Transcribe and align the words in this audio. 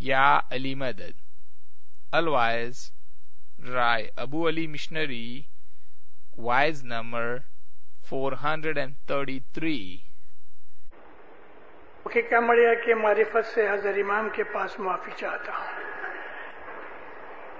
یا 0.00 0.40
علی 0.50 0.74
مدد. 0.74 1.20
الوائز 2.12 2.92
Rai 3.72 4.10
Abu 4.16 4.48
Ali 4.48 4.66
missionary 4.66 5.42
wise 6.38 6.84
number 6.84 7.36
four 8.08 8.32
hundred 8.42 8.78
and 8.78 8.94
thirty 9.06 9.40
three 9.40 9.96
کیا 12.04 12.40
مڑیا 12.40 12.74
کہ 12.74 12.94
معرفت 12.94 13.46
سے 13.46 13.70
حضر 13.70 13.90
امام 13.90 14.28
کے 14.32 14.44
پاس 14.44 14.80
معافی 14.80 15.10
چاہتا 15.16 15.52
ہوں؟ 15.52 15.82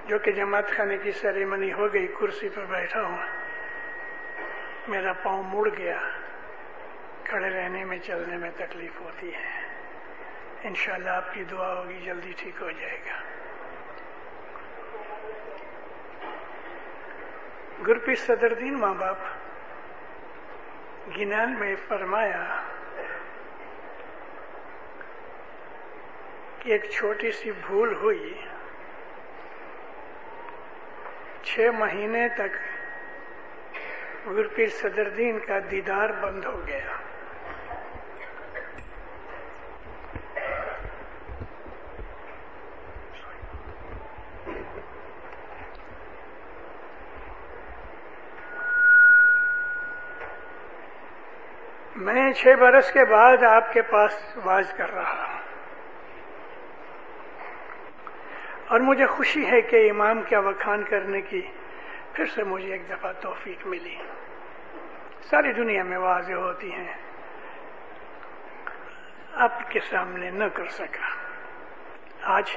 جو 0.08 0.18
کہ 0.18 0.32
جماعت 0.32 0.64
خانے 0.76 0.96
کی 0.96 1.12
سیریمنی 1.12 1.72
ہو 1.72 1.92
گئی، 1.92 2.06
کرسی 2.06 2.48
پر 2.48 2.64
بیٹھا 2.64 3.02
ہوں۔ 3.02 3.18
میرا 4.88 5.12
پاؤں 5.12 5.42
مڑ 5.42 5.68
گیا۔ 5.78 5.98
کھڑے 7.24 7.50
رہنے 7.50 7.84
میں، 7.84 7.98
چلنے 7.98 8.36
میں 8.36 8.50
تکلیف 8.56 9.00
ہوتی 9.00 9.34
ہے۔ 9.34 9.57
انشاءاللہ 10.64 11.10
آپ 11.10 11.34
کی 11.34 11.44
دعا 11.44 11.72
ہوگی، 11.74 12.00
جلدی 12.04 12.32
ٹھیک 12.36 12.62
ہو 12.62 12.70
جائے 12.70 12.98
گا۔ 13.06 13.16
گرپی 17.86 18.14
صدر 18.14 18.54
دین 18.54 18.78
ماں 18.80 18.94
باپ 18.94 19.16
گنان 21.16 21.58
میں 21.58 21.74
فرمایا 21.88 22.44
کہ 26.58 26.72
ایک 26.72 26.90
چھوٹی 26.90 27.30
سی 27.32 27.50
بھول 27.66 27.94
ہوئی، 27.94 28.34
چھ 31.42 31.70
مہینے 31.74 32.28
تک 32.28 32.56
گرپیر 34.26 34.68
صدر 34.68 35.08
دین 35.08 35.38
کا 35.38 35.58
دیدار 35.70 36.10
بند 36.20 36.44
ہو 36.44 36.60
گیا۔ 36.66 36.96
میں 52.28 52.34
چھ 52.34 52.48
برس 52.60 52.92
کے 52.92 53.04
بعد 53.04 53.42
آپ 53.42 53.72
کے 53.72 53.82
پاس 53.82 54.38
واز 54.44 54.72
کر 54.76 54.94
رہا 54.94 55.26
ہوں۔ 55.28 55.38
اور 58.68 58.80
مجھے 58.80 59.06
خوشی 59.06 59.50
ہے 59.50 59.60
کہ 59.60 59.90
امام 59.90 60.22
کا 60.22 60.38
وکھان 60.38 60.84
کرنے 60.84 61.20
کی 61.20 61.42
پھر 62.12 62.24
سے 62.26 62.44
مجھے 62.44 62.72
ایک 62.72 62.90
دفعہ 62.90 63.12
توفیق 63.20 63.66
ملی۔ 63.66 63.96
ساری 65.22 65.52
دنیا 65.52 65.82
میں 65.82 65.98
واضح 65.98 66.32
ہوتی 66.32 66.72
ہیں۔ 66.72 66.94
آپ 69.34 69.70
کے 69.70 69.80
سامنے 69.80 70.30
نہ 70.30 70.44
کر 70.54 70.66
سکا۔ 70.66 71.08
آج 72.22 72.56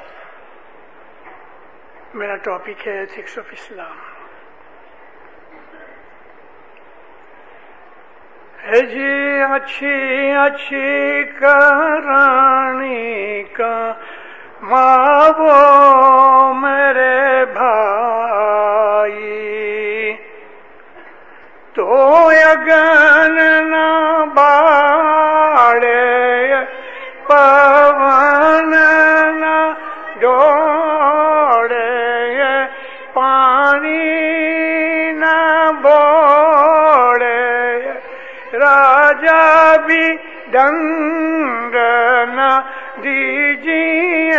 میرا 2.14 2.36
ٹاپک 2.36 2.88
ہے 2.88 2.99
ایتھکس 2.99 3.39
آف 3.39 3.45
اسلام۔ 3.52 4.11
جی 8.64 9.42
اچھی 9.42 10.34
اچھی 10.34 11.23
کرانی 11.40 13.44
کا 13.54 13.94
ماں 14.62 15.30
وہ 15.40 16.54
میرے 16.54 17.45
بھائی 17.54 19.32
تو 21.73 22.28
اگر 22.45 23.11
بھی 40.52 40.58
ڈنگ 40.58 41.76
نہ 42.36 42.60
دیجیے۔ 43.04 44.32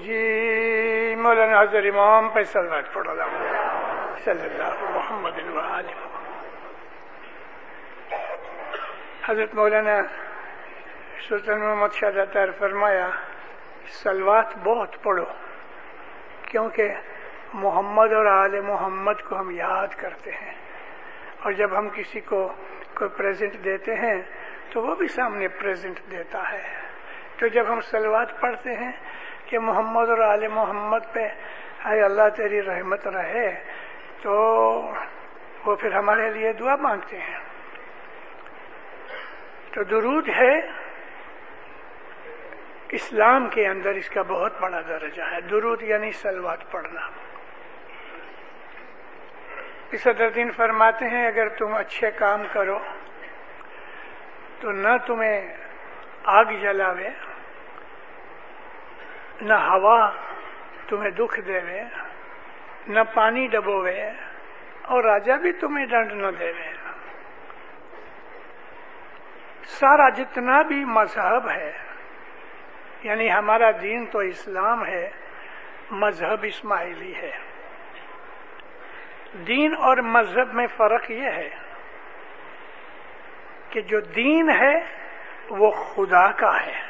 جی 0.00 1.14
مولانا 1.14 1.60
حضر 1.60 1.84
امام 1.84 2.28
پہ 2.28 2.42
سلوات 2.42 2.92
پڑھو 2.92 3.14
صلی 4.24 4.40
اللہ 4.40 4.72
محمد 4.80 5.38
حضرت 9.28 9.54
مولانا 9.54 10.02
سلطان 11.28 11.60
محمد 11.60 11.94
شاہ 11.94 12.24
تر 12.32 12.50
فرمایا، 12.58 13.08
سلوات 14.02 14.56
بہت 14.62 15.02
پڑھو، 15.02 15.24
کیونکہ 16.46 16.88
محمد 17.54 18.12
اور 18.12 18.26
آل 18.26 18.60
محمد 18.60 19.28
کو 19.28 19.38
ہم 19.38 19.50
یاد 19.50 19.94
کرتے 19.96 20.30
ہیں۔ 20.30 20.54
اور 21.42 21.52
جب 21.52 21.78
ہم 21.78 21.88
کسی 21.94 22.20
کو 22.20 22.52
کوئی 22.94 23.10
پریزنٹ 23.10 23.64
دیتے 23.64 23.94
ہیں، 23.94 24.22
تو 24.70 24.82
وہ 24.82 24.94
بھی 24.94 25.08
سامنے 25.08 25.48
پریزنٹ 25.48 26.00
دیتا 26.10 26.52
ہے۔ 26.52 26.62
تو 27.36 27.46
جب 27.46 27.64
ہم 27.72 27.80
سلوات 27.80 28.40
پڑھتے 28.40 28.70
ہیں 28.70 28.92
کہ 29.46 29.58
محمد 29.58 30.08
اور 30.08 30.18
آل 30.18 30.48
محمد 30.48 30.98
پہ 31.12 31.20
اے 31.84 32.02
اللہ 32.02 32.28
تیری 32.36 32.62
رحمت 32.62 33.06
رہے، 33.08 33.64
تو 34.22 34.32
وہ 35.66 35.76
پھر 35.76 35.92
ہمارے 35.92 36.30
لیے 36.30 36.52
دعا 36.52 36.76
مانگتے 36.76 37.18
ہیں۔ 37.18 37.38
تو 39.72 39.82
درود 39.82 40.28
ہے 40.28 40.60
اسلام 42.88 43.48
کے 43.48 43.66
اندر، 43.66 43.90
اس 43.90 44.08
کا 44.08 44.22
بہت 44.22 44.52
بڑا 44.60 44.80
درجہ 44.88 45.22
ہے۔ 45.22 45.40
درود 45.40 45.82
یعنی 45.82 46.12
سلوات 46.12 46.70
پڑھنا۔ 46.70 47.00
صدر 49.98 50.28
دین 50.28 50.50
فرماتے 50.50 51.08
ہیں، 51.08 51.26
اگر 51.26 51.48
تم 51.48 51.74
اچھے 51.74 52.10
کام 52.10 52.42
کرو 52.52 52.78
تو 54.60 54.70
نہ 54.72 54.96
تمہیں 55.06 55.40
آگ 56.24 56.52
جلاوے، 56.60 57.08
نہ 59.40 59.54
ہوا 59.54 59.98
تمہیں 60.88 61.10
دکھ 61.10 61.40
دے 61.40 61.60
نہ 62.88 63.00
پانی 63.14 63.46
ڈبوے 63.46 64.00
اور 64.82 65.04
راجا 65.04 65.36
بھی 65.36 65.52
تمہیں 65.52 65.86
ڈنڈ 65.86 66.12
نہ 66.12 66.30
دے 66.38 66.52
سارا 69.68 70.08
جتنا 70.08 70.62
بھی 70.62 70.84
مذہب 70.84 71.48
ہے 71.50 71.72
یعنی 73.02 73.30
ہمارا 73.32 73.70
دین 73.82 74.06
تو 74.06 74.18
اسلام 74.18 74.86
ہے، 74.86 75.08
مذہب 75.90 76.40
اسماعیلی 76.42 77.14
ہے۔ 77.14 77.30
دین 79.32 79.74
اور 79.78 79.96
مذہب 79.96 80.54
میں 80.54 80.66
فرق 80.76 81.10
یہ 81.10 81.26
ہے 81.26 81.50
کہ 83.70 83.80
جو 83.80 84.00
دین 84.00 84.50
ہے 84.50 84.80
وہ 85.50 85.70
خدا 85.70 86.30
کا 86.30 86.66
ہے۔ 86.66 86.80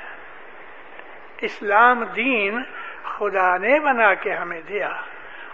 اسلام 1.41 2.04
دین 2.04 2.62
خدا 3.03 3.56
نے 3.56 3.80
بنا 3.80 4.14
کے 4.14 4.32
ہمیں 4.32 4.60
دیا 4.60 4.88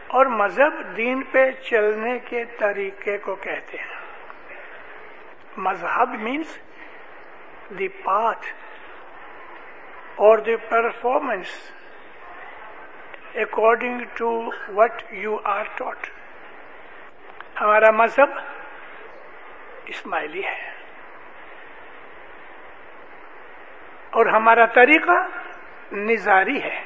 اور 0.06 0.26
مذہب 0.26 0.96
دین 0.96 1.22
پہ 1.22 1.50
چلنے 1.50 2.18
کے 2.18 2.44
طریقے 2.44 3.18
کو 3.18 3.34
کہتے 3.34 3.78
ہیں۔ 3.78 3.96
مذہب 5.56 6.08
مینس 6.20 6.58
دی 7.78 7.88
پاتھ 7.88 8.46
اور 10.16 10.38
the 10.38 10.56
performance 10.56 11.72
according 13.34 14.00
to 14.18 14.50
what 14.68 15.02
you 15.10 15.36
are 15.44 15.64
taught 15.64 16.17
ہمارا 17.60 17.90
مذہب 17.90 18.30
اسماعیلی 19.86 20.44
ہے۔ 20.44 20.70
اور 24.10 24.26
ہمارا 24.26 24.66
طریقہ 24.66 25.26
نظاری 25.92 26.62
ہے۔ 26.62 26.84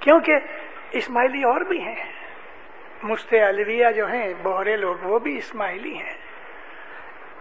کیونکہ 0.00 0.32
اسماعیلی 0.90 1.42
اور 1.42 1.60
بھی 1.60 1.80
ہیں۔ 1.80 2.12
مست 3.02 3.34
الویہ 3.34 3.90
جو 3.96 4.06
ہیں 4.06 4.34
بہرے 4.42 4.76
لوگ، 4.76 4.96
وہ 5.02 5.18
بھی 5.18 5.36
اسماعیلی 5.36 5.94
ہیں۔ 5.98 6.14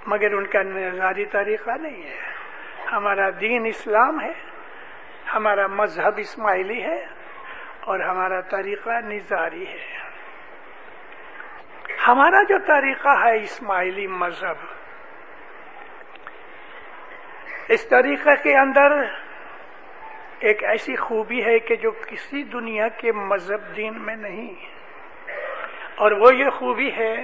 مگر 0.07 0.33
ان 0.33 0.47
کا 0.47 0.61
نظاری 0.63 1.25
طریقہ 1.25 1.71
نہیں 1.71 2.03
ہے۔ 2.03 2.17
ہمارا 2.91 3.29
دین 3.41 3.65
اسلام 3.65 4.21
ہے، 4.21 4.33
ہمارا 5.33 5.67
مذہب 5.67 6.13
اسماعیلی 6.17 6.83
ہے 6.83 7.05
اور 7.81 7.99
ہمارا 7.99 8.41
طریقہ 8.41 8.89
نظاری 8.89 9.67
ہے۔ 9.67 10.02
ہمارا 12.07 12.41
جو 12.49 12.57
طریقہ 12.67 13.09
ہے 13.19 13.35
اسماعیلی 13.35 14.07
مذہب، 14.21 14.57
اس 17.73 17.87
طریقے 17.89 18.35
کے 18.43 18.55
اندر 18.57 18.91
ایک 20.47 20.63
ایسی 20.71 20.95
خوبی 20.97 21.43
ہے 21.45 21.57
کہ 21.59 21.75
جو 21.83 21.91
کسی 22.07 22.43
دنیا 22.53 22.87
کے 22.97 23.11
مذہب 23.11 23.75
دین 23.75 23.99
میں 24.05 24.15
نہیں، 24.17 24.53
اور 25.97 26.11
وہ 26.21 26.33
یہ 26.35 26.49
خوبی 26.57 26.89
ہے 26.91 27.15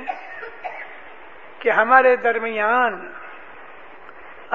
کہ 1.59 1.69
ہمارے 1.71 2.15
درمیان 2.23 2.93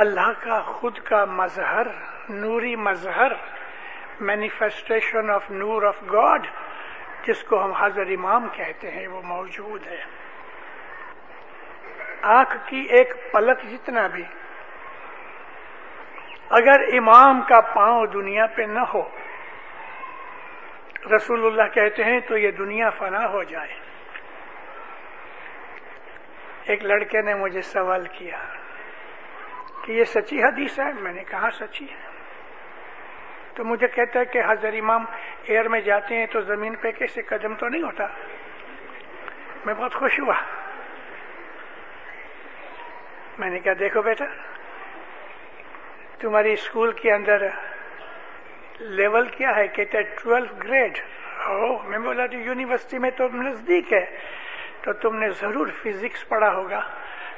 اللہ 0.02 0.30
کا 0.40 0.60
خود 0.66 0.98
کا 1.04 1.24
مظہر، 1.32 1.86
نوری 2.30 2.74
مظہر 2.78 3.32
manifestation 4.22 5.30
of 5.30 5.50
noor 5.52 5.82
of 5.82 6.02
God 6.12 6.46
جس 7.26 7.44
کو 7.44 7.64
ہم 7.64 7.72
حضر 7.72 8.02
امام 8.02 8.48
کہتے 8.52 8.90
ہیں، 8.90 9.08
وہ 9.08 9.22
موجود 9.22 9.86
ہے۔ 9.86 10.04
آنکھ 12.22 12.56
کی 12.66 12.80
ایک 12.80 13.32
پلک 13.32 13.62
جتنا 13.62 14.06
بھی، 14.06 14.24
اگر 16.50 16.80
امام 16.80 17.40
کا 17.40 17.60
پاؤں 17.60 18.06
دنیا 18.06 18.46
پہ 18.46 18.62
نہ 18.62 18.80
ہو، 18.80 19.08
رسول 21.16 21.46
اللہ 21.46 21.74
کہتے 21.74 22.04
ہیں 22.04 22.20
تو 22.20 22.36
یہ 22.36 22.50
دنیا 22.50 22.90
فنا 22.90 23.26
ہو 23.26 23.42
جائے۔ 23.42 23.74
ایک 26.64 26.84
لڑکے 26.84 27.22
نے 27.22 27.34
مجھے 27.34 27.62
سوال 27.62 28.06
کیا 28.12 28.38
کہ 29.84 29.92
یہ 29.92 30.04
سچی 30.04 30.42
حدیث 30.42 30.78
ہے؟ 30.78 30.92
میں 30.92 31.12
نے 31.12 31.24
کہا 31.24 31.48
سچی 31.50 31.86
ہے۔ 31.90 32.13
تو 33.54 33.64
مجھے 33.64 33.88
کہتا 33.88 34.20
ہے 34.20 34.24
کہ 34.24 34.40
حضر 34.48 34.72
امام 34.72 35.04
ایئر 35.44 35.68
میں 35.68 35.80
جاتے 35.80 36.14
ہیں 36.14 36.26
تو 36.26 36.40
زمین 36.40 36.74
پہ 36.74 36.90
کیسے 36.90 37.22
قدم 37.22 37.54
تو 37.54 37.68
نہیں 37.68 37.82
ہوتا؟ 37.82 38.06
میں 39.66 39.74
بہت 39.74 39.94
خوش 39.94 40.20
ہوا۔ 40.20 40.34
میں 43.38 43.50
نے 43.50 43.58
کہا، 43.58 43.72
دیکھو 43.78 44.02
بیٹا، 44.02 44.24
تمہاری 46.18 46.52
اسکول 46.52 46.92
کے 46.92 47.12
اندر 47.12 47.48
لیول 48.80 49.28
کیا 49.28 49.56
ہے؟ 49.56 49.68
کہتے 49.68 50.02
ٹویلتھ 50.02 50.54
گریڈ۔ 50.66 50.98
میں 51.84 51.98
بولا، 51.98 52.26
تو 52.26 52.36
یونیورسٹی 52.36 52.98
میں 52.98 53.10
تو 53.10 53.28
نزدیک 53.28 53.92
ہے۔ 53.92 54.18
تو 54.82 54.92
تم 54.92 55.16
نے 55.16 55.30
ضرور 55.30 55.66
فزکس 55.82 56.28
پڑھا 56.28 56.52
ہوگا۔ 56.52 56.80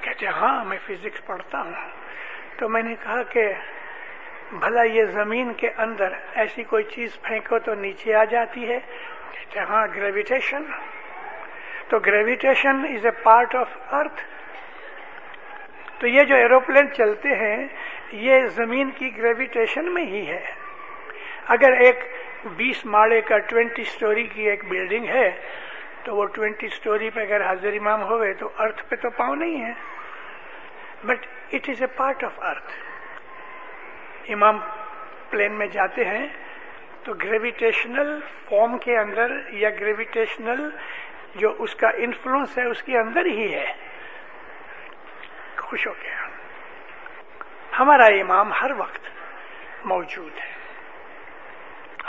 کہتے 0.00 0.26
ہاں 0.26 0.64
میں 0.64 0.78
فزکس 0.86 1.26
پڑھتا 1.26 1.60
ہوں۔ 1.60 1.72
تو 2.56 2.68
میں 2.68 2.82
نے 2.82 2.94
کہا 3.04 3.22
کہ 3.22 3.52
بھلا 4.52 4.82
یہ 4.82 5.04
زمین 5.04 5.52
کے 5.52 5.70
اندر 5.76 6.12
ایسی 6.34 6.62
کوئی 6.62 6.84
چیز 6.84 7.20
پھینکو 7.22 7.58
تو 7.58 7.75
نیچے 7.75 8.14
آ 8.14 8.25
جاتی 8.25 8.69
ہے۔ 8.69 8.78
کہتے 9.32 9.60
ہاں 9.60 9.87
گریویٹیشن 9.96 10.62
تو 11.88 11.98
gravitation 11.98 12.84
is 12.94 13.04
a 13.04 13.10
part 13.10 13.54
of 13.54 13.94
earth 13.94 14.20
تو 15.98 16.06
یہ 16.06 16.25
جو 16.25 16.34
ایروپلین 16.34 16.93
چلتے 16.93 17.28
ہیں، 17.28 17.66
یہ 18.12 18.46
زمین 18.46 18.90
کی 18.90 19.16
گریویٹیشن 19.16 19.94
میں 19.94 20.06
ہی 20.06 20.26
ہے۔ 20.28 20.44
اگر 21.46 21.72
ایک 21.72 22.04
بیس 22.56 22.84
ماڑے 22.87 23.20
کا 23.20 23.38
ٹوینٹی 23.38 23.84
سٹوری 23.84 24.26
کی 24.26 24.49
ایک 24.50 24.64
بلڈنگ 24.69 25.06
ہے، 25.08 25.31
تو 26.04 26.16
وہ 26.16 26.26
ٹوینٹی 26.26 26.69
سٹوری 26.69 27.10
پہ 27.10 27.20
اگر 27.20 27.40
حاضر 27.40 27.72
امام 27.72 28.02
ہوئے 28.02 28.32
تو 28.32 28.49
ارتھ 28.58 28.84
پہ 28.88 28.96
تو 28.96 29.10
پاؤں 29.10 29.37
نہیں 29.37 29.64
ہے۔ 29.64 29.72
But 31.04 31.26
it 31.52 31.69
is 31.69 31.81
a 31.81 31.87
part 31.87 32.25
of 32.25 32.38
earth 32.42 32.72
Imam 34.28 34.61
plane 35.31 35.58
میں 35.58 35.67
جاتے 35.67 36.05
ہیں، 36.05 36.28
تو 37.05 37.14
گریویٹیشنل 37.14 38.20
فارم 38.49 38.78
کے 38.78 38.99
اندر 38.99 39.31
یا 39.49 39.70
گریویٹیشنل 39.70 40.70
جو 41.34 41.55
اس 41.58 41.75
کا 41.75 41.88
انفلوئنس 41.88 42.58
ہے، 42.58 42.64
اس 42.64 42.82
کے 42.82 42.99
اندر 42.99 43.25
ہی 43.25 43.55
ہے۔ 43.55 43.73
خوش 45.58 45.87
ہو 45.87 45.93
گیا 45.93 46.17
ہمارا 47.78 48.05
امام 48.05 48.52
ہر 48.52 48.70
وقت 48.76 49.00
موجود 49.84 50.32
ہے۔ 50.38 50.55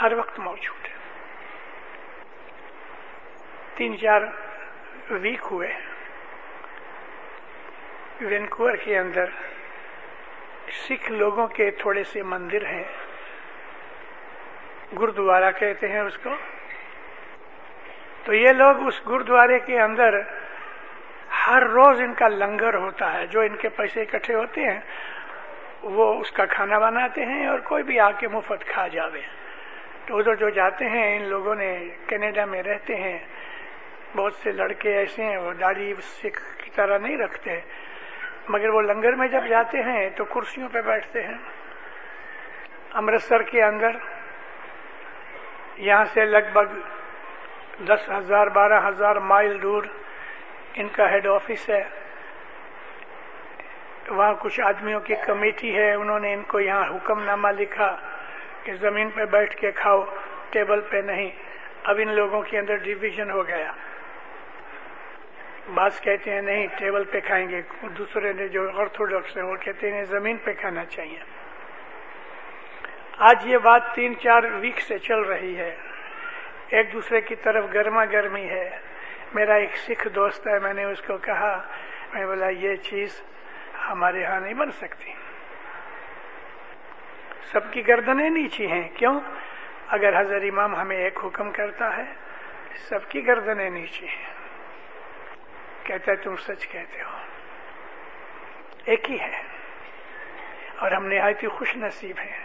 ہر 0.02 0.12
وقت 0.12 0.38
موجود 0.38 0.86
ہے۔ 0.86 0.94
تین 3.74 3.98
چار 3.98 4.20
ویک 5.10 5.40
ہوئے۔ 5.50 5.74
وینکوور 8.20 8.72
کے 8.76 8.98
اندر 8.98 9.24
سکھ 10.72 11.12
لوگوں 11.12 11.46
کے 11.46 11.70
تھوڑے 11.70 12.04
سے 12.04 12.22
مندر 12.22 12.66
ہیں۔ 12.66 12.84
گردوارا 15.00 15.50
کہتے 15.50 15.88
ہیں 15.88 16.00
اس 16.00 16.18
کو۔ 16.18 16.30
تو 18.24 18.34
یہ 18.34 18.52
لوگ 18.52 18.86
اس 18.86 19.08
گردوارے 19.08 19.58
کے 19.58 19.80
اندر 19.80 20.14
ہر 21.46 21.62
روز 21.62 22.00
ان 22.00 22.14
کا 22.14 22.28
لنگر 22.28 22.74
ہوتا 22.74 23.12
ہے۔ 23.12 23.26
جو 23.26 23.40
ان 23.40 23.56
کے 23.56 23.68
پیسے 23.68 24.02
اکٹھے 24.02 24.34
ہوتے 24.34 24.60
ہیں، 24.60 24.80
وہ 25.82 26.20
اس 26.20 26.30
کا 26.30 26.44
کھانا 26.44 26.78
بناتے 26.78 27.24
ہیں 27.24 27.46
اور 27.46 27.58
کوئی 27.58 27.82
بھی 27.82 28.00
آ 28.00 28.10
کے 28.10 28.28
مفت 28.28 28.64
کھا 28.64 28.88
جاوے۔ 28.88 29.20
تو 30.06 30.18
ادھر 30.18 30.34
جو 30.34 30.48
جاتے 30.48 30.84
ہیں، 30.84 31.16
ان 31.16 31.22
لوگوں 31.22 31.54
نے 31.54 31.88
کینیڈا 32.06 32.44
میں 32.44 32.62
رہتے 32.62 32.96
ہیں۔ 32.96 33.18
بہت 34.16 34.34
سے 34.34 34.52
لڑکے 34.52 34.96
ایسے 34.96 35.24
ہیں، 35.24 35.36
وہ 35.36 35.52
داڑھی 35.52 35.94
سکھ 36.00 36.64
کی 36.64 36.70
طرح 36.70 36.98
نہیں 36.98 37.16
رکھتے۔ 37.16 37.60
مگر 38.48 38.68
وہ 38.68 38.82
لنگر 38.82 39.12
میں 39.12 39.28
جب 39.28 39.46
جاتے 39.48 39.78
ہیں 39.78 40.10
تو 40.10 40.24
کرسیوں 40.24 40.68
پہ 40.68 40.80
بیٹھتے 40.80 41.22
ہیں۔ 41.22 41.34
امرتسر 42.92 43.42
کے 43.42 43.62
اندر 43.62 43.90
یہاں 45.76 46.04
سے 46.04 46.24
لگ 46.24 46.52
بھگ 46.52 46.78
دس 47.84 48.10
ہزار، 48.18 48.46
بارہ 48.46 48.88
ہزار 48.88 49.16
مائل 49.16 49.62
دور 49.62 49.82
ان 50.74 50.88
کا 50.88 51.10
ہیڈ 51.10 51.26
آفس 51.26 51.70
ہے۔ 51.70 51.84
وہاں 54.08 54.34
کچھ 54.40 54.60
آدمیوں 54.60 55.00
کی 55.00 55.14
کمیٹی 55.14 55.76
ہے۔ 55.76 55.94
انہوں 55.94 56.20
نے 56.20 56.34
ان 56.34 56.42
کو 56.42 56.60
یہاں 56.60 56.84
حکم 56.90 57.24
نامہ 57.24 57.48
لکھا 57.48 57.96
کہ 58.62 58.72
زمین 58.72 59.10
پہ 59.10 59.24
بیٹھ 59.24 59.56
کے 59.56 59.70
کھاؤ، 59.70 60.04
ٹیبل 60.50 60.80
پہ 60.80 60.96
نہیں۔ 60.96 61.30
اب 61.84 61.96
ان 61.98 62.14
لوگوں 62.14 62.42
کے 62.42 62.58
اندر 62.58 62.76
ڈویژن 62.76 63.30
ہو 63.30 63.46
گیا۔ 63.46 63.72
بعض 65.74 66.00
کہتے 66.00 66.30
ہیں 66.30 66.42
نہیں، 66.42 66.66
ٹیبل 66.66 67.04
پہ 67.04 67.20
کھائیں 67.20 67.48
گے۔ 67.48 67.62
دوسرے 67.82 68.32
نے 68.32 68.48
جو 68.48 68.80
آرتھوڈاکس 68.80 69.36
ہیں 69.36 69.44
وہ 69.44 69.56
کہتے 69.56 69.92
ہیں 69.92 70.04
زمین 70.04 70.36
پہ 70.36 70.52
کھانا 70.60 70.84
چاہیے۔ 70.84 71.18
آج 73.18 73.46
یہ 73.46 73.58
بات 73.58 73.94
تین 73.94 74.18
چار 74.18 74.42
ویک 74.42 74.80
سے 74.80 74.98
چل 74.98 75.20
رہی 75.20 75.56
ہے۔ 75.56 75.76
ایک 76.68 76.92
دوسرے 76.92 77.20
کی 77.20 77.36
طرف 77.36 77.64
گرما 77.74 78.04
گرمی 78.04 78.48
ہے۔ 78.48 78.78
میرا 79.34 79.54
ایک 79.54 79.76
سکھ 79.76 80.08
دوست 80.08 80.48
ہے، 80.48 80.58
میں 80.58 80.74
نے 80.74 80.84
اس 80.84 81.02
کو 81.02 81.18
کہا، 81.18 81.62
میں 82.14 82.26
بولا، 82.26 82.48
یہ 82.48 82.76
چیز 82.76 83.22
ہمارے 83.88 84.24
ہاں 84.24 84.40
نہیں 84.40 84.54
بن 84.54 84.70
سکتی۔ 84.70 85.12
سب 87.42 87.72
کی 87.72 87.88
گردنیں 87.88 88.30
نیچی 88.30 88.66
ہیں۔ 88.66 88.88
کیوں؟ 88.94 89.20
اگر 89.88 90.20
حضر 90.20 90.36
امام 90.36 90.76
ہمیں 90.76 90.96
ایک 90.96 91.18
حکم 91.24 91.50
کرتا 91.50 91.96
ہے، 91.96 92.04
سب 92.74 93.08
کی 93.08 93.26
گردنیں 93.26 93.70
نیچی 93.70 94.06
ہیں۔ 94.06 94.37
کہتا 95.88 96.12
ہے 96.12 96.16
تم 96.16 96.36
سچ 96.36 96.68
کہتے 96.68 97.02
ہو۔ 97.02 97.16
ایک 98.84 99.10
ہی 99.10 99.20
ہے۔ 99.20 99.42
اور 100.76 100.90
ہم 100.90 101.06
نہایت 101.06 101.42
ہی 101.42 101.48
خوش 101.48 101.76
نصیب 101.76 102.18
ہیں 102.18 102.44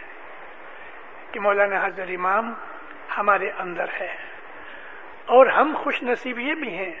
کہ 1.32 1.40
مولانا 1.40 1.86
حضر 1.86 2.08
امام 2.08 2.54
ہمارے 3.18 3.50
اندر 3.50 3.84
ہے۔ 4.00 4.16
اور 5.26 5.46
ہم 5.46 5.74
خوش 5.78 6.02
نصیب 6.02 6.38
یہ 6.38 6.54
بھی 6.54 6.78
ہیں 6.78 6.92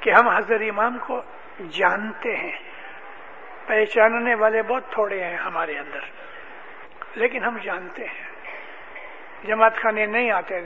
کہ 0.00 0.10
ہم 0.10 0.28
حضر 0.28 0.60
امام 0.60 0.98
کو 1.06 1.22
جانتے 1.70 2.36
ہیں۔ 2.36 2.58
پہچاننے 3.66 4.34
والے 4.34 4.62
بہت 4.62 4.92
تھوڑے 4.92 5.24
ہیں 5.24 5.36
ہمارے 5.36 5.78
اندر، 5.78 6.00
لیکن 7.14 7.44
ہم 7.44 7.58
جانتے 7.62 8.04
ہیں۔ 8.04 8.26
جماعت 9.44 9.76
خانے 9.76 10.06
نہیں 10.06 10.30
آتے، 10.30 10.60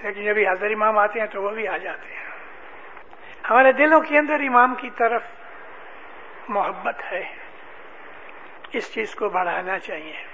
لیکن 0.00 0.24
جب 0.24 0.34
حضر 0.50 0.66
امام 0.66 0.98
آتے 0.98 1.20
ہیں 1.20 1.26
تو 1.26 1.42
وہ 1.42 1.50
بھی 1.50 1.68
آ 1.68 1.76
جاتے 1.76 2.14
ہیں۔ 2.14 2.17
ہمارے 3.50 3.72
دلوں 3.72 4.00
کے 4.00 4.18
اندر 4.18 4.34
امام 4.34 4.74
کی 4.74 4.90
طرف 4.90 5.22
محبت 6.48 7.12
ہے۔ 7.12 7.28
اس 8.72 8.94
چیز 8.94 9.14
کو 9.14 9.28
بڑھانا 9.28 9.78
چاہیے۔ 9.78 10.24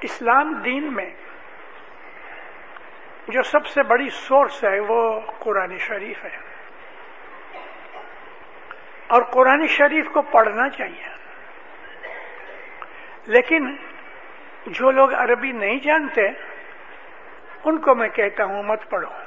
اسلام 0.00 0.52
دین 0.52 0.94
میں 0.94 1.10
جو 3.28 3.42
سب 3.42 3.66
سے 3.66 3.82
بڑی 3.82 4.10
سورس 4.10 4.64
ہے 4.64 4.80
وہ 4.80 5.20
قرآن 5.38 5.78
شریف 5.78 6.24
ہے۔ 6.24 6.38
اور 9.06 9.22
قرآن 9.22 9.66
شریف 9.66 10.06
کو 10.12 10.22
پڑھنا 10.22 10.68
چاہیے۔ 10.68 11.08
لیکن 13.26 13.76
جو 14.66 14.90
لوگ 14.90 15.14
عربی 15.14 15.52
نہیں 15.52 15.78
جانتے، 15.78 16.26
ان 17.64 17.78
کو 17.78 17.94
میں 17.94 18.08
کہتا 18.08 18.44
ہوں 18.44 18.62
مت 18.62 18.90
پڑھو۔ 18.90 19.21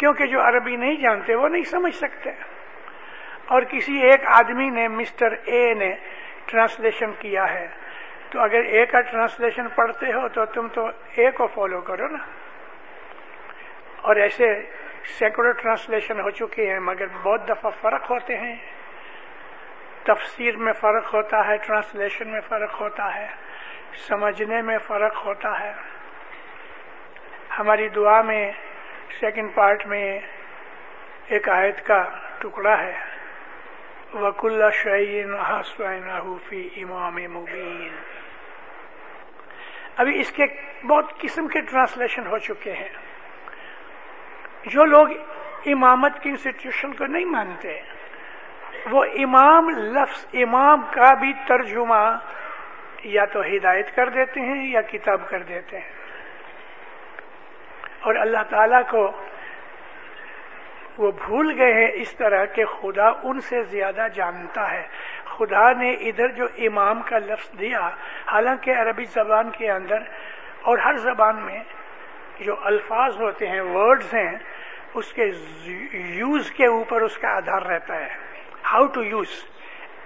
کیونکہ 0.00 0.26
جو 0.26 0.40
عربی 0.40 0.76
نہیں 0.76 0.96
جانتے 0.96 1.34
وہ 1.34 1.48
نہیں 1.48 1.62
سمجھ 1.62 1.94
سکتے۔ 1.94 2.30
اور 3.46 3.62
کسی 3.62 3.98
ایک 3.98 4.20
آدمی 4.26 4.70
نے 4.70 4.88
مسٹر 4.88 5.34
اے 5.44 5.74
نے 5.74 5.94
ٹرانسلیشن 6.46 7.12
کیا 7.18 7.54
ہے، 7.54 7.68
تو 8.30 8.40
اگر 8.40 8.62
اے 8.64 8.86
کا 8.86 9.00
ٹرانسلیشن 9.00 9.68
پڑھتے 9.68 10.06
ہو 10.06 10.28
تو 10.28 10.44
تم 10.44 10.68
تو 10.68 10.86
اے 10.86 11.30
کو 11.30 11.46
فالو 11.46 11.80
کرو 11.80 12.08
نا۔ 12.08 12.18
اور 14.02 14.16
ایسے 14.16 14.62
سینکڑوں 15.04 15.52
ٹرانسلیشن 15.52 16.20
ہو 16.20 16.30
چکی 16.30 16.70
ہیں، 16.70 16.80
مگر 16.80 17.06
بہت 17.22 17.48
دفعہ 17.48 17.70
فرق 17.80 18.10
ہوتے 18.10 18.36
ہیں۔ 18.38 18.56
تفسیر 20.02 20.56
میں 20.56 20.72
فرق 20.72 21.14
ہوتا 21.14 21.46
ہے، 21.46 21.56
ٹرانسلیشن 21.56 22.28
میں 22.28 22.40
فرق 22.40 22.80
ہوتا 22.80 23.14
ہے، 23.14 23.26
سمجھنے 24.08 24.62
میں 24.62 24.78
فرق 24.78 25.26
ہوتا 25.26 25.60
ہے۔ 25.60 25.72
ہماری 27.58 27.88
دعا 27.88 28.22
میں 28.22 28.52
سیکنڈ 29.18 29.54
پارٹ 29.54 29.86
میں 29.86 30.20
ایک 31.26 31.48
آیت 31.48 31.86
کا 31.86 32.04
ٹکڑا 32.38 32.78
ہے۔ 32.78 32.94
وکل 34.14 34.62
شعین 34.72 35.34
فی 36.48 36.68
امام 36.76 37.14
مبین 37.14 37.88
ابھی 39.96 40.20
اس 40.20 40.32
کے 40.32 40.46
بہت 40.86 41.20
قسم 41.20 41.48
کے 41.48 41.60
ٹرانسلیشن 41.60 42.26
ہو 42.26 42.38
چکے 42.38 42.72
ہیں۔ 42.72 42.88
جو 44.66 44.84
لوگ 44.84 45.08
امامت 45.66 46.22
کی 46.22 46.30
انسٹیٹیوشن 46.30 46.92
کو 46.92 47.06
نہیں 47.06 47.24
مانتے، 47.24 47.80
وہ 48.90 49.04
امام 49.04 49.68
لفظ، 49.68 50.26
امام 50.32 50.80
کا 50.90 51.14
بھی 51.14 51.32
ترجمہ 51.48 52.18
یا 53.04 53.24
تو 53.24 53.40
ہدایت 53.40 53.96
کر 53.96 54.08
دیتے 54.08 54.40
ہیں 54.40 54.68
یا 54.68 54.80
کتاب 54.80 55.28
کر 55.28 55.42
دیتے 55.42 55.78
ہیں۔ 55.78 55.99
اور 58.00 58.14
اللہ 58.14 58.42
تعالی 58.48 58.82
کو 58.90 59.10
وہ 60.98 61.10
بھول 61.26 61.52
گئے 61.58 61.72
ہیں 61.72 61.90
اس 61.94 62.16
طرح 62.16 62.44
کہ 62.44 62.64
خدا 62.64 63.08
ان 63.22 63.40
سے 63.40 63.62
زیادہ 63.62 64.06
جانتا 64.14 64.70
ہے۔ 64.70 64.86
خدا 65.24 65.72
نے 65.72 65.92
ادھر 65.92 66.28
جو 66.28 66.46
امام 66.58 67.02
کا 67.02 67.18
لفظ 67.18 67.50
دیا، 67.60 67.88
حالانکہ 68.32 68.70
عربی 68.70 69.04
زبان 69.04 69.50
کے 69.50 69.70
اندر 69.70 69.98
اور 70.62 70.78
ہر 70.78 70.96
زبان 70.96 71.36
میں 71.36 71.60
جو 72.40 72.54
الفاظ 72.64 73.20
ہوتے 73.20 73.48
ہیں 73.48 73.60
ورڈز 73.60 74.14
ہیں، 74.14 74.36
اس 74.94 75.12
کے 75.12 75.24
یوز 75.92 76.50
کے 76.50 76.66
اوپر 76.66 77.02
اس 77.02 77.18
کا 77.18 77.28
آدھار 77.28 77.62
رہتا 77.62 77.96
ہے۔ 77.96 78.08
How 78.72 78.86
to 78.86 79.02
use 79.02 79.44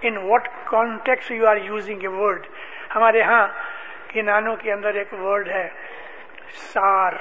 in 0.01 0.17
what 0.17 0.47
context 0.65 1.31
you 1.31 1.47
are 1.47 1.57
using 1.57 2.01
a 2.01 2.07
word 2.07 2.47
ہمارے 2.95 3.21
ہاں 3.21 3.47
کنانوں 4.09 4.55
کے 4.55 4.71
اندر 4.73 4.93
ایک 4.93 5.13
ورڈ 5.13 5.47
ہے، 5.47 5.67
سار۔ 6.73 7.13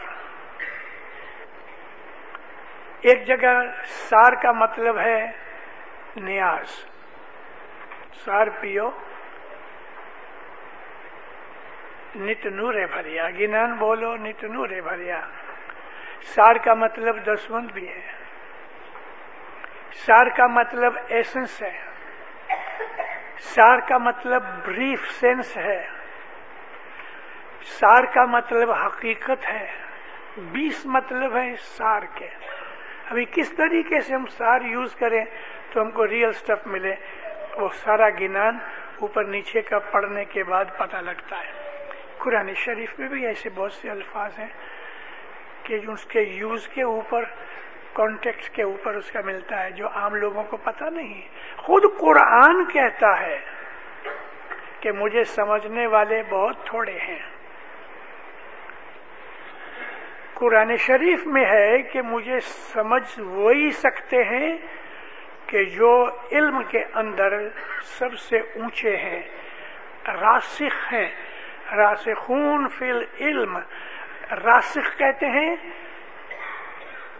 ایک 3.04 3.26
جگہ 3.26 3.62
سار 3.84 4.32
کا 4.42 4.52
مطلب 4.52 4.98
ہے 4.98 5.32
نیاز۔ 6.16 6.68
سار 8.12 8.46
پیو۔ 8.46 8.90
نت 12.16 12.46
نورے 12.46 12.86
بھریا۔ 12.86 13.30
گنان 13.30 13.74
بولو، 13.74 14.16
نت 14.16 14.44
نورے 14.44 14.80
بھریا۔ 14.80 15.20
سار 16.20 16.54
کا 16.54 16.74
مطلب 16.74 17.26
دسوند 17.26 17.70
بھی 17.72 17.88
ہے۔ 17.88 18.10
سار 19.92 20.26
کا 20.36 20.46
مطلب 20.46 20.92
ایسنس 21.08 21.62
ہے۔ 21.62 21.80
سار 23.38 23.78
کا 23.88 23.98
مطلب 23.98 24.42
بریف 24.66 25.10
سینس 25.10 25.56
ہے۔ 25.56 25.88
سار 27.62 28.04
کا 28.04 28.24
مطلب 28.24 28.70
حقیقت 28.70 29.50
ہے۔ 29.50 29.66
بیس 30.36 30.86
مطلب 30.86 31.36
ہے 31.36 31.56
سار 31.56 32.02
کے۔ 32.14 32.28
ابھی 33.10 33.24
کس 33.32 33.52
طریقے 33.56 34.00
سے 34.00 34.14
ہم 34.14 34.26
سار 34.26 34.60
یوز 34.60 34.94
کریں 34.94 35.24
تو 35.70 35.80
ہم 35.80 35.90
کو 35.90 36.06
ریئل 36.06 36.32
سٹف 36.32 36.66
ملے، 36.66 36.94
وہ 37.56 37.68
سارا 37.74 38.08
گنان 38.20 38.58
اوپر 39.00 39.24
نیچے 39.24 39.62
کا 39.62 39.78
پڑھنے 39.78 40.24
کے 40.24 40.44
بعد 40.44 40.64
پتہ 40.76 40.96
لگتا 40.96 41.38
ہے۔ 41.38 41.52
قرآن 42.18 42.54
شریف 42.54 42.98
میں 42.98 43.08
بھی 43.08 43.26
ایسے 43.26 43.50
بہت 43.54 43.72
سے 43.72 43.90
الفاظ 43.90 44.38
ہیں 44.38 44.48
کہ 45.62 45.78
اس 45.88 46.04
کے 46.04 46.20
یوز 46.20 46.68
کے 46.68 46.82
اوپر 46.82 47.24
کانٹیکٹ 47.92 48.48
کے 48.48 48.62
اوپر 48.62 48.94
اس 48.94 49.10
کا 49.10 49.20
ملتا 49.24 49.62
ہے، 49.64 49.70
جو 49.70 49.88
عام 49.88 50.14
لوگوں 50.14 50.42
کو 50.42 50.56
پتہ 50.56 50.84
نہیں 50.84 51.20
خود 51.56 51.82
قرآن 52.00 52.64
کہتا 52.64 53.20
ہے 53.20 53.38
کہ 54.80 54.92
مجھے 54.92 55.24
سمجھنے 55.24 55.86
والے 55.86 56.22
بہت 56.28 56.64
تھوڑے 56.64 56.98
ہیں۔ 56.98 57.33
قرآن 60.34 60.76
شریف 60.76 61.26
میں 61.26 61.44
ہے 61.44 61.82
کہ 61.82 62.02
مجھے 62.02 62.40
سمجھ 62.40 63.20
وہی 63.20 63.70
سکتے 63.70 64.24
ہیں 64.24 64.56
کہ 65.46 65.64
جو 65.64 66.10
علم 66.32 66.62
کے 66.62 66.84
اندر 66.94 67.48
سب 67.82 68.18
سے 68.18 68.38
اونچے 68.38 68.96
ہیں، 68.96 69.22
راسخ 70.08 70.92
ہیں۔ 70.92 71.08
راسخون 71.76 72.68
فی 72.68 72.90
العلم، 72.90 73.58
راسخ 74.44 74.98
کہتے 74.98 75.26
ہیں 75.26 75.56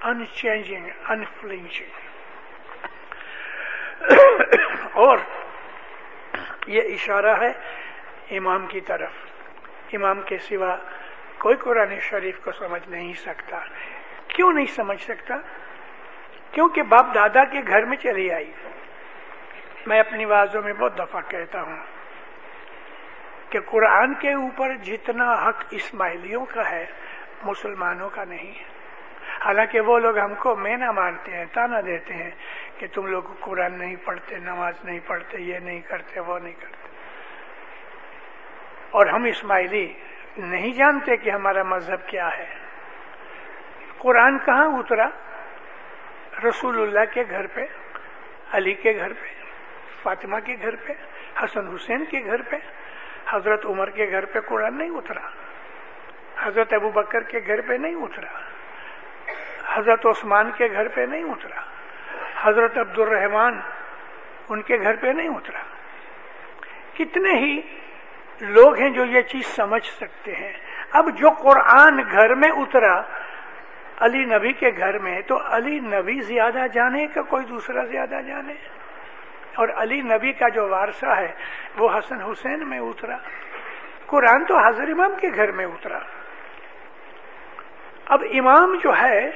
ان 0.02 0.26
چینجنگ 0.26 0.88
انفلنچنگ 1.09 1.92
اور 4.92 5.18
یہ 6.66 6.83
اشارہ 6.83 7.40
ہے 7.40 7.52
امام 8.37 8.66
کی 8.66 8.80
طرف۔ 8.80 9.12
امام 9.92 10.21
کے 10.23 10.38
سوا 10.38 10.76
کوئی 11.44 11.56
قرآن 11.56 12.00
شریف 12.00 12.38
کو 12.44 12.52
سمجھ 12.52 12.88
نہیں 12.88 13.12
سکتا۔ 13.12 13.58
کیوں 14.28 14.52
نہیں 14.52 14.66
سمجھ 14.66 15.02
سکتا؟ 15.02 15.34
کیونکہ 16.52 16.82
باپ 16.82 17.14
دادا 17.14 17.44
کے 17.44 17.60
گھر 17.66 17.84
میں 17.84 17.96
چلی 17.96 18.32
آئی۔ 18.32 18.52
میں 19.86 20.00
اپنی 20.00 20.26
بازوں 20.26 20.62
میں 20.62 20.72
بہت 20.72 20.98
دفعہ 20.98 21.20
کہتا 21.28 21.62
ہوں 21.62 21.76
کہ 23.50 23.60
قرآن 23.60 24.14
کے 24.14 24.32
اوپر 24.32 24.76
جتنا 24.76 25.32
حق 25.32 25.64
اسماعیلیوں 25.70 26.44
کا 26.44 26.70
ہے، 26.70 26.86
مسلمانوں 27.42 28.10
کا 28.10 28.24
نہیں۔ 28.24 28.58
ہے 28.58 28.64
حالانکہ 29.44 29.80
وہ 29.80 29.98
لوگ 29.98 30.18
ہم 30.18 30.34
کو 30.34 30.56
مینا 30.56 30.90
مارتے 30.90 31.32
ہیں 31.32 31.44
تانا 31.52 31.80
دیتے 31.86 32.14
ہیں 32.14 32.30
کہ 32.78 32.86
تم 32.92 33.06
لوگ 33.06 33.22
قرآن 33.40 33.78
نہیں 33.78 33.96
پڑھتے، 34.04 34.36
نماز 34.36 34.74
نہیں 34.84 35.00
پڑھتے، 35.06 35.38
یہ 35.38 35.58
نہیں 35.58 35.80
کرتے، 35.80 36.20
وہ 36.20 36.38
نہیں 36.38 36.52
کرتے۔ 36.52 36.88
اور 38.90 39.06
ہم 39.06 39.24
اسماعیلی 39.24 39.92
نہیں 40.36 40.72
جانتے 40.72 41.16
کہ 41.16 41.30
ہمارا 41.30 41.62
مذہب 41.62 42.08
کیا 42.08 42.38
ہے۔ 42.38 42.46
قرآن 43.98 44.38
کہاں 44.38 44.66
اترا؟ 44.66 45.08
رسول 46.48 46.82
اللہ 46.82 47.14
کے 47.14 47.24
گھر 47.30 47.46
پہ، 47.46 47.66
علی 48.52 48.74
کے 48.74 48.92
گھر 48.96 49.12
پہ، 49.12 49.26
فاطمہ 50.02 50.36
کے 50.44 50.56
گھر 50.62 50.76
پہ، 50.76 50.92
حسن 51.44 51.74
حسین 51.74 52.04
کے 52.04 52.24
گھر 52.24 52.42
پہ، 52.42 52.56
حضرت 53.28 53.66
عمر 53.66 53.90
کے 53.90 54.10
گھر 54.10 54.24
پہ 54.24 54.40
قرآن 54.40 54.78
نہیں 54.78 54.90
اترا۔ 54.90 55.20
حضرت 56.38 56.72
ابو 56.72 56.90
بکر 56.90 57.22
کے 57.22 57.40
گھر 57.46 57.60
پہ 57.60 57.74
نہیں 57.74 57.94
اترا۔ 57.94 58.38
حضرت 59.74 60.06
عثمان 60.06 60.50
کے 60.56 60.66
گھر 60.72 60.88
پہ 60.88 61.00
نہیں 61.00 61.24
اترا۔ 61.24 61.60
حضرت 62.42 62.78
عبد 62.78 62.98
الرحمان 62.98 63.60
ان 64.48 64.62
کے 64.62 64.76
گھر 64.76 64.96
پہ 64.96 65.06
نہیں 65.06 65.28
اترا۔ 65.28 65.62
کتنے 66.94 67.32
ہی 67.32 67.60
لوگ 68.40 68.78
ہیں 68.78 68.90
جو 68.90 69.04
یہ 69.04 69.20
چیز 69.20 69.46
سمجھ 69.46 69.86
سکتے 69.86 70.34
ہیں۔ 70.34 70.52
اب 70.90 71.10
جو 71.10 71.30
قرآن 71.30 72.02
گھر 72.10 72.34
میں 72.34 72.48
اترا، 72.48 73.02
علی 73.98 74.24
نبی 74.24 74.52
کے 74.52 74.70
گھر 74.76 74.98
میں، 74.98 75.20
تو 75.20 75.38
علی 75.46 75.80
نبی 75.80 76.20
زیادہ 76.20 76.66
جانے 76.72 77.06
کا 77.06 77.22
کوئی 77.22 77.44
دوسرا 77.44 77.84
زیادہ 77.84 78.20
جانے؟ 78.26 78.54
اور 79.54 79.68
علی 79.76 80.00
نبی 80.00 80.32
کا 80.32 80.48
جو 80.48 80.68
وارثہ 80.68 81.06
ہے، 81.06 81.32
وہ 81.76 81.98
حسن 81.98 82.20
حسین 82.20 82.68
میں 82.68 82.78
اترا۔ 82.78 83.16
قرآن 84.06 84.44
تو 84.44 84.58
حضر 84.58 84.88
امام 84.88 85.14
کے 85.20 85.28
گھر 85.34 85.52
میں 85.52 85.66
اترا۔ 85.66 85.98
اب 88.06 88.22
امام 88.34 88.78
جو 88.82 88.92
ہے، 89.02 89.30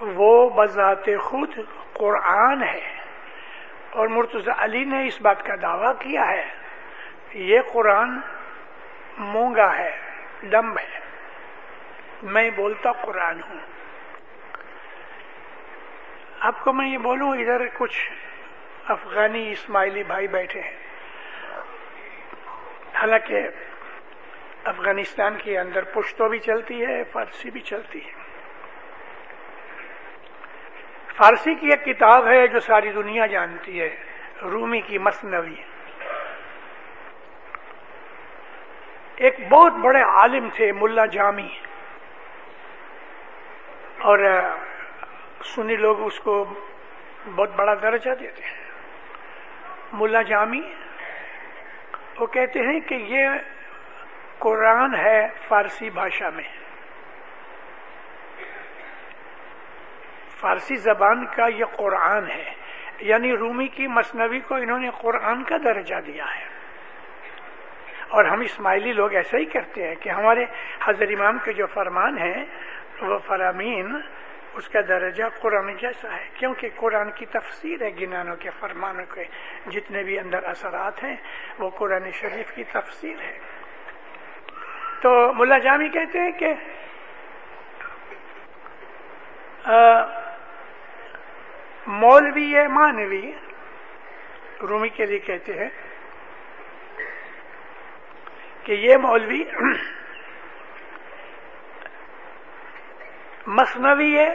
وہ 0.00 0.50
بذات 0.50 1.08
خود 1.20 1.50
قرآن 1.92 2.62
ہے۔ 2.62 3.02
اور 3.90 4.08
مرتضی 4.08 4.50
علی 4.58 4.84
نے 4.84 5.06
اس 5.06 5.20
بات 5.20 5.42
کا 5.44 5.54
دعویٰ 5.62 5.92
کیا 5.98 6.26
ہے۔ 6.28 6.61
یہ 7.34 7.60
قرآن 7.72 8.20
مونگا 9.18 9.78
ہے 9.78 9.98
ڈمب 10.42 10.78
ہے۔ 10.78 10.98
میں 12.22 12.50
بولتا 12.50 12.92
قرآن 12.92 13.42
ہوں۔ 13.42 13.58
آپ 16.40 16.64
کو 16.64 16.72
میں 16.72 16.88
یہ 16.88 16.98
بولوں، 16.98 17.36
ادھر 17.36 17.66
کچھ 17.78 18.12
افغانی 18.88 19.50
اسماعیلی 19.50 20.02
بھائی 20.02 20.28
بیٹھے 20.28 20.60
ہیں۔ 20.60 20.76
حالانکہ 22.94 23.48
افغانستان 24.64 25.36
کے 25.38 25.58
اندر 25.58 25.84
پشتو 25.84 26.28
بھی 26.28 26.38
چلتی 26.38 26.86
ہے، 26.86 27.04
فارسی 27.04 27.50
بھی 27.50 27.60
چلتی 27.60 28.06
ہے۔ 28.06 28.12
فارسی 31.16 31.54
کی 31.54 31.68
ایک 31.68 31.84
کتاب 31.84 32.26
ہے 32.26 32.46
جو 32.46 32.60
ساری 32.60 32.92
دنیا 32.92 33.26
جانتی 33.26 33.80
ہے، 33.80 33.96
رومی 34.42 34.80
کی 34.80 34.98
مصنوی 34.98 35.54
ایک 39.22 39.48
بہت 39.48 39.72
بڑے 39.72 40.02
عالم 40.02 40.48
تھے، 40.48 40.72
ملا 40.72 41.06
جامی۔ 41.06 41.48
اور 44.00 44.18
سنی 45.44 45.76
لوگ 45.76 46.00
اس 46.00 46.20
کو 46.20 46.44
بہت 47.36 47.50
بڑا 47.56 47.74
درجہ 47.74 48.10
دیتے 48.10 48.42
ہیں۔ 48.42 48.70
ملا 49.92 50.22
جامی، 50.22 50.60
وہ 52.18 52.26
کہتے 52.26 52.60
ہیں 52.60 52.80
کہ 52.80 52.94
یہ 52.94 53.28
قرآن 54.38 54.94
ہے 54.94 55.28
فارسی 55.48 55.90
بھاشا 55.90 56.28
میں۔ 56.30 56.48
فارسی 60.40 60.76
زبان 60.76 61.26
کا 61.26 61.46
یہ 61.46 61.64
قرآن 61.64 62.30
ہے 62.30 62.54
یعنی 63.00 63.36
رومی 63.36 63.68
کی 63.68 63.86
مصنوی 63.86 64.40
کو 64.40 64.54
انہوں 64.54 64.78
نے 64.78 64.90
قرآن 64.90 65.44
کا 65.44 65.56
درجہ 65.64 65.94
دیا 65.94 66.24
ہے۔ 66.36 66.61
اور 68.12 68.24
ہم 68.24 68.40
اسماعیلی 68.40 68.92
لوگ 68.92 69.14
ایسا 69.14 69.38
ہی 69.38 69.44
کرتے 69.44 69.88
ہیں 69.88 69.94
کہ 69.94 70.10
ہمارے 70.10 70.44
حضر 70.84 71.08
امام 71.08 71.38
کے 71.44 71.52
جو 71.52 71.66
فرمان 71.66 72.18
ہیں، 72.18 72.44
وہ 73.00 73.18
فرامین، 73.18 73.96
اس 74.54 74.68
کا 74.68 74.80
درجہ 74.88 75.24
قرآن 75.40 75.74
جیسا 75.74 76.16
ہے۔ 76.16 76.28
کیونکہ 76.34 76.68
قرآن 76.76 77.10
کی 77.10 77.26
تفسیر 77.26 77.82
ہے 77.82 77.90
گنانوں 78.00 78.36
کے 78.36 78.50
فرمانوں 78.60 79.04
کے۔ 79.14 79.24
جتنے 79.66 80.02
بھی 80.02 80.18
اندر 80.18 80.44
اثرات 80.44 81.04
ہیں، 81.04 81.16
وہ 81.58 81.70
قرآن 81.70 82.10
شریف 82.10 82.52
کی 82.52 82.64
تفسیر 82.64 83.16
ہے۔ 83.20 83.38
تو 85.00 85.32
ملا 85.32 85.58
جامی 85.58 85.88
کہتے 85.88 86.20
ہیں 86.20 86.32
کہ 86.32 86.52
مولوی 91.86 92.68
مانوی، 92.68 93.32
رومی 94.62 94.88
کے 94.88 95.06
لیے 95.06 95.18
کہتے 95.18 95.52
ہیں 95.52 95.68
کہ 98.64 98.72
یہ 98.72 98.96
مولوی 98.96 99.44
مصنوی 103.46 104.18
ہے، 104.18 104.34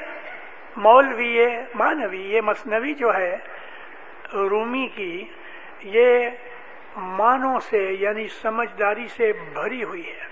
مولوی 0.78 1.46
مانوی 1.76 2.22
یہ 2.22 2.42
مصنوی 2.42 2.94
جو 2.94 3.16
ہے 3.16 3.38
رومی 4.34 4.88
کی، 4.88 5.26
یہ 5.82 6.30
مانوں 6.96 7.60
سے 7.60 7.78
یعنی 7.78 8.28
سمجھداری 8.28 9.08
سے 9.08 9.34
بھری 9.34 9.84
ہوئی 9.84 10.08
ہے۔ 10.08 10.28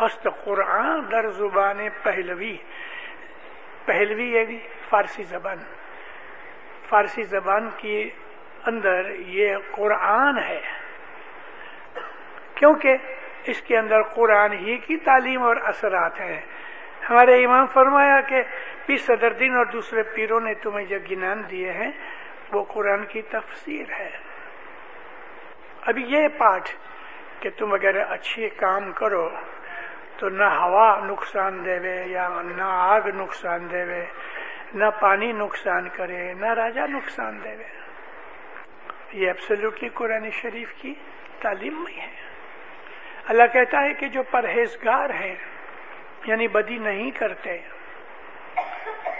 ہست 0.00 0.28
قرآن 0.44 1.10
در 1.10 1.30
زبان 1.30 1.88
پہلوی 2.02 2.56
پہلوی 3.84 4.32
یعنی 4.32 4.58
فارسی 4.90 5.22
زبان۔ 5.22 5.56
فارسی 6.88 7.22
زبان 7.22 7.68
کی 7.76 8.10
اندر 8.66 9.10
یہ 9.18 9.56
قرآن 9.70 10.38
ہے۔ 10.38 10.60
کیونکہ 12.64 12.96
اس 13.44 13.62
کے 13.62 13.78
اندر 13.78 14.02
قرآن 14.02 14.52
ہی 14.52 14.76
کی 14.76 14.96
تعلیم 14.96 15.42
اور 15.42 15.56
اثرات 15.56 16.20
ہیں۔ 16.20 16.40
ہمارے 17.10 17.44
امام 17.44 17.66
فرمایا 17.66 18.20
کہ 18.20 18.42
پیر 18.86 18.96
صدر 18.96 19.32
دین 19.32 19.56
اور 19.56 19.64
دوسرے 19.64 20.02
پیروں 20.02 20.40
نے 20.40 20.54
تمہیں 20.54 20.86
جو 20.86 20.96
گنان 21.10 21.42
دیے 21.50 21.72
ہیں، 21.72 21.90
وہ 22.52 22.64
قرآن 22.64 23.04
کی 23.04 23.22
تفسیر 23.22 23.84
ہے۔ 23.98 24.10
ابھی 25.82 26.04
یہ 26.08 26.28
پاٹ 26.38 26.68
کہ 27.40 27.50
تم 27.50 27.72
اگر 27.72 28.02
اچھی 28.08 28.48
کام 28.48 28.92
کرو 28.92 29.28
تو 30.16 30.28
نہ 30.28 30.44
ہوا 30.44 31.00
نقصان 31.04 31.64
دے 31.64 32.02
یا 32.06 32.28
نہ 32.56 32.62
آگ 32.62 33.00
نقصان 33.14 33.70
دے 33.70 33.84
نہ 34.74 34.84
پانی 35.00 35.32
نقصان 35.32 35.88
کرے، 35.88 36.32
نہ 36.32 36.46
راجا 36.46 36.86
نقصان 36.86 37.38
دے 37.44 37.56
یہ 39.12 39.26
ایبسلوٹلی 39.26 39.88
قرآن 39.88 40.30
شریف 40.30 40.72
کی 40.72 40.94
تعلیم 41.40 41.84
میں 41.84 42.00
ہے۔ 42.00 42.23
اللہ 43.26 43.42
کہتا 43.52 43.82
ہے 43.82 43.94
کہ 43.94 44.08
جو 44.08 44.22
پرہیزگار 44.22 45.10
ہیں 45.10 45.34
یعنی 46.24 46.48
بدی 46.48 46.78
نہیں 46.78 47.10
کرتے، 47.10 47.58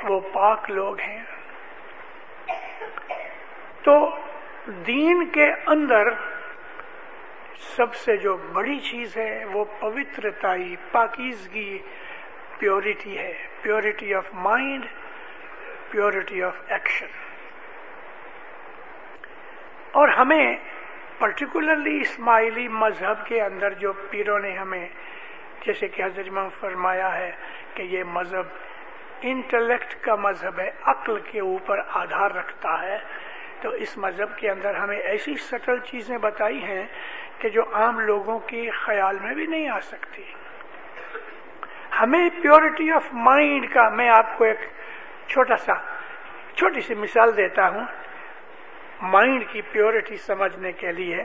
وہ 0.02 0.20
پاک 0.32 0.70
لوگ 0.70 1.00
ہیں۔ 1.00 1.22
تو 3.82 4.16
دین 4.66 5.26
کے 5.26 5.52
اندر 5.66 6.08
سب 7.76 7.94
سے 7.94 8.16
جو 8.16 8.36
بڑی 8.36 8.80
چیز 8.80 9.16
ہے، 9.16 9.44
وہ 9.44 9.64
پوترتائی، 9.80 10.76
پاکیزگی 10.92 11.78
پیورٹی 12.58 13.18
ہے۔ 13.18 13.34
Purity 13.62 14.14
of 14.14 14.24
mind 14.32 14.86
purity 15.90 16.42
of 16.42 16.54
action 16.68 17.06
اور 19.92 20.08
ہمیں 20.08 20.56
پرٹیکولرلی 21.18 22.00
اسماعیلی 22.00 22.68
مذہب 22.68 23.26
کے 23.26 23.42
اندر 23.42 23.72
جو 23.72 23.92
پیروں 23.92 24.38
نے 24.38 24.58
ہمیں، 24.58 24.88
جیسے 25.66 25.88
کہ 25.88 26.02
حضرت 26.02 26.26
امام 26.28 26.48
فرمایا 26.60 27.16
ہے 27.16 27.32
کہ 27.74 27.82
یہ 27.82 28.04
مذہب 28.04 28.46
انٹلیکٹ 29.22 29.94
کا 30.00 30.14
مذہب 30.14 30.60
ہے، 30.60 30.70
عقل 30.82 31.20
کے 31.20 31.40
اوپر 31.40 31.80
آدھار 31.88 32.30
رکھتا 32.30 32.82
ہے۔ 32.82 32.98
تو 33.60 33.70
اس 33.70 33.98
مذہب 33.98 34.38
کے 34.38 34.50
اندر 34.50 34.74
ہمیں 34.74 34.98
ایسی 34.98 35.34
سٹل 35.34 35.78
چیزیں 35.78 36.18
بتائی 36.18 36.64
ہیں 36.64 36.86
کہ 37.38 37.48
جو 37.48 37.62
عام 37.72 38.00
لوگوں 38.00 38.38
کے 38.38 38.70
خیال 38.70 39.18
میں 39.18 39.34
بھی 39.34 39.46
نہیں 39.46 39.68
آ 39.68 39.80
سکتی۔ 39.80 40.22
ہمیں 42.00 42.28
پیورٹی 42.42 42.92
آف 42.92 43.08
مائنڈ 43.12 43.72
کا، 43.72 43.88
میں 43.88 44.08
آپ 44.08 44.38
کو 44.38 44.44
ایک 44.44 44.58
چھوٹا 45.26 45.56
سا، 45.56 45.72
چھوٹی 46.54 46.80
سی 46.80 46.94
مثال 46.94 47.36
دیتا 47.36 47.68
ہوں۔ 47.68 47.84
مائنڈ 49.04 49.44
کی 49.52 49.62
پیورٹی 49.62 50.16
سمجھنے 50.16 50.72
کے 50.72 50.92
لیے 50.92 51.16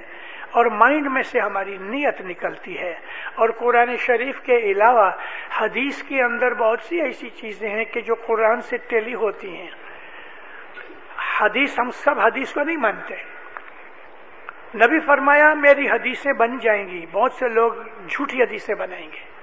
اور 0.52 0.66
مائنڈ 0.66 1.08
میں 1.12 1.22
سے 1.22 1.40
ہماری 1.40 1.78
نیت 1.78 2.22
نکلتی 2.22 2.80
ہے۔ 2.80 2.94
اور 3.36 3.50
قرآن 3.50 3.96
شریف 3.98 4.42
کے 4.42 4.58
علاوہ 4.58 5.12
حدیث 5.58 6.04
کے 6.04 6.22
اندر 6.22 6.54
بہت 6.54 6.80
سی 6.82 7.02
ایسی 7.02 7.30
چیزیں 7.30 7.70
ہیں 7.70 7.86
کہ 7.86 8.02
جو 8.02 8.16
قرآن 8.16 8.62
سے 8.62 8.78
ٹیلی 8.78 9.14
ہوتی 9.14 9.58
ہیں۔ 9.58 9.70
حدیث 11.42 11.80
ہم 11.80 11.90
سب 11.90 12.20
حدیث 12.20 12.54
کو 12.54 12.64
نہیں 12.64 12.78
مانتے۔ 12.78 13.16
نبی 14.76 15.00
فرمایا، 15.00 15.54
میری 15.54 15.90
حدیثیں 15.90 16.34
بن 16.34 16.58
جائیں 16.58 16.88
گی، 16.88 17.06
بہت 17.12 17.32
سے 17.32 17.48
لوگ 17.48 17.72
جھوٹی 18.08 18.44
حدیثیں 18.44 18.76
بنائیں 18.76 19.08
گے۔ 19.08 19.40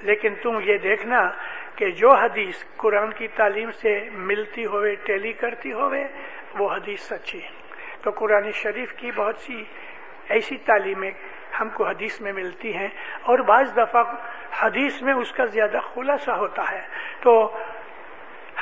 لیکن 0.00 0.34
تم 0.34 0.58
یہ 0.64 0.78
دیکھنا 0.78 1.30
کہ 1.76 1.90
جو 1.90 2.12
حدیث 2.12 2.64
قرآن 2.76 3.10
کی 3.10 3.28
تعلیم 3.28 3.70
سے 3.70 4.08
ملتی 4.12 4.66
ہوئے، 4.66 4.94
ٹیلی 4.94 5.32
کرتی 5.32 5.72
ہوئے 5.72 6.08
وہ 6.58 6.70
حدیث 6.70 7.00
سچی 7.02 7.40
تو 8.02 8.10
قرآن 8.10 8.50
شریف 8.52 8.92
کی 8.92 9.10
بہت 9.10 9.38
سی 9.38 9.62
ایسی 10.28 10.56
تعلیمیں 10.56 11.10
ہم 11.60 11.68
کو 11.68 11.86
حدیث 11.88 12.20
میں 12.20 12.32
ملتی 12.32 12.74
ہیں 12.76 12.88
اور 13.22 13.38
بعض 13.38 13.76
دفعہ 13.76 14.02
حدیث 14.60 15.02
میں 15.02 15.14
اس 15.14 15.32
کا 15.32 15.44
زیادہ 15.44 15.78
خلاصہ 15.94 16.30
ہوتا 16.30 16.70
ہے۔ 16.70 16.80
تو 17.20 17.32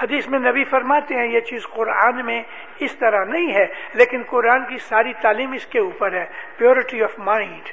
حدیث 0.00 0.28
میں 0.28 0.38
نبی 0.38 0.64
فرماتے 0.64 1.14
ہیں 1.14 1.26
یہ 1.26 1.40
چیز 1.40 1.66
قرآن 1.66 2.24
میں 2.26 2.42
اس 2.78 2.96
طرح 2.96 3.24
نہیں 3.24 3.54
ہے، 3.54 3.66
لیکن 3.94 4.22
قرآن 4.26 4.64
کی 4.64 4.78
ساری 4.78 5.12
تعلیم 5.20 5.52
اس 5.52 5.66
کے 5.66 5.78
اوپر 5.78 6.12
ہے 6.12 6.24
پیورٹی 6.56 7.02
آف 7.02 7.18
مائنڈ 7.18 7.68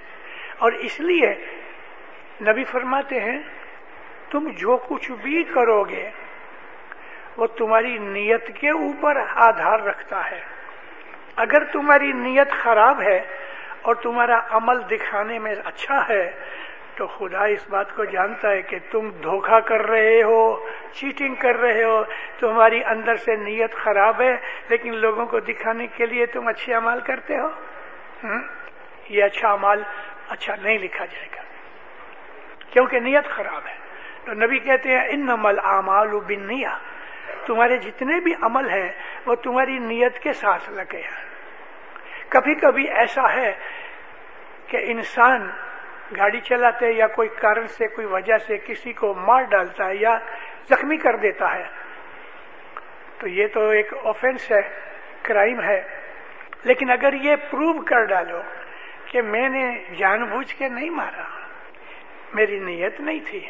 اور 0.57 0.71
اس 0.71 0.99
لیے 0.99 1.33
نبی 2.41 2.63
فرماتے 2.63 3.19
ہیں، 3.19 3.37
تم 4.31 4.49
جو 4.57 4.77
کچھ 4.77 5.11
بھی 5.11 5.43
کرو 5.43 5.83
گے 5.83 6.09
وہ 7.37 7.47
تمہاری 7.47 7.97
نیت 7.97 8.55
کے 8.55 8.69
اوپر 8.69 9.17
آدھار 9.35 9.79
رکھتا 9.79 10.31
ہے۔ 10.31 10.41
اگر 11.35 11.63
تمہاری 11.63 12.11
نیت 12.11 12.51
خراب 12.51 13.01
ہے 13.01 13.21
اور 13.81 13.95
تمہارا 13.95 14.39
عمل 14.49 14.81
دکھانے 14.91 15.39
میں 15.39 15.55
اچھا 15.65 16.09
ہے، 16.09 16.31
تو 16.95 17.07
خدا 17.07 17.45
اس 17.45 17.69
بات 17.69 17.95
کو 17.95 18.03
جانتا 18.03 18.51
ہے 18.51 18.61
کہ 18.61 18.77
تم 18.91 19.09
دھوکا 19.09 19.59
کر 19.59 19.83
رہے 19.83 20.23
ہو، 20.23 20.65
چیٹنگ 20.91 21.35
کر 21.35 21.55
رہے 21.55 21.83
ہو۔ 21.83 22.03
تمہاری 22.39 22.83
اندر 22.83 23.15
سے 23.15 23.35
نیت 23.35 23.75
خراب 23.75 24.21
ہے، 24.21 24.37
لیکن 24.69 24.95
لوگوں 24.95 25.25
کو 25.25 25.39
دکھانے 25.39 25.87
کے 25.87 26.05
لیے 26.05 26.25
تم 26.25 26.47
اچھے 26.47 26.75
امال 26.75 26.99
کرتے 26.99 27.37
ہو۔ 27.37 27.47
یہ 29.09 29.23
اچھا 29.23 29.51
امال 29.51 29.83
اچھا 30.29 30.55
نہیں 30.61 30.79
لکھا 30.79 31.05
جائے 31.05 31.27
گا۔ 31.35 31.41
کیونکہ 32.69 32.99
نیت 32.99 33.25
خراب 33.25 33.67
ہے۔ 33.67 33.73
تو 34.25 34.33
نبی 34.33 34.59
کہتے 34.59 34.89
ہیں 34.89 35.07
ان 35.09 35.29
عمل 35.29 35.59
امال 35.63 36.07
بنیا 36.07 36.77
تمہارے 37.45 37.77
جتنے 37.77 38.19
بھی 38.19 38.33
عمل 38.41 38.69
ہیں، 38.69 38.89
وہ 39.25 39.35
تمہاری 39.35 39.79
نیت 39.79 40.19
کے 40.19 40.33
ساتھ 40.33 40.69
لگے 40.69 40.97
ہیں۔ 40.97 41.35
کبھی 42.29 42.55
کبھی 42.55 42.89
ایسا 42.89 43.33
ہے 43.33 43.53
کہ 44.67 44.77
انسان 44.81 45.49
گاڑی 46.17 46.39
چلاتے 46.39 46.91
یا 46.91 47.07
کوئی 47.07 47.29
کارن 47.29 47.67
سے، 47.67 47.87
کوئی 47.87 48.07
وجہ 48.07 48.37
سے 48.37 48.57
کسی 48.57 48.93
کو 48.93 49.13
مار 49.13 49.41
ڈالتا 49.43 49.87
ہے 49.87 49.95
یا 49.95 50.17
زخمی 50.69 50.97
کر 50.97 51.15
دیتا 51.15 51.55
ہے، 51.55 51.63
تو 53.17 53.27
یہ 53.27 53.47
تو 53.47 53.69
ایک 53.69 53.93
آفینس 54.03 54.51
ہے 54.51 54.79
کرائم 55.21 55.61
ہے۔ 55.61 55.81
لیکن 56.63 56.91
اگر 56.91 57.13
یہ 57.13 57.35
پروو 57.35 57.81
کر 57.81 58.03
ڈالو 58.03 58.41
کہ 59.05 59.21
میں 59.21 59.49
نے 59.49 59.83
جان 59.97 60.23
بوجھ 60.23 60.55
کے 60.55 60.69
نہیں 60.69 60.89
مارا، 60.89 61.23
میری 62.33 62.59
نیت 62.59 62.99
نہیں 62.99 63.19
تھی۔ 63.25 63.49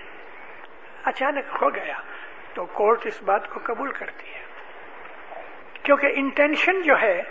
اچانک 1.03 1.57
ہو 1.61 1.75
گیا۔ 1.75 1.97
تو 2.55 2.65
کورٹ 2.65 3.05
اس 3.05 3.23
بات 3.23 3.49
کو 3.49 3.59
قبول 3.63 3.91
کرتی 3.91 4.33
ہے۔ 4.33 4.41
کیونکہ 5.83 6.07
انٹینشن 6.15 6.81
جو 6.81 6.93
ہے، 7.01 7.21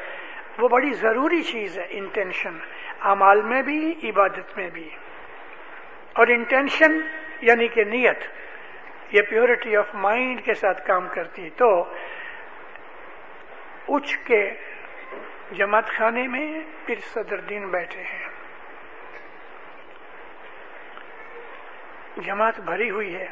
وہ 0.59 0.69
بڑی 0.69 0.93
ضروری 0.93 1.43
چیز 1.43 1.79
ہے 1.79 1.87
انٹینشن 1.91 2.59
امال 3.01 3.43
میں 3.43 3.63
بھی، 3.63 3.95
عبادت 4.05 4.57
میں 4.57 4.71
بھی۔ 4.71 4.89
اور 6.13 6.27
انٹینشن 6.27 7.01
یعنی 7.41 7.69
کہ 7.69 7.85
نیت، 7.85 8.19
یہ 9.11 9.23
پیورٹی 9.23 9.77
آف 9.77 9.95
مائنڈ 9.95 10.45
کے 10.45 10.55
ساتھ 10.55 10.87
کام 10.87 11.09
کرتی 11.09 11.51
تو 11.51 11.95
اچ 13.89 14.17
کے 14.17 14.51
جماعت 15.53 15.87
خانے 15.87 16.27
میں 16.27 16.61
پھر 16.87 16.95
صدر 16.99 17.41
دین 17.41 17.69
بیٹھے 17.69 18.03
ہیں۔ 18.03 18.29
جماعت 22.17 22.61
بھری 22.61 22.91
ہوئی 22.91 23.17
ہے۔ 23.17 23.29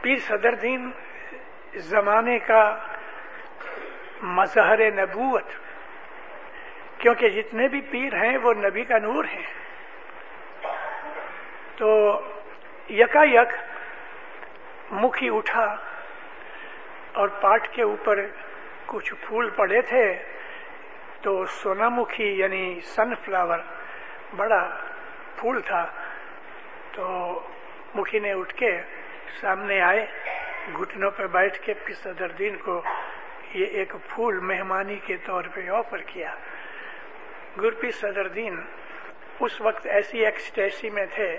پیر 0.00 0.16
صدر 0.18 0.54
دین 0.54 0.90
زمانے 1.74 2.38
کا 2.38 2.78
مظہر 4.22 4.90
نبوت، 4.90 5.44
کیونکہ 6.98 7.28
جتنے 7.28 7.68
بھی 7.68 7.80
پیر 7.80 8.14
ہیں 8.14 8.38
وہ 8.38 8.52
نبی 8.54 8.84
کا 8.84 8.98
نور 8.98 9.24
ہیں۔ 9.24 9.42
تو 11.76 12.20
یکا 12.90 13.22
یک 13.24 13.52
مکھی 14.92 15.36
اٹھا 15.36 15.76
اور 17.12 17.28
پاٹ 17.28 17.68
کے 17.68 17.82
اوپر 17.82 18.26
کچھ 18.86 19.14
پھول 19.20 19.50
پڑے 19.50 19.82
تھے، 19.82 20.22
تو 21.20 21.46
سونا 21.46 21.88
مکھی 21.88 22.38
یعنی 22.38 22.80
سن 22.80 23.14
فلاور 23.14 23.58
بڑا 24.36 24.68
پھول 25.36 25.60
تھا۔ 25.60 25.86
تو 26.92 27.04
مکھی 27.94 28.18
نے 28.18 28.32
اٹھ 28.32 28.54
کے 28.54 28.82
سامنے 29.40 29.80
آئے، 29.80 30.06
گھٹنوں 30.78 31.10
پہ 31.10 31.26
بیٹھ 31.26 31.60
کے 31.60 31.74
پھر 31.74 31.94
صدر 31.94 32.28
دین 32.28 32.56
کو 32.56 32.82
یہ 33.54 33.66
ایک 33.66 33.92
پھول 34.08 34.38
مہمانی 34.40 34.96
کے 34.96 35.16
طور 35.16 35.44
پہ 35.54 35.68
آفر 35.68 35.98
کیا۔ 35.98 36.34
گرپی 37.62 37.90
صدر 37.90 38.28
دین 38.28 38.60
اس 39.40 39.60
وقت 39.60 39.86
ایسی 39.86 40.24
ایکسٹیسی 40.24 40.90
میں 40.90 41.06
تھے 41.14 41.38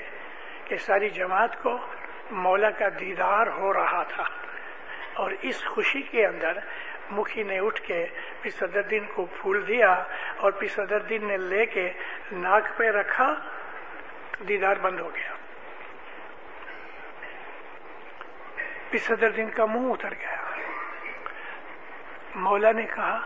کہ 0.66 0.78
ساری 0.78 1.10
جماعت 1.10 1.64
کو 1.64 1.78
مولا 2.32 2.70
کا 2.70 2.88
دیدار 3.00 3.48
ہو 3.48 3.74
رہا 3.74 4.04
تھا۔ 4.04 4.24
اور 5.14 5.32
اس 5.42 5.66
خوشی 5.66 6.02
کے 6.02 6.26
اندر 6.26 6.58
مکھی 7.12 7.44
نے 7.44 7.60
اٹھ 7.60 7.82
کے 7.82 8.06
پھر 8.42 8.52
صدر 8.52 8.82
دین 8.82 9.06
کو 9.06 9.26
پھول 9.26 9.68
دیا 9.68 10.04
اور 10.38 10.52
پھر 10.52 10.68
صدر 10.68 11.00
دین 11.00 11.28
نے 11.28 11.38
لے 11.38 11.66
کے 11.66 11.92
ناک 12.32 12.78
پہ 12.78 12.84
رکھا، 12.84 13.34
دیدار 14.48 14.76
بند 14.82 15.00
ہو 15.00 15.16
گیا۔ 15.16 15.31
صدر 18.98 19.30
دن 19.30 19.50
کا 19.50 19.66
منہ 19.66 19.92
اتر 19.92 20.14
گیا۔ 20.14 20.36
مولا 22.36 22.72
نے 22.72 22.86
کہا، 22.96 23.20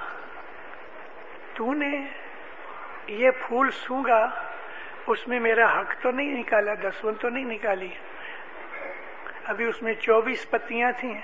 تو 1.53 1.73
نے 1.73 2.07
یہ 3.07 3.31
پھول 3.31 3.71
سونگا، 3.71 4.29
اس 5.07 5.27
میں 5.27 5.39
میرا 5.39 5.79
حق 5.79 6.01
تو 6.01 6.11
نہیں 6.11 6.31
نکالا 6.31 6.73
دسون 6.73 7.13
تو 7.13 7.29
نہیں 7.29 7.45
نکالی۔ 7.45 7.89
ابھی 9.45 9.65
اس 9.65 9.81
میں 9.81 9.93
چوبیس 9.93 10.49
پتیاں 10.49 10.91
تھیں۔ 10.99 11.21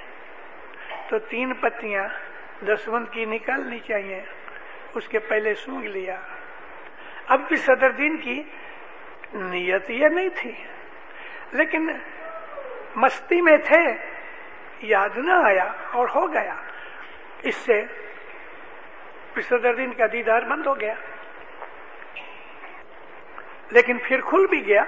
تو 1.09 1.19
تین 1.19 1.53
پتیاں 1.53 2.07
دسون 2.65 3.05
کی 3.05 3.25
نکالنی 3.25 3.79
چاہیے، 3.79 4.21
اس 4.95 5.07
کے 5.07 5.19
پہلے 5.19 5.53
سونگ 5.53 5.83
لیا۔ 5.83 6.19
اب 7.27 7.41
بھی 7.47 7.55
صدر 7.55 7.91
دین 7.91 8.17
کی 8.17 8.43
نیت 9.33 9.89
یہ 9.89 10.07
نہیں 10.07 10.29
تھی۔ 10.29 10.51
لیکن 11.51 11.87
مستی 12.95 13.41
میں 13.41 13.57
تھے۔ 13.57 14.10
یاد 14.81 15.17
نہ 15.17 15.31
آیا 15.31 15.71
اور 15.91 16.07
ہو 16.15 16.33
گیا۔ 16.33 16.55
اس 17.43 17.55
سے 17.55 17.81
پچہتر 19.33 19.73
کا 19.97 20.05
دیدار 20.11 20.41
بند 20.41 20.67
ہو 20.67 20.79
گیا۔ 20.79 20.93
لیکن 23.71 23.97
پھر 23.97 24.21
کھل 24.21 24.47
بھی 24.47 24.67
گیا۔ 24.67 24.81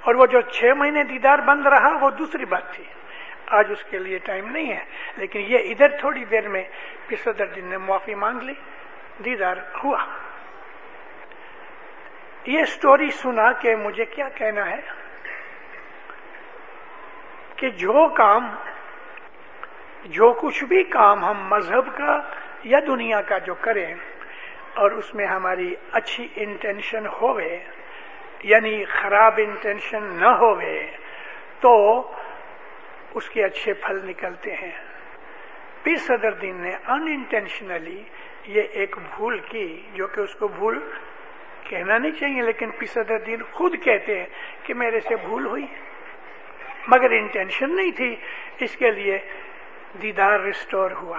اور 0.00 0.14
وہ 0.14 0.26
جو 0.26 0.40
چھ 0.40 0.64
مہینے 0.76 1.04
دیدار 1.04 1.38
بند 1.38 1.66
رہا، 1.66 1.98
وہ 2.00 2.10
دوسری 2.10 2.44
بات 2.44 2.74
تھی۔ 2.74 2.84
آج 3.46 3.66
اس 3.70 3.84
کے 3.84 3.98
لیے 3.98 4.18
ٹائم 4.18 4.48
نہیں 4.48 4.72
ہے۔ 4.72 4.84
لیکن 5.16 5.40
یہ 5.40 5.58
ادھر 5.58 5.88
تھوڑی 5.88 6.24
دیر 6.24 6.48
میں 6.48 6.64
پچہتر 7.06 7.46
نے 7.56 7.76
معافی 7.76 8.14
مانگ 8.14 8.40
لی۔ 8.40 8.54
دیدار 9.24 9.56
ہوا۔ 9.84 10.04
یہ 12.46 12.64
سٹوری 12.64 13.10
سنا 13.10 13.52
کہ 13.52 13.76
مجھے 13.76 14.04
کیا 14.04 14.28
کہنا 14.28 14.70
ہے۔ 14.70 15.01
کہ 17.62 17.70
جو 17.70 18.08
کام 18.08 18.46
جو 20.04 20.32
کچھ 20.32 20.64
بھی 20.64 20.82
کام 20.82 21.24
ہم 21.24 21.48
مذہب 21.48 21.96
کا 21.96 22.20
یا 22.64 22.78
دنیا 22.86 23.20
کا 23.20 23.38
جو 23.38 23.54
کریں 23.54 23.94
اور 24.74 24.90
اس 24.90 25.14
میں 25.14 25.26
ہماری 25.26 25.74
اچھی 25.92 26.28
انٹینشن 26.36 27.06
ہوئے 27.06 27.64
یعنی 28.42 28.84
خراب 28.84 29.34
انٹینشن 29.36 30.02
نہ 30.02 30.26
ہوئے، 30.26 30.96
تو 31.60 31.72
اس 33.14 33.30
کے 33.30 33.44
اچھے 33.44 33.72
پھل 33.72 34.00
نکلتے 34.04 34.54
ہیں۔ 34.54 34.70
پی 35.82 35.96
صدر 35.96 36.30
دین 36.30 36.56
نے 36.56 36.70
ان 36.86 37.02
انٹینشنلی 37.02 38.02
یہ 38.46 38.62
ایک 38.62 38.96
بھول 39.16 39.38
کی، 39.38 39.82
جو 39.94 40.06
کہ 40.06 40.20
اس 40.20 40.34
کو 40.34 40.48
بھول 40.48 40.78
کہنا 41.64 41.98
نہیں 41.98 42.12
چاہیے، 42.12 42.42
لیکن 42.42 42.70
پی 42.70 42.86
صدر 42.86 43.18
دین 43.18 43.42
خود 43.52 43.74
کہتے 43.82 44.18
ہیں 44.18 44.26
کہ 44.62 44.74
میرے 44.74 45.00
سے 45.00 45.16
بھول 45.16 45.46
ہوئی۔ 45.46 45.64
ہے 45.64 45.91
مگر 46.88 47.10
انٹینشن 47.10 47.76
نہیں 47.76 47.90
تھی، 47.90 48.16
اس 48.60 48.76
کے 48.76 48.90
لیے 48.90 49.18
دیدار 50.02 50.40
ریسٹور 50.40 50.90
ہوا۔ 50.90 51.18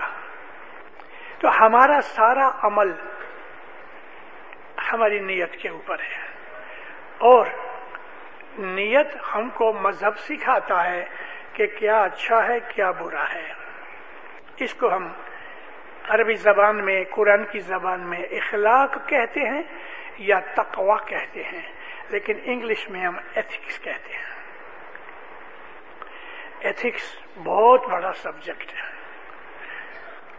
تو 1.39 1.49
ہمارا 1.59 2.01
سارا 2.01 2.49
عمل 2.63 2.91
ہماری 4.93 5.19
نیت 5.19 5.55
کے 5.55 5.69
اوپر 5.69 5.99
ہے۔ 5.99 6.27
اور 7.17 7.45
نیت 8.57 9.07
ہم 9.35 9.49
کو 9.49 9.73
مذہب 9.73 10.17
سکھاتا 10.17 10.91
ہے 10.91 11.05
کہ 11.53 11.67
کیا 11.67 12.01
اچھا 12.03 12.47
ہے، 12.47 12.59
کیا 12.67 12.91
برا 12.91 13.33
ہے۔ 13.33 13.53
اس 14.57 14.73
کو 14.73 14.95
ہم 14.95 15.07
عربی 16.09 16.33
زبان 16.33 16.85
میں، 16.85 17.03
قرآن 17.09 17.43
کی 17.43 17.59
زبان 17.59 17.99
میں 17.99 18.19
اخلاق 18.19 19.07
کہتے 19.07 19.39
ہیں 19.39 19.61
یا 20.17 20.39
تقوا 20.39 20.97
کہتے 21.07 21.43
ہیں، 21.43 21.71
لیکن 22.09 22.33
انگلش 22.43 22.89
میں 22.89 23.01
ہم 23.01 23.15
ایتھکس 23.35 23.79
کہتے 23.79 24.13
ہیں۔ 24.13 24.32
ایتھکس 26.63 27.17
بہت 27.43 27.87
بڑا 27.87 28.13
سبجیکٹ 28.13 28.73
ہے۔ 28.73 28.91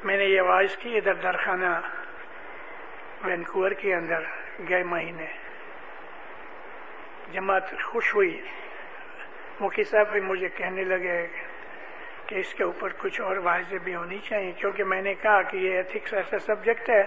میں 0.04 0.16
نے 0.16 0.24
یہ 0.24 0.40
آواز 0.40 0.76
کی، 0.76 0.96
ادھر 0.96 1.14
درخانہ 1.14 1.80
وینکوور 3.24 3.70
کے 3.70 3.94
اندر 3.94 4.20
گئے 4.68 4.82
مہینے۔ 4.82 5.26
جماعت 7.32 7.82
خوش 7.82 8.14
ہوئی۔ 8.14 8.40
مکی 9.60 9.82
صاحب 9.82 10.08
بھی 10.12 10.20
مجھے 10.20 10.48
کہنے 10.48 10.84
لگے 10.84 11.26
کہ 12.26 12.34
اس 12.34 12.54
کے 12.54 12.64
اوپر 12.64 12.88
کچھ 12.98 13.20
اور 13.20 13.36
واضح 13.36 13.74
بھی 13.84 13.94
ہونی 13.94 14.18
چاہیے، 14.18 14.52
کیونکہ 14.52 14.84
میں 14.84 15.02
نے 15.02 15.14
کہا 15.14 15.42
کہ 15.42 15.56
یہ 15.56 15.76
ایتھکس 15.76 16.14
ایسا 16.14 16.38
سبجیکٹ 16.38 16.90
ہے 16.90 17.02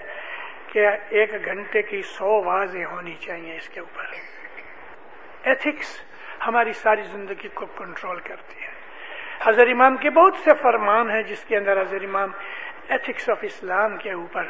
کہ 0.66 0.86
ایک 1.08 1.44
گھنٹے 1.44 1.82
کی 1.82 2.02
سو 2.02 2.44
واضح 2.44 2.84
ہونی 2.90 3.14
چاہیے 3.14 3.56
اس 3.56 3.68
کے 3.68 3.80
اوپر۔ 3.80 4.04
ایتھکس 5.42 6.02
ہماری 6.46 6.72
ساری 6.72 7.02
زندگی 7.02 7.48
کو 7.48 7.66
کنٹرول 7.66 8.20
کرتی 8.20 8.62
ہے۔ 8.62 8.67
حضر 9.40 9.66
امام 9.66 9.96
کے 9.96 10.10
بہت 10.10 10.36
سے 10.44 10.50
فرمان 10.62 11.10
ہیں 11.10 11.22
جس 11.22 11.44
کے 11.44 11.56
اندر 11.56 11.80
حضر 11.80 12.04
امام 12.04 12.30
ایتھکس 12.88 13.30
آف 13.30 13.38
اسلام 13.42 13.96
کے 13.96 14.12
اوپر 14.12 14.46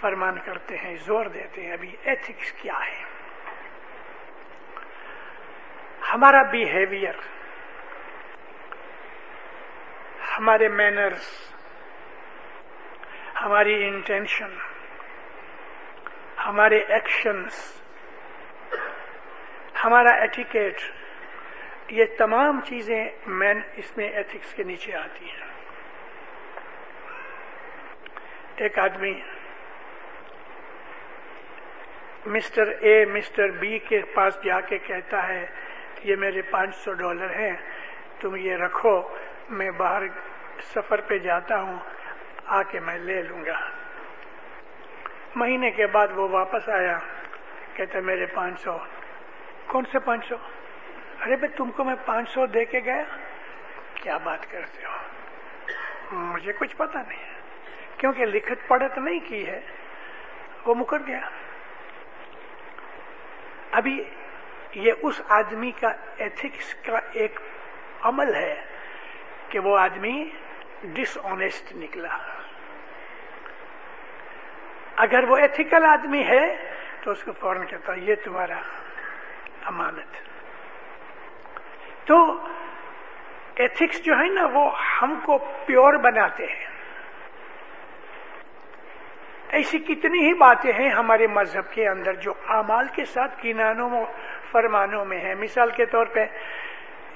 فرمان 0.00 0.38
کرتے 0.38 0.76
ہیں، 0.76 0.94
زور 0.96 1.26
دیتے 1.26 1.62
ہیں۔ 1.62 1.72
ابھی 1.72 1.96
ایتھکس 2.04 2.52
کیا 2.52 2.78
ہے؟ 2.86 3.02
ہمارا 6.12 6.42
بیہیویئر 6.42 7.14
ہمارے 10.38 10.68
مینرز 10.68 11.28
ہماری 13.42 13.84
انٹینشن 13.88 14.56
ہمارے 16.46 16.78
ایکشنز 16.78 17.54
ہمارا 19.84 20.14
ایٹیکیٹ 20.14 20.80
یہ 21.88 22.04
تمام 22.18 22.60
چیزیں 22.64 23.08
مین 23.26 23.60
اس 23.76 23.96
میں 23.96 24.08
ایتھکس 24.08 24.54
کے 24.54 24.62
نیچے 24.62 24.94
آتی 24.94 25.24
ہیں۔ 25.24 25.50
ایک 28.56 28.78
آدمی 28.78 29.20
مسٹر 32.26 32.68
اے، 32.80 33.04
مسٹر 33.04 33.50
بی 33.50 33.78
کے 33.78 34.02
پاس 34.14 34.38
جا 34.42 34.60
کے 34.60 34.78
کہتا 34.78 35.28
ہے 35.28 35.46
یہ 36.04 36.16
میرے 36.16 36.42
پانچ 36.42 36.76
سو 36.76 36.92
ڈالر 36.92 37.30
ہیں، 37.30 37.56
تم 38.20 38.36
یہ 38.36 38.56
رکھو، 38.56 39.08
میں 39.50 39.70
باہر 39.70 40.02
سفر 40.62 41.00
پہ 41.00 41.18
جاتا 41.18 41.60
ہوں 41.60 41.78
آ 42.46 42.62
کے 42.62 42.80
میں 42.80 42.98
لے 42.98 43.22
لوں 43.22 43.44
گا۔ 43.44 43.60
مہینے 45.34 45.70
کے 45.70 45.86
بعد 45.86 46.08
وہ 46.14 46.28
واپس 46.28 46.68
آیا، 46.68 46.98
کہتا 47.74 48.00
میرے 48.00 48.26
پانچ 48.26 48.60
سو، 48.60 48.78
کون 49.66 49.84
سے 49.92 49.98
پانچ 49.98 50.28
سو؟ 50.28 50.36
ارے 51.22 51.36
بھائی، 51.36 51.52
تم 51.56 51.70
کو 51.70 51.84
میں 51.84 51.94
پانچ 52.04 52.30
سو 52.30 52.46
دے 52.46 52.64
کے 52.64 52.80
گیا؟ 52.84 53.02
کیا 53.94 54.16
بات 54.16 54.50
کرتے 54.50 54.86
ہو؟ 54.86 54.98
مجھے 56.12 56.52
کچھ 56.52 56.76
پتا 56.76 57.02
نہیں 57.08 57.32
کیونکہ 57.96 58.24
لکھت 58.24 58.68
پڑھت 58.68 58.98
نہیں 58.98 59.20
کی 59.28 59.46
ہے، 59.46 59.60
وہ 60.66 60.74
مکر 60.74 60.98
گیا۔ 61.06 61.20
ابھی 63.70 64.04
یہ 64.74 64.92
اس 65.02 65.20
آدمی 65.28 65.70
کا 65.70 65.92
ایتھکس 66.16 66.74
کا 66.74 66.98
ایک 67.12 67.40
عمل 68.02 68.34
ہے 68.34 68.64
کہ 69.48 69.58
وہ 69.58 69.78
آدمی 69.78 70.30
ڈس 70.82 71.18
آنےسٹ 71.22 71.72
نکلا۔ 71.72 72.18
اگر 74.96 75.24
وہ 75.28 75.36
ایتھیکل 75.36 75.84
آدمی 75.84 76.24
ہے 76.24 76.72
تو 77.02 77.10
اس 77.10 77.24
کو 77.24 77.32
فوراً 77.32 77.66
کہتا 77.66 77.94
یہ 77.94 78.14
تمہارا 78.24 78.60
امانت۔ 79.64 80.31
تو 82.04 82.46
ایتھکس 83.54 84.04
جو 84.04 84.14
ہے 84.14 84.28
نا 84.28 84.46
وہ 84.52 84.70
ہم 85.02 85.20
کو 85.24 85.38
پیور 85.38 85.94
بناتے 85.94 86.46
ہیں۔ 86.46 86.66
ایسی 89.48 89.78
کتنی 89.78 90.18
ہی 90.18 90.34
باتیں 90.34 90.72
ہیں 90.72 90.90
ہمارے 90.90 91.26
مذہب 91.26 91.72
کے 91.72 91.88
اندر 91.88 92.12
جو 92.14 92.32
اعمال 92.48 92.86
کے 92.88 93.04
ساتھ 93.04 93.42
کنانوں 93.42 93.90
و 93.90 94.04
فرمانوں 94.50 95.04
میں 95.04 95.20
ہیں۔ 95.20 95.34
مثال 95.34 95.70
کے 95.70 95.86
طور 95.86 96.06
پہ 96.06 96.24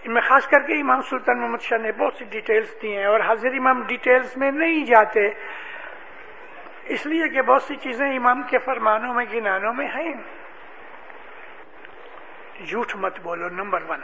میں 0.07 0.23
خاص 0.23 0.49
کر 0.49 0.61
کے 0.61 0.81
امام 0.81 1.01
سلطان 1.01 1.41
محمد 1.41 1.61
شاہ 1.61 1.79
نے 1.79 1.93
بہت 1.93 2.15
سی 2.15 2.25
ڈیٹیلز 2.25 2.75
دی 2.83 2.97
ہیں 2.97 3.05
اور 3.05 3.21
حاضر 3.21 3.49
امام 3.49 3.83
ڈیٹیلز 3.83 4.37
میں 4.37 4.51
نہیں 4.51 4.85
جاتے۔ 4.85 5.29
اس 6.85 7.07
لیے 7.07 7.29
کہ 7.29 7.43
بہت 7.43 7.63
سی 7.63 7.77
چیزیں 7.77 8.17
امام 8.17 8.43
کے 8.43 8.59
فرمانوں 8.59 9.15
میں 9.15 9.25
گنانوں 9.35 9.75
میں 9.75 9.87
ہیں۔ 9.87 10.15
جھوٹ 12.65 12.95
مت 12.95 13.21
بولو، 13.21 13.49
نمبر 13.49 13.83
ون۔ 13.89 14.01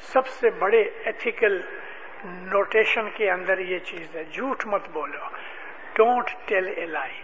سب 0.00 0.26
سے 0.26 0.50
بڑے 0.50 0.82
ایتھیکل 0.82 1.60
نوٹیشن 2.24 3.10
کے 3.10 3.30
اندر 3.30 3.58
یہ 3.58 3.78
چیز 3.78 4.16
ہے۔ 4.16 4.24
جھوٹ 4.24 4.66
مت 4.66 4.88
بولو۔ 4.88 5.18
ڈونٹ 5.94 6.30
ٹیل 6.44 6.72
اے 6.76 6.86
لائی 6.86 7.22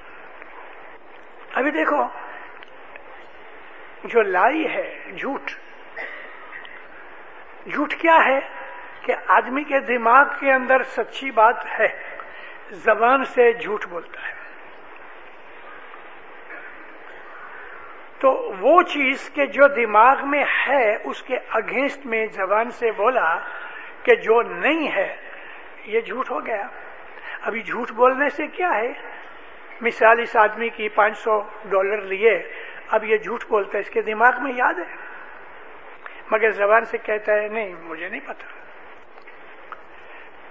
ابھی 1.55 1.71
دیکھو، 1.71 2.05
جو 4.05 4.23
لائی 4.23 4.69
ہے، 4.69 4.99
جھوٹ 5.17 5.51
جھوٹ 7.73 7.95
کیا 7.95 8.25
ہے 8.25 8.39
کہ 9.03 9.15
آدمی 9.27 9.65
کے 9.65 9.81
دماغ 9.81 10.25
کے 10.41 10.53
اندر 10.53 10.83
سچی 10.83 11.31
بات 11.31 11.81
ہے، 11.81 11.89
زبان 12.71 13.25
سے 13.25 13.53
جھوٹ 13.53 13.87
بولتا 13.87 14.29
ہے۔ 14.29 14.40
تو 18.21 18.53
وہ 18.59 18.83
چیز 18.83 19.31
کے 19.31 19.47
جو 19.47 19.69
دماغ 19.69 20.17
میں 20.23 20.45
ہے، 20.69 20.97
اس 21.05 21.23
کے 21.23 21.37
اگینسٹ 21.51 22.07
میں 22.07 22.27
زبان 22.27 22.71
سے 22.71 22.91
بولا 22.91 23.39
کہ 24.03 24.15
جو 24.15 24.43
نہیں 24.43 24.93
ہے، 24.93 25.17
یہ 25.85 26.01
جھوٹ 26.01 26.31
ہو 26.31 26.47
گیا۔ 26.47 26.67
ابھی 27.43 27.63
جھوٹ 27.63 27.91
بولنے 27.91 28.29
سے 28.29 28.47
کیا 28.47 28.71
ہے؟ 28.75 28.93
مثال 29.81 30.21
اس 30.21 30.37
آدمی 30.37 30.69
کی 30.69 30.89
پانچ 30.89 31.19
سو 31.19 31.41
ڈالر 31.41 32.03
لیے، 32.03 32.43
اب 32.89 33.05
یہ 33.05 33.17
جھوٹ 33.17 33.45
بولتا 33.49 33.71
ہے، 33.75 33.81
اس 33.81 33.91
کے 33.91 34.03
دماغ 34.03 34.43
میں 34.43 34.53
یاد 34.57 34.75
ہے؟ 34.75 34.97
مگر 36.31 36.51
زبان 36.51 36.85
سے 36.85 36.99
کہتا 36.99 37.33
ہے، 37.33 37.49
نہیں، 37.49 37.75
مجھے 37.83 38.09
نہیں 38.09 38.21
پتا۔ 38.21 38.47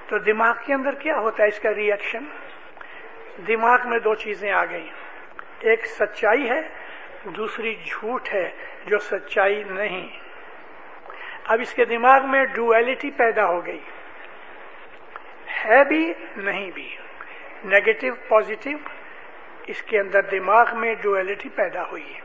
تو 0.08 0.18
دماغ 0.18 0.54
کے 0.66 0.74
اندر 0.74 0.96
کیا 0.96 1.18
ہوتا 1.18 1.44
ہے 1.44 1.48
اس 1.48 1.60
کا 1.60 1.74
ری 1.74 1.92
ایکشن 1.92 2.24
دماغ 3.48 3.80
میں 3.86 4.00
دو 4.00 4.16
چیزیں 4.16 4.52
آ 4.52 4.66
گئی 4.66 4.90
ایک 5.60 5.86
سچائی 5.86 6.50
ہے 6.50 6.89
دوسری 7.24 7.76
جھوٹ 7.76 8.34
ہے 8.34 8.52
جو 8.86 9.00
سچائی 9.00 9.64
نہیں۔ 9.64 10.08
اب 11.46 11.60
اس 11.62 11.74
کے 11.74 11.86
دماغ 11.86 12.26
میں 12.26 12.46
ڈویلٹی 12.46 13.12
پیدا 13.12 13.46
ہو 13.46 13.66
گئی۔ 13.66 13.80
ہے 15.66 15.84
بھی، 15.84 16.14
نہیں 16.38 16.72
بھی۔ 16.72 16.96
نیگیٹو 17.64 18.08
پازیٹو 18.28 18.70
اس 19.68 19.82
کے 19.82 20.00
اندر 20.00 20.22
دماغ 20.22 20.66
میں 20.74 20.96
ڈویلٹی 20.96 21.50
پیدا 21.50 21.88
ہوئی۔ 21.88 22.14
ہے 22.14 22.20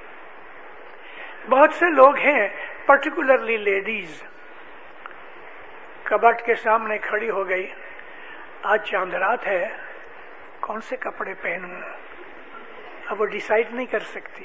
بہت 1.49 1.75
سے 1.75 1.91
لوگ 1.91 2.17
ہیں 2.17 2.49
پرٹیکولرلی 2.87 3.57
لیڈیز 3.57 4.23
کبٹ 6.03 6.47
کے 6.47 6.55
سامنے 6.55 6.99
کھڑی 6.99 7.31
ہو 7.31 7.49
گئی۔ 7.49 7.71
آج 8.63 8.85
چاند 8.85 9.15
رات 9.15 9.47
ہے، 9.47 9.69
کون 10.61 10.81
سے 10.81 10.97
کپڑے 10.97 11.35
پہنوں؟ 11.35 11.81
اب 13.07 13.21
وہ 13.21 13.27
ڈیسائیڈ 13.27 13.67
نہیں 13.73 13.87
کر 13.87 13.99
سکتی۔ 13.99 14.45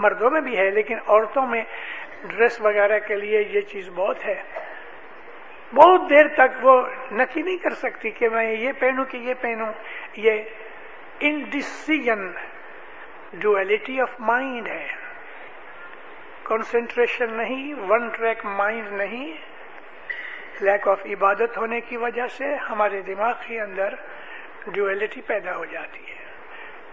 مردوں 0.00 0.30
میں 0.30 0.40
بھی 0.40 0.58
ہے، 0.58 0.70
لیکن 0.70 0.98
عورتوں 1.06 1.46
میں 1.46 1.64
ڈریس 2.22 2.60
وغیرہ 2.60 2.98
کے 2.98 3.16
لیے 3.16 3.42
یہ 3.50 3.60
چیز 3.60 3.90
بہت 3.94 4.26
ہے۔ 4.26 4.42
بہت 5.74 6.10
دیر 6.10 6.28
تک 6.28 6.64
وہ 6.64 6.82
نکی 7.12 7.42
نہیں 7.42 7.56
کر 7.56 7.70
سکتی 7.70 8.10
کہ 8.10 8.28
میں 8.28 8.52
یہ 8.52 8.72
پہنوں 8.72 9.04
کہ 9.04 9.16
یہ 9.16 9.34
پہنوں۔ 9.40 9.72
یہ 10.16 10.42
انڈیسیجن 11.20 12.32
ڈویلٹی 13.32 14.00
آف 14.00 14.20
مائنڈ 14.20 14.68
ہے۔ 14.68 14.86
کنسنٹریشن 16.44 17.36
نہیں 17.36 17.74
ون 17.88 18.08
ٹریک 18.08 18.46
مائنڈ 18.46 18.92
نہیں۔ 18.92 19.36
لیک 20.60 20.88
آف 20.88 21.06
عبادت 21.06 21.58
ہونے 21.58 21.80
کی 21.80 21.96
وجہ 21.96 22.26
سے 22.26 22.54
ہمارے 22.54 23.02
دماغ 23.02 23.32
کے 23.46 23.60
اندر 23.60 23.94
ڈویلٹی 24.66 25.20
پیدا 25.20 25.56
ہو 25.56 25.64
جاتی 25.64 26.09
ہے۔ 26.09 26.09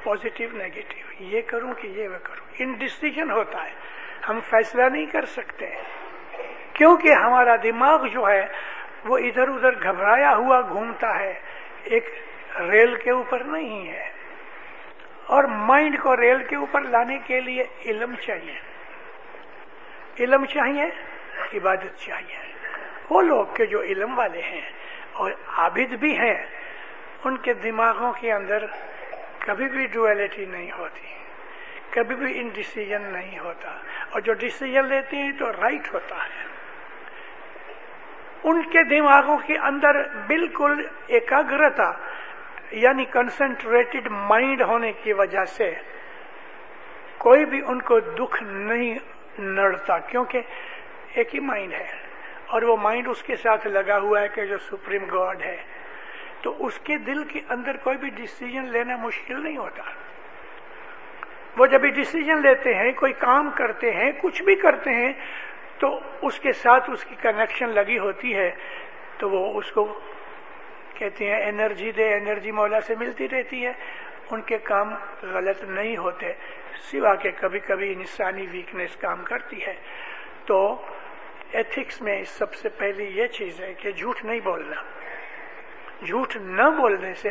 پازیٹو 0.08 0.58
نیگیٹو 0.58 1.24
یہ 1.24 1.42
کروں 1.42 1.74
کہ 1.74 1.88
یہ 1.88 2.08
وہ 2.08 2.18
کروں. 2.24 2.46
انڈیسیجن 2.60 3.32
ہوتا 3.32 3.64
ہے. 3.64 3.70
ہم 4.30 4.40
فیصلہ 4.50 4.82
نہیں 4.82 5.06
کر 5.06 5.26
سکتے. 5.26 5.76
کیونکہ 6.74 7.14
ہمارا 7.14 7.56
دماغ 7.64 8.08
جو 8.08 8.28
ہے، 8.30 8.48
وہ 9.06 9.18
ادھر 9.18 9.48
ادھر 9.48 9.84
گھبرایا 9.84 10.36
ہوا 10.36 10.62
گھومتا 10.62 11.20
ہے. 11.20 11.34
ایک 11.84 12.10
ریل 12.60 12.96
کے 12.96 13.12
اوپر 13.12 13.44
نہیں 13.44 13.88
ہے. 13.88 14.12
اور 15.26 15.44
مائنڈ 15.44 16.00
کو 16.00 16.18
ریل 16.18 16.44
کے 16.44 16.56
اوپر 16.56 16.82
لانے 16.82 17.18
کے 17.18 17.42
لیے 17.42 17.64
علم 17.86 18.16
چاہیے. 18.16 18.60
علم 20.20 20.46
چاہیے، 20.46 20.86
عبادت 21.58 22.00
چاہیے. 22.00 22.54
وہ 23.10 23.22
لوگ 23.22 23.46
کے 23.46 23.66
جو 23.66 23.82
علم 23.82 24.18
والے 24.18 24.42
ہیں 24.42 24.62
اور 25.14 25.32
عابد 25.58 25.94
بھی 25.94 26.18
ہیں، 26.18 26.46
ان 27.24 27.38
کے 27.38 27.54
دماغوں 27.54 28.14
کے 28.14 28.34
اندر 28.34 28.66
کبھی 29.48 29.70
بھی 29.70 29.86
ڈویلٹی 29.86 30.46
نہیں 30.46 30.72
ہوتی، 30.78 31.08
کبھی 31.90 32.16
بھی 32.16 32.40
انڈیسیجن 32.40 33.02
نہیں 33.02 33.40
ہوتا۔ 33.40 33.70
اور 34.10 34.20
جو 34.20 34.34
ڈسیزن 34.34 34.86
لیتے 34.86 35.18
ہیں 35.18 35.32
تو 35.32 35.52
رائٹ 35.52 35.94
ہوتا 35.94 36.16
ہے۔ 36.16 36.48
ان 38.44 38.62
کے 38.62 38.84
دماغوں 38.84 39.38
کے 39.38 39.58
اندر 39.58 40.08
بالکل 40.08 40.88
ایکاگرتا 41.08 41.92
یعنی 42.72 43.06
کنسنٹریٹڈ 43.06 44.08
مائنڈ 44.12 44.62
ہونے 44.62 44.92
کی 44.92 45.14
وجہ 45.14 45.46
سے 45.46 45.76
کوئی 47.18 47.46
بھی 47.46 47.62
ان 47.68 47.82
کو 47.82 48.00
دکھ 48.00 48.44
نہیں 48.44 48.96
نڑتا، 49.40 49.98
کیونکہ 49.98 50.42
ایک 51.14 51.36
ہی 51.36 51.40
مائنڈ 51.40 51.74
ہے۔ 51.74 51.88
اور 52.48 52.62
وہ 52.62 52.78
مائنڈ 52.78 53.08
اس 53.08 53.24
کے 53.24 53.36
ساتھ 53.36 53.68
لگا 53.68 53.98
ہوا 53.98 54.22
ہے 54.22 54.28
کہ 54.28 54.46
جو 54.46 54.58
سپریم 54.58 55.04
گاڈ 55.06 55.42
ہے۔ 55.42 55.77
تو 56.42 56.66
اس 56.66 56.80
کے 56.80 56.98
دل 56.98 57.24
کے 57.24 57.40
اندر 57.50 57.78
کوئی 57.78 57.98
بھی 57.98 58.10
ڈسیزن 58.10 58.66
لینا 58.66 58.96
مشکل 58.96 59.44
نہیں 59.44 59.58
ہوتا۔ 59.58 59.84
وہ 61.58 61.66
جب 61.66 61.82
بھی 61.82 61.90
ڈسیزن 61.90 62.42
لیتے 62.42 62.74
ہیں، 62.74 62.92
کوئی 62.92 63.14
کام 63.14 63.50
کرتے 63.50 63.92
ہیں، 63.92 64.12
کچھ 64.22 64.44
بھی 64.44 64.56
کرتے 64.56 64.90
ہیں، 64.92 65.14
تو 65.80 66.00
اس 66.22 66.40
کے 66.40 66.52
ساتھ 66.52 66.90
اس 66.90 67.06
کی 67.06 67.16
کنیکشن 67.22 67.70
لگی 67.70 68.00
ہوتی 68.00 68.36
ہے۔ 68.36 68.52
تو 69.18 69.30
وہ 69.30 69.58
اس 69.58 69.72
کو 69.72 70.00
کہتے 70.94 71.26
ہیں 71.26 71.50
انرجی 71.50 71.92
دے 71.92 72.14
انرجی 72.14 72.52
مولا 72.52 72.82
سے 72.82 72.96
ملتی 73.00 73.30
رہتی 73.30 73.66
ہے۔ 73.66 73.72
ان 74.32 74.42
کے 74.42 74.58
کام 74.58 74.94
غلط 75.24 75.64
نہیں 75.64 75.98
ہوتے، 75.98 76.34
سوا 76.76 77.16
کہ 77.16 77.32
کبھی 77.40 77.60
کبھی 77.60 77.94
انسانی 77.94 78.48
ویکنیس 78.52 78.96
کام 78.96 79.24
کرتی 79.24 79.66
ہے۔ 79.66 79.74
تو 80.46 80.82
ایتھکس 81.52 82.02
میں 82.02 82.24
سب 82.24 82.54
سے 82.54 82.70
پہلی 82.70 83.04
یہ 83.04 83.28
چیز 83.28 83.62
ہے 83.62 83.74
کہ 83.74 83.92
جھوٹ 83.92 84.26
نہیں 84.26 84.40
بولنا۔ 84.40 84.76
جھوٹ 86.06 86.36
نہ 86.36 86.64
بولنے 86.64 87.14
سے 87.14 87.30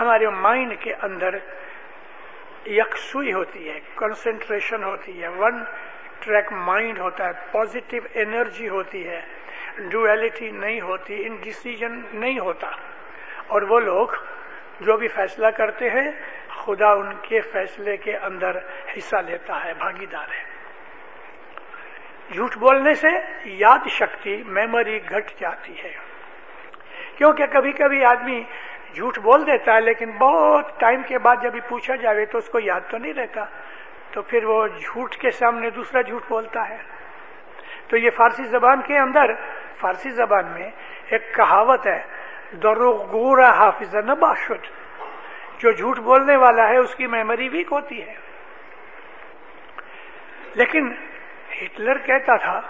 ہمارے 0.00 0.28
مائنڈ 0.28 0.74
کے 0.80 0.94
اندر 0.94 1.34
یکسوئی 2.66 3.32
ہوتی 3.32 3.68
ہے 3.68 3.80
کنسنٹریشن 3.96 4.84
ہوتی 4.84 5.22
ہے 5.22 5.28
ون 5.28 5.64
ٹریک 6.20 6.52
مائنڈ 6.52 6.98
ہوتا 6.98 7.26
ہے 7.26 7.30
پازیٹو 7.52 7.96
انرجی 8.14 8.68
ہوتی 8.68 9.08
ہے 9.08 9.20
ڈویلٹی 9.78 10.50
نہیں 10.50 10.80
ہوتی 10.80 11.26
ان 11.26 11.36
ڈسیزن 11.36 12.02
نہیں 12.12 12.38
ہوتا۔ 12.38 12.68
اور 13.46 13.62
وہ 13.62 13.80
لوگ 13.80 14.08
جو 14.80 14.96
بھی 14.96 15.08
فیصلہ 15.08 15.46
کرتے 15.46 15.90
ہیں، 15.90 16.10
خدا 16.48 16.92
ان 16.92 17.14
کے 17.22 17.40
فیصلے 17.40 17.96
کے 17.96 18.16
اندر 18.16 18.58
حصہ 18.96 19.16
لیتا 19.16 19.64
ہے، 19.64 19.74
بھاگیدار 19.74 20.28
ہے۔ 20.28 20.44
جھوٹ 22.32 22.56
بولنے 22.56 22.94
سے 22.94 23.08
یاد 23.44 23.88
شکتی 23.88 24.42
میموری 24.46 25.00
گھٹ 25.10 25.40
جاتی 25.40 25.82
ہے۔ 25.84 26.15
کیونکہ 27.16 27.46
کبھی 27.46 27.72
کبھی 27.72 28.04
آدمی 28.04 28.44
جھوٹ 28.94 29.18
بول 29.18 29.46
دیتا 29.46 29.74
ہے، 29.74 29.80
لیکن 29.80 30.10
بہت 30.10 30.80
ٹائم 30.80 31.02
کے 31.02 31.18
بعد 31.18 31.36
جب 31.42 31.52
پوچھا 31.68 31.96
جائے 31.96 32.24
تو 32.24 32.38
اس 32.38 32.48
کو 32.48 32.58
یاد 32.60 32.80
تو 32.90 32.98
نہیں 32.98 33.12
رہتا۔ 33.12 33.44
تو 34.10 34.22
پھر 34.22 34.44
وہ 34.44 34.66
جھوٹ 34.66 35.16
کے 35.16 35.30
سامنے 35.30 35.70
دوسرا 35.70 36.00
جھوٹ 36.00 36.22
بولتا 36.28 36.68
ہے۔ 36.68 36.76
تو 37.88 37.96
یہ 37.96 38.10
فارسی 38.10 38.44
زبان 38.44 38.82
کے 38.82 38.98
اندر، 38.98 39.32
فارسی 39.80 40.10
زبان 40.10 40.46
میں 40.46 40.70
ایک 41.10 41.34
کہاوت 41.34 41.86
ہے 41.86 42.02
دروغ 42.62 43.10
گورا 43.10 43.50
حافظ 43.50 43.94
نباشد 43.94 44.66
جو 45.58 45.72
جھوٹ 45.72 45.98
بولنے 45.98 46.36
والا 46.36 46.68
ہے، 46.68 46.76
اس 46.76 46.94
کی 46.94 47.06
میموری 47.06 47.48
ویک 47.48 47.68
ہوتی 47.72 48.02
ہے۔ 48.02 48.14
لیکن 50.54 50.92
ہٹلر 51.62 51.98
کہتا 51.98 52.36
تھا، 52.36 52.60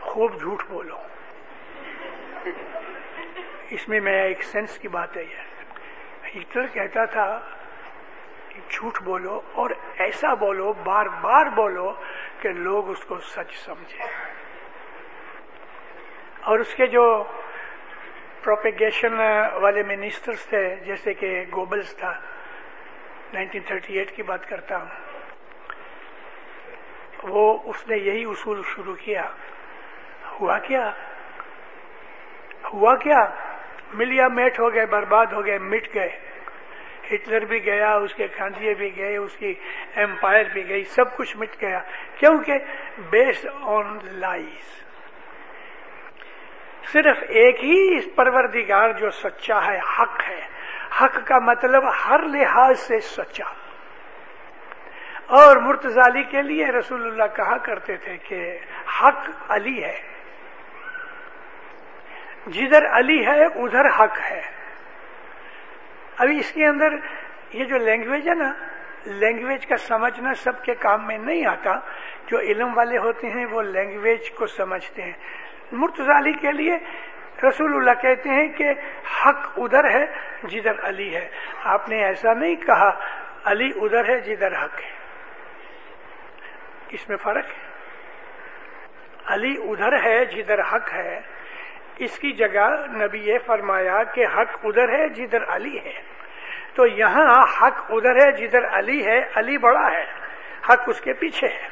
خوب 0.00 0.40
جھوٹ 0.40 0.62
بولو 0.68 0.96
اس 3.74 3.88
میں 3.88 4.00
میں 4.00 4.22
ایک 4.22 4.42
سینس 4.42 4.78
کی 4.78 4.88
بات 4.88 5.16
ہے 5.16 5.24
ہٹلر 6.28 6.66
کہتا 6.66 7.04
تھا، 7.04 7.40
جھوٹ 8.68 9.02
بولو 9.02 9.40
اور 9.52 9.70
ایسا 9.98 10.34
بولو، 10.34 10.72
بار 10.72 11.06
بار 11.06 11.46
بولو 11.46 11.92
کہ 12.40 12.48
لوگ 12.48 12.90
اس 12.90 13.04
کو 13.04 13.18
سچ 13.18 13.54
سمجھے 13.54 14.04
اور 16.40 16.58
اس 16.58 16.74
کے 16.74 16.86
جو 16.86 17.24
پروپیگیشن 18.42 19.12
والے 19.54 19.82
منسٹرز 19.82 20.46
تھے، 20.46 20.74
جیسے 20.74 21.14
کہ 21.14 21.44
گوبلز 21.54 21.96
تھا 21.96 22.12
1938 23.32 24.12
کی 24.16 24.22
بات 24.22 24.48
کرتا 24.48 24.76
ہوں۔ 24.76 24.88
وہ 27.22 27.58
اس 27.64 27.88
نے 27.88 27.96
یہی 27.96 28.24
اصول 28.24 28.62
شروع 28.64 28.94
کیا۔ 28.94 29.24
ہوا 30.40 30.58
کیا؟ 30.58 30.90
ہوا 32.72 32.96
کیا؟ 32.96 33.53
ملیا 33.92 34.28
میٹ 34.28 34.60
ہو 34.60 34.74
گئے، 34.74 34.86
برباد 34.86 35.26
ہو 35.26 35.46
گئے، 35.46 35.58
مٹ 35.58 35.94
گئے۔ 35.94 36.08
ہٹلر 37.14 37.44
بھی 37.44 37.64
گیا، 37.64 37.94
اس 37.94 38.14
کے 38.14 38.28
کھانچیے 38.28 38.74
بھی 38.74 38.96
گئے، 38.96 39.16
اس 39.16 39.36
کی 39.36 39.54
امپائر 39.96 40.44
بھی 40.52 40.68
گئی، 40.68 40.84
سب 40.84 41.16
کچھ 41.16 41.36
مٹ 41.36 41.60
گیا۔ 41.60 41.80
کیونکہ 42.16 42.52
بیس 43.10 43.46
آن 43.60 43.98
لائز 44.02 44.84
صرف 46.92 47.16
ایک 47.28 47.64
ہی 47.64 47.98
اس 47.98 48.08
پروردگار 48.14 48.90
جو 48.90 49.10
سچا 49.10 49.66
ہے، 49.66 49.78
حق 49.78 50.20
ہے۔ 50.28 50.40
حق 51.00 51.26
کا 51.26 51.38
مطلب 51.38 51.82
ہر 52.08 52.20
لحاظ 52.22 52.80
سے 52.80 53.00
سچا۔ 53.00 53.44
اور 55.26 55.56
مرتزالی 55.56 56.22
کے 56.22 56.42
لیے 56.42 56.66
رسول 56.66 57.06
اللہ 57.06 57.36
کہا 57.36 57.58
کرتے 57.58 57.96
تھے 57.96 58.16
کہ 58.16 58.58
حق 59.02 59.28
علی 59.48 59.84
ہے۔ 59.84 60.13
جدھر 62.46 62.98
علی 62.98 63.26
ہے، 63.26 63.44
ادھر 63.44 63.86
حق 63.86 64.20
ہے۔ 64.30 64.40
ابھی 66.18 66.38
اس 66.38 66.52
کے 66.52 66.66
اندر 66.66 66.88
یہ 67.52 67.64
جو 67.64 67.76
لینگویج 67.76 68.28
ہے 68.28 68.34
نا 68.34 68.52
لینگویج 69.06 69.66
کا 69.66 69.76
سمجھنا 69.76 70.34
سب 70.34 70.64
کے 70.64 70.74
کام 70.74 71.06
میں 71.06 71.18
نہیں 71.18 71.46
آتا۔ 71.46 71.72
جو 72.26 72.38
علم 72.38 72.76
والے 72.76 72.98
ہوتے 72.98 73.28
ہیں، 73.28 73.46
وہ 73.46 73.62
لینگویج 73.62 74.30
کو 74.30 74.46
سمجھتے 74.46 75.02
ہیں۔ 75.02 75.12
مرتزالی 75.72 76.32
کے 76.32 76.52
لیے 76.52 76.78
رسول 77.48 77.74
اللہ 77.74 78.02
کہتے 78.02 78.28
ہیں 78.28 78.48
کہ 78.48 78.70
حق 79.26 79.52
ادھر 79.56 79.84
ہے، 79.84 80.06
جدھر 80.42 80.72
علی 80.82 81.16
ہے۔ 81.16 81.28
آپ 81.64 81.88
نے 81.88 82.04
ایسا 82.04 82.32
نہیں 82.34 82.54
کہا، 82.54 82.90
علی 83.44 83.70
ادھر 83.76 84.08
ہے، 84.08 84.20
جدھر 84.20 84.52
حق 84.52 84.80
ہے۔ 84.80 84.90
اس 86.88 87.08
میں 87.08 87.16
فرق 87.16 87.44
ہے۔ 87.44 87.68
علی 89.26 89.56
ادھر 89.58 90.04
ہے، 90.04 90.24
جدھر 90.24 90.60
حق 90.60 90.92
ہے۔ 90.92 91.20
اس 91.98 92.18
کی 92.18 92.32
جگہ 92.32 92.86
نبی 92.86 93.18
یہ 93.18 93.38
فرمایا 93.46 94.02
کہ 94.02 94.26
حق 94.26 94.56
ادھر 94.64 94.88
ہے 94.88 95.08
جدھر 95.08 95.44
علی 95.48 95.78
ہے۔ 95.78 96.02
تو 96.74 96.86
یہاں 96.86 97.42
حق 97.42 97.84
ادھر 97.90 98.26
ہے 98.26 98.32
جدھر 98.32 98.78
علی 98.78 99.06
ہے، 99.06 99.18
علی 99.34 99.58
بڑا 99.58 99.90
ہے، 99.92 100.04
حق 100.68 100.82
اس 100.86 101.00
کے 101.00 101.12
پیچھے 101.12 101.48
ہے۔ 101.48 101.68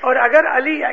اور 0.00 0.16
اگر 0.16 0.56
علی 0.56 0.84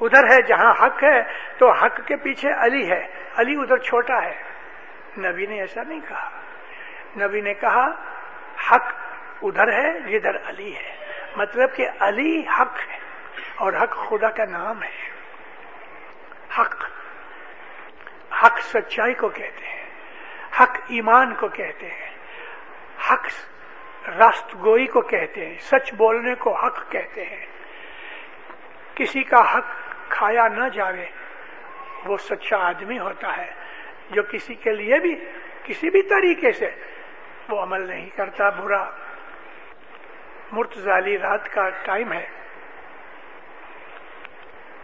ادھر 0.00 0.24
ہے 0.24 0.42
جہاں 0.42 0.70
حق 0.70 1.04
ہے، 1.04 1.22
تو 1.58 1.70
حق 1.70 2.00
کے 2.06 2.16
پیچھے 2.16 2.48
علی 2.52 2.90
ہے، 2.90 3.06
علی 3.36 3.54
ادھر 3.54 3.76
چھوٹا 3.76 4.22
ہے۔ 4.22 4.42
نبی 5.18 5.46
نے 5.46 5.60
ایسا 5.60 5.82
نہیں 5.82 6.00
کہا۔ 6.08 6.30
نبی 7.16 7.40
نے 7.40 7.54
کہا 7.54 7.86
حق 8.70 8.92
ادھر 9.42 9.72
ہے 9.72 10.00
جدھر 10.00 10.36
علی 10.48 10.76
ہے۔ 10.76 11.06
مطلب 11.36 11.74
کہ 11.74 11.88
علی 12.00 12.40
حق 12.60 12.78
ہے 12.90 12.98
اور 13.56 13.72
حق 13.72 14.08
خدا 14.08 14.30
کا 14.30 14.44
نام 14.44 14.82
ہے۔ 14.82 15.10
حق۔ 16.58 16.97
حق 18.42 18.60
سچائی 18.60 19.14
کو 19.14 19.28
کہتے 19.28 19.66
ہیں، 19.66 19.86
حق 20.60 20.76
ایمان 20.88 21.34
کو 21.34 21.48
کہتے 21.48 21.86
ہیں، 21.86 22.10
حق 23.10 23.26
راست 24.08 24.54
گوئی 24.54 24.86
کو 24.86 25.00
کہتے 25.00 25.46
ہیں، 25.46 25.58
سچ 25.58 25.94
بولنے 25.94 26.34
کو 26.34 26.54
حق 26.54 26.90
کہتے 26.90 27.24
ہیں۔ 27.24 27.46
کسی 28.94 29.22
کا 29.22 29.54
حق 29.54 29.64
کھایا 30.08 30.48
نہ 30.48 30.68
جاوے، 30.68 31.06
وہ 32.04 32.16
سچا 32.16 32.56
آدمی 32.56 32.98
ہوتا 32.98 33.36
ہے۔ 33.36 33.54
جو 34.10 34.22
کسی 34.22 34.54
کے 34.54 34.72
لیے 34.72 35.00
بھی، 35.00 35.24
کسی 35.64 35.90
بھی 35.90 36.02
طریقے 36.02 36.52
سے 36.52 36.70
وہ 37.48 37.62
عمل 37.62 37.88
نہیں 37.88 38.10
کرتا۔ 38.16 38.48
برا 38.48 38.90
مرتزالی 40.52 41.18
رات 41.18 41.48
کا 41.48 41.68
ٹائم 41.68 42.12
ہے۔ 42.12 42.26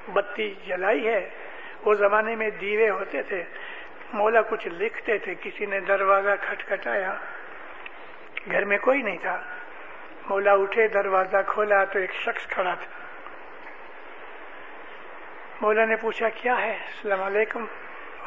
بتی 0.09 0.55
جلائی 0.55 1.09
ہے۔ 1.09 1.31
وہ 1.85 1.95
زمانے 1.95 2.37
میں 2.37 2.51
دیوے 2.51 2.91
ہوتے 2.91 3.23
تھے، 3.23 3.45
مولا 4.13 4.43
کچھ 4.43 4.69
لکھتے 4.69 5.19
تھے، 5.19 5.35
کسی 5.43 5.67
نے 5.67 5.81
دروازہ 5.81 6.31
کھٹکھٹایا، 6.41 7.15
گھر 8.51 8.65
میں 8.65 8.79
کوئی 8.79 9.03
نہیں 9.03 9.19
تھا۔ 9.19 9.43
مولا 10.27 10.53
اٹھے، 10.53 10.89
دروازہ 10.89 11.37
کھولا 11.47 11.85
تو 11.85 11.99
ایک 11.99 12.13
شخص 12.13 12.47
کھڑا 12.47 12.75
تھا۔ 12.75 13.05
مولا 15.61 15.85
نے 15.85 15.97
پوچھا، 15.97 16.29
کیا 16.29 16.57
ہے؟ 16.61 16.73
السلام 16.73 17.23
علیکم۔ 17.23 17.65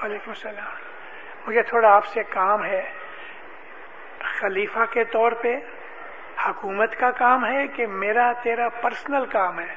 وعلیکم 0.03 0.29
السلام۔ 0.29 0.75
مجھے 1.47 1.61
تھوڑا 1.61 1.95
آپ 1.95 2.05
سے 2.05 2.23
کام 2.23 2.65
ہے۔ 2.65 2.91
خلیفہ 4.19 4.79
کے 4.91 5.03
طور 5.03 5.31
پہ 5.31 5.55
حکومت 6.47 6.95
کا 6.99 7.11
کام 7.11 7.45
ہے 7.45 7.67
کہ 7.67 7.87
میرا 7.87 8.31
تیرا 8.43 8.69
پرسنل 8.69 9.25
کام 9.25 9.59
ہے؟ 9.59 9.75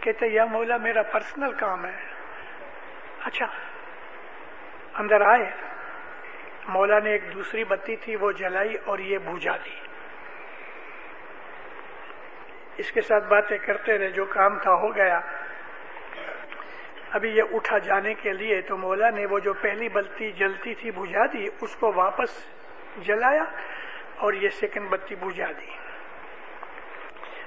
کہتے، 0.00 0.26
یا 0.26 0.44
مولا، 0.44 0.76
میرا 0.76 1.02
پرسنل 1.02 1.52
کام 1.52 1.84
ہے۔ 1.84 2.09
اچھا 3.24 3.46
اندر 4.94 5.20
آئے۔ 5.20 5.50
مولا 6.68 6.98
نے 6.98 7.10
ایک 7.10 7.34
دوسری 7.34 7.64
بتی 7.64 7.96
تھی، 7.96 8.16
وہ 8.16 8.32
جلائی 8.32 8.76
اور 8.84 8.98
یہ 8.98 9.18
بوجھا 9.18 9.56
دی۔ 9.56 9.70
اس 12.76 12.92
کے 12.92 13.00
ساتھ 13.00 13.24
باتیں 13.24 13.58
کرتے 13.58 13.98
رہے، 13.98 14.08
جو 14.08 14.24
کام 14.24 14.58
تھا 14.58 14.74
ہو 14.74 14.96
گیا۔ 14.96 15.20
ابھی 17.10 17.28
یہ 17.28 17.42
اٹھا 17.52 17.78
جانے 17.78 18.14
کے 18.14 18.32
لیے 18.32 18.60
تو 18.60 18.76
مولا 18.76 19.10
نے 19.10 19.26
وہ 19.26 19.38
جو 19.38 19.52
پہلی 19.52 19.88
بتی 19.88 20.32
جلتی 20.32 20.74
تھی 20.74 20.90
بجھا 20.90 21.26
دی، 21.32 21.46
اس 21.60 21.76
کو 21.76 21.92
واپس 21.92 22.46
جلایا 22.96 23.44
اور 24.16 24.32
یہ 24.32 24.48
سیکنڈ 24.48 24.90
بتی 24.90 25.14
بجھا 25.14 25.46
دی۔ 25.46 25.70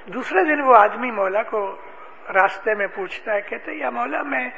دوسرے 0.05 0.43
دن 0.43 0.61
وہ 0.61 0.75
آدمی 0.75 1.11
مولا 1.11 1.43
کو 1.43 1.75
راستے 2.33 2.73
میں 2.73 2.87
پوچھتا 2.87 3.33
ہے، 3.33 3.41
کہتے 3.41 3.73
یا 3.73 3.89
مولا، 3.89 4.21
میں 4.21 4.49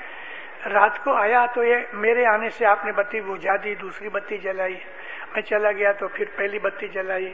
رات 0.73 1.03
کو 1.03 1.13
آیا 1.13 1.45
تو 1.45 1.63
یہ 1.63 1.75
میرے 1.93 2.25
آنے 2.25 2.49
سے 2.49 2.65
آپ 2.65 2.85
نے 2.85 2.91
بتی 2.91 3.21
بجھا 3.21 3.53
دی، 3.63 3.75
دوسری 3.75 4.09
بتی 4.09 4.37
جلائی۔ 4.37 4.79
میں 5.33 5.41
چلا 5.41 5.71
گیا 5.71 5.91
تو 5.91 6.07
پھر 6.07 6.25
پہلی 6.35 6.59
بتی 6.59 6.87
جلائی۔ 6.87 7.33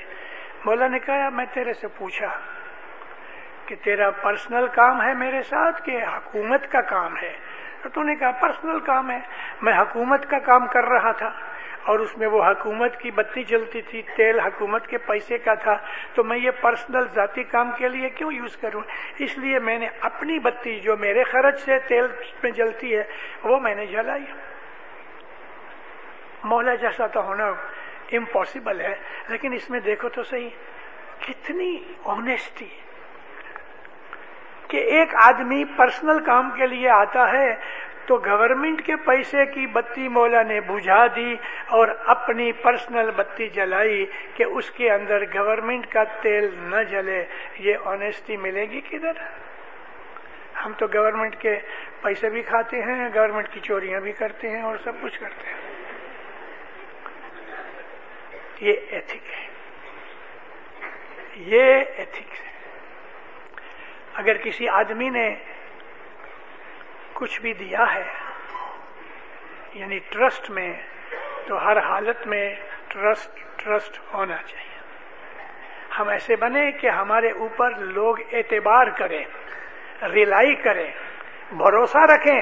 مولا 0.65 0.87
نے 0.87 0.99
کہا، 0.99 1.29
میں 1.29 1.45
تیرے 1.53 1.73
سے 1.73 1.87
پوچھا 1.87 2.27
کہ 3.65 3.75
تیرا 3.83 4.11
پرسنل 4.11 4.67
کام 4.67 5.01
ہے 5.01 5.13
میرے 5.13 5.41
ساتھ 5.41 5.83
کہ 5.83 6.03
حکومت 6.03 6.71
کا 6.71 6.81
کام 6.81 7.17
ہے؟ 7.17 7.33
تو 7.81 7.89
تو 7.89 8.03
نے 8.03 8.15
کہا 8.15 8.31
پرسنل 8.31 8.79
کام 8.79 9.11
ہے۔ 9.11 9.19
میں 9.61 9.73
حکومت 9.73 10.29
کا 10.29 10.39
کام 10.39 10.67
کر 10.67 10.83
رہا 10.83 11.11
تھا۔ 11.11 11.31
اور 11.85 11.99
اس 11.99 12.17
میں 12.17 12.27
وہ 12.27 12.43
حکومت 12.43 12.99
کی 12.99 13.11
بتی 13.11 13.43
جلتی 13.43 13.81
تھی، 13.81 14.01
تیل 14.01 14.39
حکومت 14.39 14.87
کے 14.87 14.97
پیسے 14.97 15.37
کا 15.37 15.53
تھا۔ 15.53 15.77
تو 16.13 16.23
میں 16.23 16.37
یہ 16.37 16.51
پرسنل 16.61 17.07
ذاتی 17.07 17.43
کام 17.43 17.71
کے 17.77 17.87
لیے 17.87 18.09
کیوں 18.09 18.31
یوز 18.31 18.57
کروں؟ 18.57 18.81
اس 19.19 19.37
لیے 19.37 19.59
میں 19.59 19.77
نے 19.77 19.87
اپنی 20.01 20.39
بتی 20.39 20.79
جو 20.79 20.97
میرے 20.97 21.23
خرچ 21.23 21.59
سے 21.59 21.79
تیل 21.79 22.07
میں 22.43 22.51
جلتی 22.51 22.97
ہے، 22.97 23.03
وہ 23.43 23.59
میں 23.59 23.75
نے 23.75 23.85
جلائی 23.85 24.25
مولا 26.43 26.75
جیسا 26.75 27.07
تو 27.07 27.23
ہونا 27.23 27.47
امپاسبل 28.11 28.81
ہے، 28.81 28.95
لیکن 29.27 29.53
اس 29.53 29.69
میں 29.69 29.79
دیکھو 29.79 30.09
تو 30.09 30.23
صحیح۔ 30.23 30.49
کتنی 31.27 31.77
آنےسٹی 32.03 32.67
کہ 34.67 34.77
ایک 34.77 35.15
آدمی 35.15 35.63
پرسنل 35.65 36.23
کام 36.23 36.49
کے 36.51 36.67
لیے 36.67 36.89
آتا 36.89 37.31
ہے 37.31 37.55
تو 38.05 38.17
گورنمنٹ 38.17 38.85
کے 38.85 38.95
پیسے 38.95 39.45
کی 39.45 39.67
بتی 39.67 40.07
مولا 40.07 40.43
نے 40.43 40.61
بجھا 40.61 41.07
دی 41.15 41.35
اور 41.67 41.87
اپنی 42.05 42.51
پرسنل 42.51 43.11
بتی 43.11 43.47
جلائی 43.47 44.05
کہ 44.33 44.43
اس 44.43 44.71
کے 44.71 44.91
اندر 44.91 45.23
گورنمنٹ 45.33 45.87
کا 45.87 46.03
تیل 46.03 46.49
نہ 46.57 46.83
جلے۔ 46.83 47.25
یہ 47.59 47.75
آنےسٹی 47.85 48.37
ملے 48.37 48.65
گی 48.65 48.81
کدھر؟ 48.81 49.11
ہم 50.65 50.71
تو 50.77 50.87
گورنمنٹ 50.93 51.35
کے 51.39 51.59
پیسے 52.01 52.29
بھی 52.29 52.41
کھاتے 52.41 52.81
ہیں 52.81 53.09
گورنمنٹ 53.15 53.47
کی 53.51 53.59
چوریاں 53.59 53.99
بھی 53.99 54.11
کرتے 54.11 54.49
ہیں 54.49 54.61
اور 54.61 54.77
سب 54.83 54.91
کچھ 55.01 55.19
کرتے 55.19 55.49
ہیں۔ 55.49 55.71
یہ 58.59 58.73
ایتھک 58.89 59.15
ہے۔ 59.15 59.47
یہ 61.35 61.83
ایتھکس 61.97 62.41
ہے۔ 62.41 62.51
اگر 64.13 64.37
کسی 64.37 64.69
آدمی 64.69 65.09
نے 65.09 65.35
کچھ 67.21 67.41
بھی 67.41 67.53
دیا 67.53 67.95
ہے 67.95 68.03
یعنی 69.73 69.99
ٹرسٹ 69.99 70.49
میں، 70.49 70.73
تو 71.47 71.65
ہر 71.65 71.77
حالت 71.77 72.27
میں 72.27 72.55
ٹرسٹ 72.87 73.39
ٹرسٹ 73.55 74.13
ہونا 74.13 74.37
چاہیے۔ 74.37 74.79
ہم 75.99 76.07
ایسے 76.07 76.35
بنے 76.35 76.71
کہ 76.71 76.89
ہمارے 76.89 77.31
اوپر 77.31 77.71
لوگ 77.77 78.15
اعتبار 78.31 78.87
کریں 78.87 79.23
ریلائی 80.13 80.55
کریں، 80.55 80.91
بھروسہ 81.51 81.97
رکھیں۔ 81.97 82.41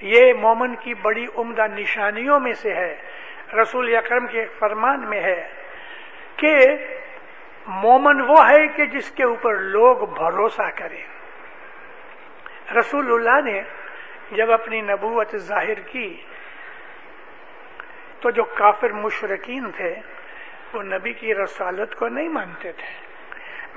یہ 0.00 0.32
مومن 0.32 0.76
کی 0.76 0.94
بڑی 0.94 1.26
عمدہ 1.36 1.66
نشانیوں 1.66 2.40
میں 2.40 2.52
سے 2.52 2.74
ہے۔ 2.74 2.96
رسول 3.62 3.96
اکرم 3.96 4.26
کے 4.26 4.46
فرمان 4.58 5.08
میں 5.08 5.20
ہے 5.20 5.48
کہ 6.36 6.56
مومن 7.66 8.20
وہ 8.20 8.48
ہے 8.50 8.66
کہ 8.66 8.86
جس 8.86 9.10
کے 9.10 9.24
اوپر 9.24 9.54
لوگ 9.54 9.96
بھروسہ 9.96 10.70
کریں۔ 10.76 11.02
رسول 12.78 13.12
اللہ 13.12 13.50
نے 13.50 13.62
جب 14.32 14.50
اپنی 14.50 14.80
نبوت 14.80 15.36
ظاہر 15.36 15.80
کی 15.80 16.16
تو 18.20 18.30
جو 18.30 18.44
کافر 18.44 18.92
مشرقین 18.92 19.70
تھے، 19.70 19.94
وہ 20.72 20.82
نبی 20.82 21.12
کی 21.12 21.34
رسالت 21.34 21.94
کو 21.94 22.08
نہیں 22.08 22.28
مانتے 22.28 22.72
تھے۔ 22.72 23.06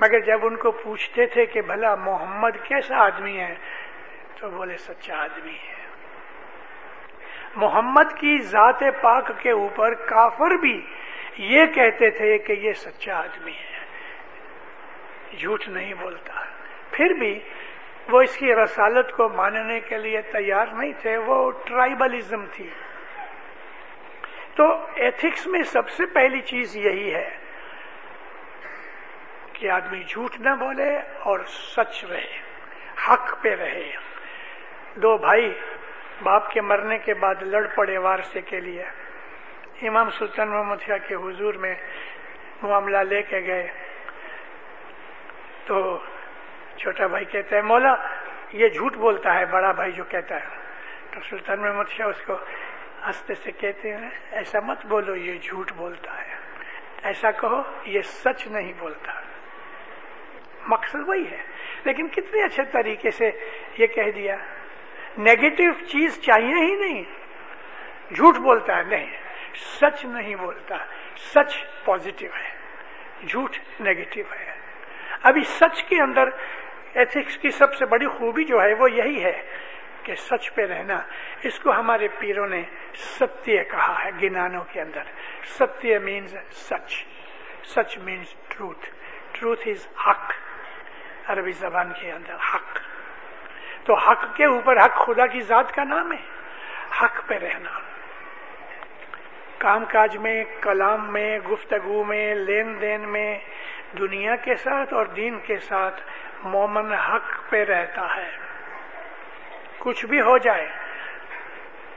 مگر 0.00 0.20
جب 0.20 0.46
ان 0.46 0.56
کو 0.56 0.70
پوچھتے 0.70 1.26
تھے 1.26 1.46
کہ 1.46 1.60
بھلا 1.60 1.94
محمد 1.94 2.50
کیسا 2.62 2.96
آدمی 2.96 3.40
ہے، 3.40 3.54
تو 4.40 4.50
بولے، 4.50 4.76
سچا 4.76 5.22
آدمی 5.22 5.52
ہے۔ 5.52 5.76
محمد 7.56 8.12
کی 8.16 8.38
ذات 8.38 8.80
پاک 9.00 9.30
کے 9.38 9.50
اوپر 9.50 9.94
کافر 9.94 10.56
بھی 10.56 10.86
یہ 11.36 11.66
کہتے 11.66 12.10
تھے 12.10 12.38
کہ 12.38 12.52
یہ 12.52 12.72
سچا 12.72 13.18
آدمی 13.18 13.52
ہے۔ 13.52 13.76
جھوٹ 15.36 15.68
نہیں 15.68 15.94
بولتا۔ 15.94 16.44
پھر 16.90 17.10
بھی 17.10 17.40
وہ 18.08 18.22
اس 18.22 18.36
کی 18.36 18.54
رسالت 18.54 19.12
کو 19.12 19.28
ماننے 19.28 19.80
کے 19.80 19.98
لیے 19.98 20.22
تیار 20.22 20.66
نہیں 20.72 20.92
تھے، 21.02 21.16
وہ 21.16 21.50
ٹرائبلزم 21.64 22.44
تھی۔ 22.52 22.70
تو 24.54 24.86
ایتھکس 24.94 25.46
میں 25.46 25.62
سب 25.62 25.88
سے 25.88 26.06
پہلی 26.06 26.40
چیز 26.40 26.76
یہی 26.76 27.14
ہے 27.14 27.36
کہ 29.52 29.70
آدمی 29.70 30.02
جھوٹ 30.02 30.40
نہ 30.40 30.50
بولے 30.50 30.98
اور 30.98 31.40
سچ 31.48 32.04
رہے، 32.04 32.38
حق 33.08 33.42
پہ 33.42 33.54
رہے۔ 33.54 33.92
دو 34.94 35.16
بھائی 35.16 35.52
باپ 36.22 36.50
کے 36.50 36.60
مرنے 36.60 36.98
کے 36.98 37.14
بعد 37.14 37.34
لڑ 37.42 37.66
پڑے 37.74 37.98
وارثے 37.98 38.40
کے 38.40 38.60
لیے۔ 38.60 38.84
امام 39.82 40.10
سلطان 40.10 40.48
محمد 40.48 40.76
شاہ 40.86 40.98
کے 41.08 41.14
حضور 41.14 41.54
میں 41.54 41.74
معاملہ 42.62 42.98
لے 42.98 43.22
کے 43.22 43.40
گئے۔ 43.46 43.66
تو 45.66 45.98
چھوٹا 46.76 47.06
بھائی 47.06 47.24
کہتا 47.24 47.56
ہے، 47.56 47.62
مولا، 47.62 47.94
یہ 48.52 48.68
جھوٹ 48.68 48.96
بولتا 48.96 49.34
ہے، 49.34 49.46
بڑا 49.46 49.72
بھائی 49.72 49.92
جو 49.92 50.04
کہتا 50.04 50.34
ہے۔ 50.34 50.46
تو 51.10 51.20
سلطان 51.30 51.60
محمد 51.60 51.88
شاہ 51.88 52.06
اس 52.06 52.22
کو 52.26 52.34
ہنستے 53.06 53.34
سے 53.34 53.52
کہتے 53.52 53.96
ہیں، 53.96 54.10
ایسا 54.30 54.60
مت 54.60 54.86
بولو، 54.86 55.16
یہ 55.16 55.38
جھوٹ 55.38 55.72
بولتا 55.72 56.22
ہے۔ 56.22 56.34
ایسا 57.02 57.30
کہو، 57.30 57.62
یہ 57.84 58.00
سچ 58.00 58.46
نہیں 58.46 58.72
بولتا۔ 58.78 59.12
مقصد 60.66 61.08
وہی 61.08 61.30
ہے۔ 61.30 61.42
لیکن 61.84 62.08
کتنے 62.08 62.44
اچھے 62.44 62.64
طریقے 62.64 63.10
سے 63.10 63.30
یہ 63.78 63.86
کہہ 63.86 64.10
دیا۔ 64.10 64.36
نیگیٹو 65.18 65.84
چیز 65.84 66.22
چاہیے 66.22 66.54
ہی 66.54 66.74
نہیں۔ 66.74 67.02
جھوٹ 68.14 68.36
بولتا 68.36 68.76
ہے، 68.76 68.82
نہیں۔ 68.82 69.16
سچ 69.54 70.04
نہیں 70.04 70.34
بولتا۔ 70.34 70.76
سچ 71.16 71.64
پازیٹو 71.84 72.26
ہے۔ 72.26 72.56
جھوٹ 73.26 73.56
نیگیٹو 73.80 74.20
ہے۔ 74.20 74.56
ابھی 75.22 75.40
سچ 75.40 75.84
کے 75.84 76.02
اندر 76.02 76.28
ایتھکس 76.96 77.38
کی 77.38 77.50
سب 77.50 77.74
سے 77.74 77.86
بڑی 77.86 78.06
خوبی 78.06 78.44
جو 78.44 78.62
ہے 78.62 78.74
وہ 78.74 78.90
یہی 78.90 79.24
ہے 79.24 79.42
کہ 80.02 80.14
سچ 80.14 80.54
پہ 80.54 80.62
رہنا۔ 80.62 81.00
اس 81.42 81.58
کو 81.58 81.72
ہمارے 81.72 82.08
پیروں 82.18 82.46
نے 82.46 82.62
ستیہ 82.94 83.62
کہا 83.62 84.04
ہے 84.04 84.10
گنانوں 84.22 84.64
کے 84.72 84.80
اندر۔ 84.80 85.02
Satya 85.44 85.98
means 85.98 86.36
sach. 86.50 87.04
Sach 87.64 87.98
means 87.98 88.34
truth 88.48 88.90
truth 89.32 89.68
is 89.68 89.88
haq. 90.06 90.32
عربی 91.26 91.52
زبان 91.52 91.92
کے 92.00 92.12
اندر 92.12 92.34
حق۔ 92.34 92.78
تو 93.84 93.94
حق 93.94 94.36
کے 94.36 94.44
اوپر 94.44 94.76
حق 94.76 95.06
خدا 95.06 95.26
کی 95.26 95.40
ذات 95.40 95.72
کا 95.72 95.84
نام 95.84 96.12
ہے۔ 96.12 96.22
حق 97.02 97.28
پہ 97.28 97.34
رہنا۔ 97.34 97.70
کام 99.58 99.84
کاج 99.84 100.16
میں، 100.16 100.44
کلام 100.60 101.12
میں، 101.12 101.38
گفتگو 101.38 102.04
میں، 102.04 102.34
لین 102.34 102.80
دین 102.80 103.00
میں، 103.00 103.38
دنیا 103.98 104.36
کے 104.36 104.54
ساتھ 104.54 104.94
اور 104.94 105.06
دین 105.06 105.38
کے 105.38 105.56
ساتھ 105.56 106.00
مومن 106.46 106.92
حق 106.92 107.50
پہ 107.50 107.64
رہتا 107.64 108.16
ہے۔ 108.16 108.30
کچھ 109.78 110.06
بھی 110.06 110.20
ہو 110.20 110.38
جائے، 110.38 110.68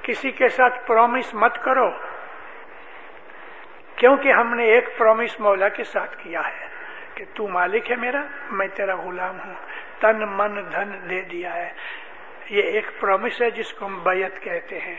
کسی 0.01 0.31
کے 0.31 0.47
ساتھ 0.47 0.87
پرومس 0.87 1.33
مت 1.33 1.63
کرو، 1.63 1.91
کیونکہ 3.95 4.31
ہم 4.31 4.55
نے 4.55 4.63
ایک 4.63 4.97
پرومس 4.97 5.39
مولا 5.39 5.69
کے 5.69 5.83
ساتھ 5.83 6.17
کیا 6.23 6.41
ہے 6.47 6.67
کہ 7.13 7.25
تو 7.33 7.47
مالک 7.47 7.91
ہے 7.91 7.95
میرا، 7.95 8.21
میں 8.51 8.67
تیرا 8.67 8.95
غلام 8.95 9.39
ہوں۔ 9.39 9.53
تن 9.99 10.19
من 10.19 10.71
دھن 10.71 11.09
دے 11.09 11.21
دیا 11.21 11.53
ہے۔ 11.53 11.73
یہ 12.49 12.61
ایک 12.61 12.85
پرومس 12.99 13.41
ہے 13.41 13.49
جس 13.49 13.73
کو 13.73 13.85
ہم 13.85 13.99
بیت 14.03 14.41
کہتے 14.41 14.79
ہیں۔ 14.79 14.95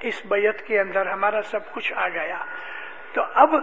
اس 0.00 0.26
بیت 0.26 0.66
کے 0.66 0.80
اندر 0.80 1.06
ہمارا 1.06 1.42
سب 1.42 1.72
کچھ 1.72 1.92
آ 1.96 2.08
گیا۔ 2.08 2.38
تو 3.12 3.22
اب 3.34 3.54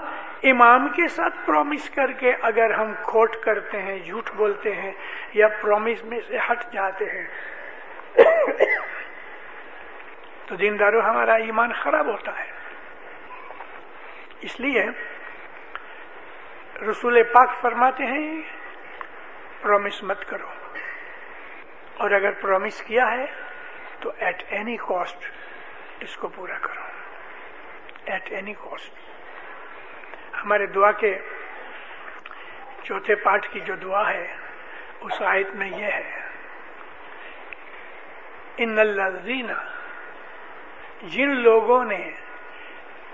امام 0.43 0.87
کے 0.87 1.07
ساتھ 1.07 1.35
پرومس 1.45 1.89
کر 1.89 2.11
کے 2.11 2.33
اگر 2.41 2.69
ہم 2.69 2.93
کھوٹ 3.03 3.35
کرتے 3.35 3.81
ہیں، 3.81 3.99
جھوٹ 3.99 4.29
بولتے 4.31 4.75
ہیں 4.75 4.91
یا 5.33 5.47
پرومس 5.47 6.03
میں 6.03 6.19
سے 6.27 6.37
ہٹ 6.37 6.73
جاتے 6.73 7.05
ہیں، 7.05 7.27
تو 10.45 10.55
دیندارو 10.55 11.01
ہمارا 11.01 11.33
ایمان 11.33 11.73
خراب 11.73 12.05
ہوتا 12.05 12.39
ہے۔ 12.39 12.51
اس 14.41 14.59
لیے 14.59 14.85
رسول 16.91 17.23
پاک 17.23 17.49
فرماتے 17.61 18.05
ہیں 18.05 18.41
پرومس 19.61 20.03
مت 20.03 20.25
کرو۔ 20.25 20.47
اور 21.97 22.11
اگر 22.11 22.31
پرومس 22.31 22.81
کیا 22.81 23.11
ہے، 23.11 23.25
تو 23.99 24.11
ایٹ 24.19 24.43
اینی 24.49 24.77
کاسٹ 24.77 25.17
اس 25.99 26.17
کو 26.17 26.27
پورا 26.27 26.57
کرو۔ 26.61 26.81
ایٹ 28.05 28.31
اینی 28.31 28.53
کاسٹ 28.53 29.06
ہمارے 30.43 30.65
دعا 30.65 30.91
کے 30.91 31.19
چوتھے 32.83 33.15
پارٹ 33.15 33.47
کی 33.47 33.59
جو 33.59 33.75
دعا 33.75 34.09
ہے، 34.09 34.35
اس 35.01 35.21
آیت 35.21 35.47
میں 35.53 35.69
یہ 35.69 35.85
ہے۔ 35.85 36.27
ان 38.57 38.79
الزین 38.79 39.51
جن 41.01 41.35
لوگوں 41.35 41.83
نے 41.83 42.11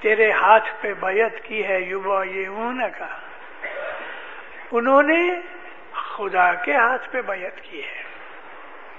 تیرے 0.02 0.32
ہاتھ 0.32 0.70
پہ 0.82 0.94
بیعت 0.94 1.44
کی 1.44 1.68
ہے 1.68 1.82
یوبا 1.82 2.24
یہ 2.24 2.48
کا 2.98 3.08
انہوں 4.72 5.04
نے 5.04 5.42
خدا 5.94 6.54
کے 6.54 6.76
ہاتھ 6.76 7.10
پہ 7.10 7.22
بیعت 7.22 7.62
کی 7.62 7.84
ہے۔ 7.84 8.04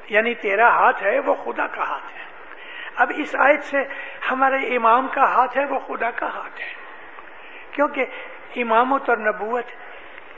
یعنی 0.09 0.35
تیرا 0.35 0.69
ہاتھ 0.69 1.03
ہے، 1.03 1.19
وہ 1.19 1.35
خدا 1.35 1.67
کا 1.67 1.89
ہاتھ 1.89 2.19
ہے۔ 2.19 2.25
اب 2.97 3.13
اس 3.17 3.35
آیت 3.39 3.65
سے 3.65 3.79
ہمارے 4.31 4.77
امام 4.77 5.09
کا 5.09 5.23
ہاتھ 5.23 5.59
ہے، 5.59 5.65
وہ 5.65 5.79
خدا 5.79 6.11
کا 6.11 6.27
ہاتھ 6.27 6.61
ہے۔ 6.61 6.84
کیونکہ 7.75 8.07
امامت 8.57 9.11
اور 9.11 9.19
نبوت 9.19 9.65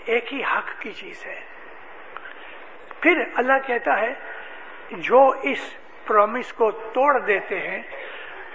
ایک 0.05 0.34
ہی 0.34 0.43
حق 0.43 0.80
کی 0.80 0.93
چیز 0.93 1.26
ہے۔ 1.26 1.41
پھر 3.01 3.24
اللہ 3.34 3.53
کہتا 3.66 4.01
ہے، 4.01 4.14
جو 4.91 5.28
اس 5.43 5.76
پرومس 6.07 6.53
کو 6.53 6.70
توڑ 6.70 7.18
دیتے 7.18 7.61
ہیں، 7.61 7.82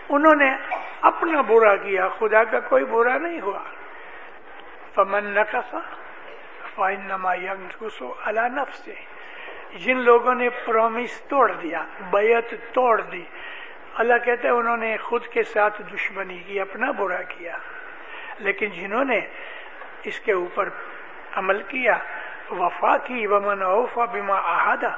انہوں 0.10 0.36
نے 0.36 0.56
اپنا 1.02 1.42
برا 1.42 1.76
کیا، 1.76 2.08
خدا 2.08 2.44
کا 2.44 2.60
کوئی 2.60 2.86
برا 2.86 3.18
نہیں 3.18 3.42
ہوا۔ 3.42 3.60
فمن 4.96 5.26
نقصا 5.26 5.80
فائن 6.76 7.00
نما 7.02 7.34
اللہ 8.26 8.48
نفس 8.48 8.80
سے 8.80 8.94
جن 9.76 9.98
لوگوں 9.98 10.36
نے 10.36 10.50
پرومس 10.50 11.22
توڑ 11.22 11.52
دیا، 11.52 11.86
بیعت 12.12 12.54
توڑ 12.74 13.02
دی، 13.02 13.24
اللہ 13.94 14.18
کہتے 14.26 14.48
ہیں 14.48 14.56
انہوں 14.56 14.78
نے 14.78 14.98
خود 14.98 15.28
کے 15.28 15.44
ساتھ 15.44 15.82
دشمنی 15.94 16.38
کی، 16.38 16.60
اپنا 16.60 16.92
برا 16.92 17.22
کیا۔ 17.22 17.58
لیکن 18.42 18.70
جنہوں 18.70 19.06
نے 19.06 19.20
اس 20.04 20.20
کے 20.20 20.32
اوپر 20.32 20.70
عمل 21.36 21.62
کیا، 21.64 21.98
وفا 22.52 22.98
کی، 22.98 23.28
ومن 23.28 23.62
اوفا 23.62 24.06
بما 24.06 24.36
احادہ 24.36 24.92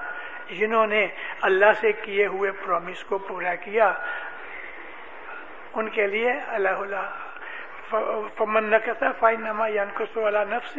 جنہوں 0.49 0.87
نے 0.87 1.07
اللہ 1.41 1.73
سے 1.81 1.91
کیے 1.91 2.25
ہوئے 2.25 2.51
پرومس 2.51 3.03
کو 3.03 3.17
پورا 3.17 3.55
کیا، 3.55 3.93
ان 5.73 5.89
کے 5.89 6.07
لیے 6.07 6.31
اللہ 6.47 6.69
اللہ 6.69 7.09
فمن 8.37 8.63
نقص 8.63 9.03
فائن 9.19 9.41
نما 9.41 9.67
ینقص 9.67 10.17
اللہ 10.17 10.43
نفس 10.49 10.77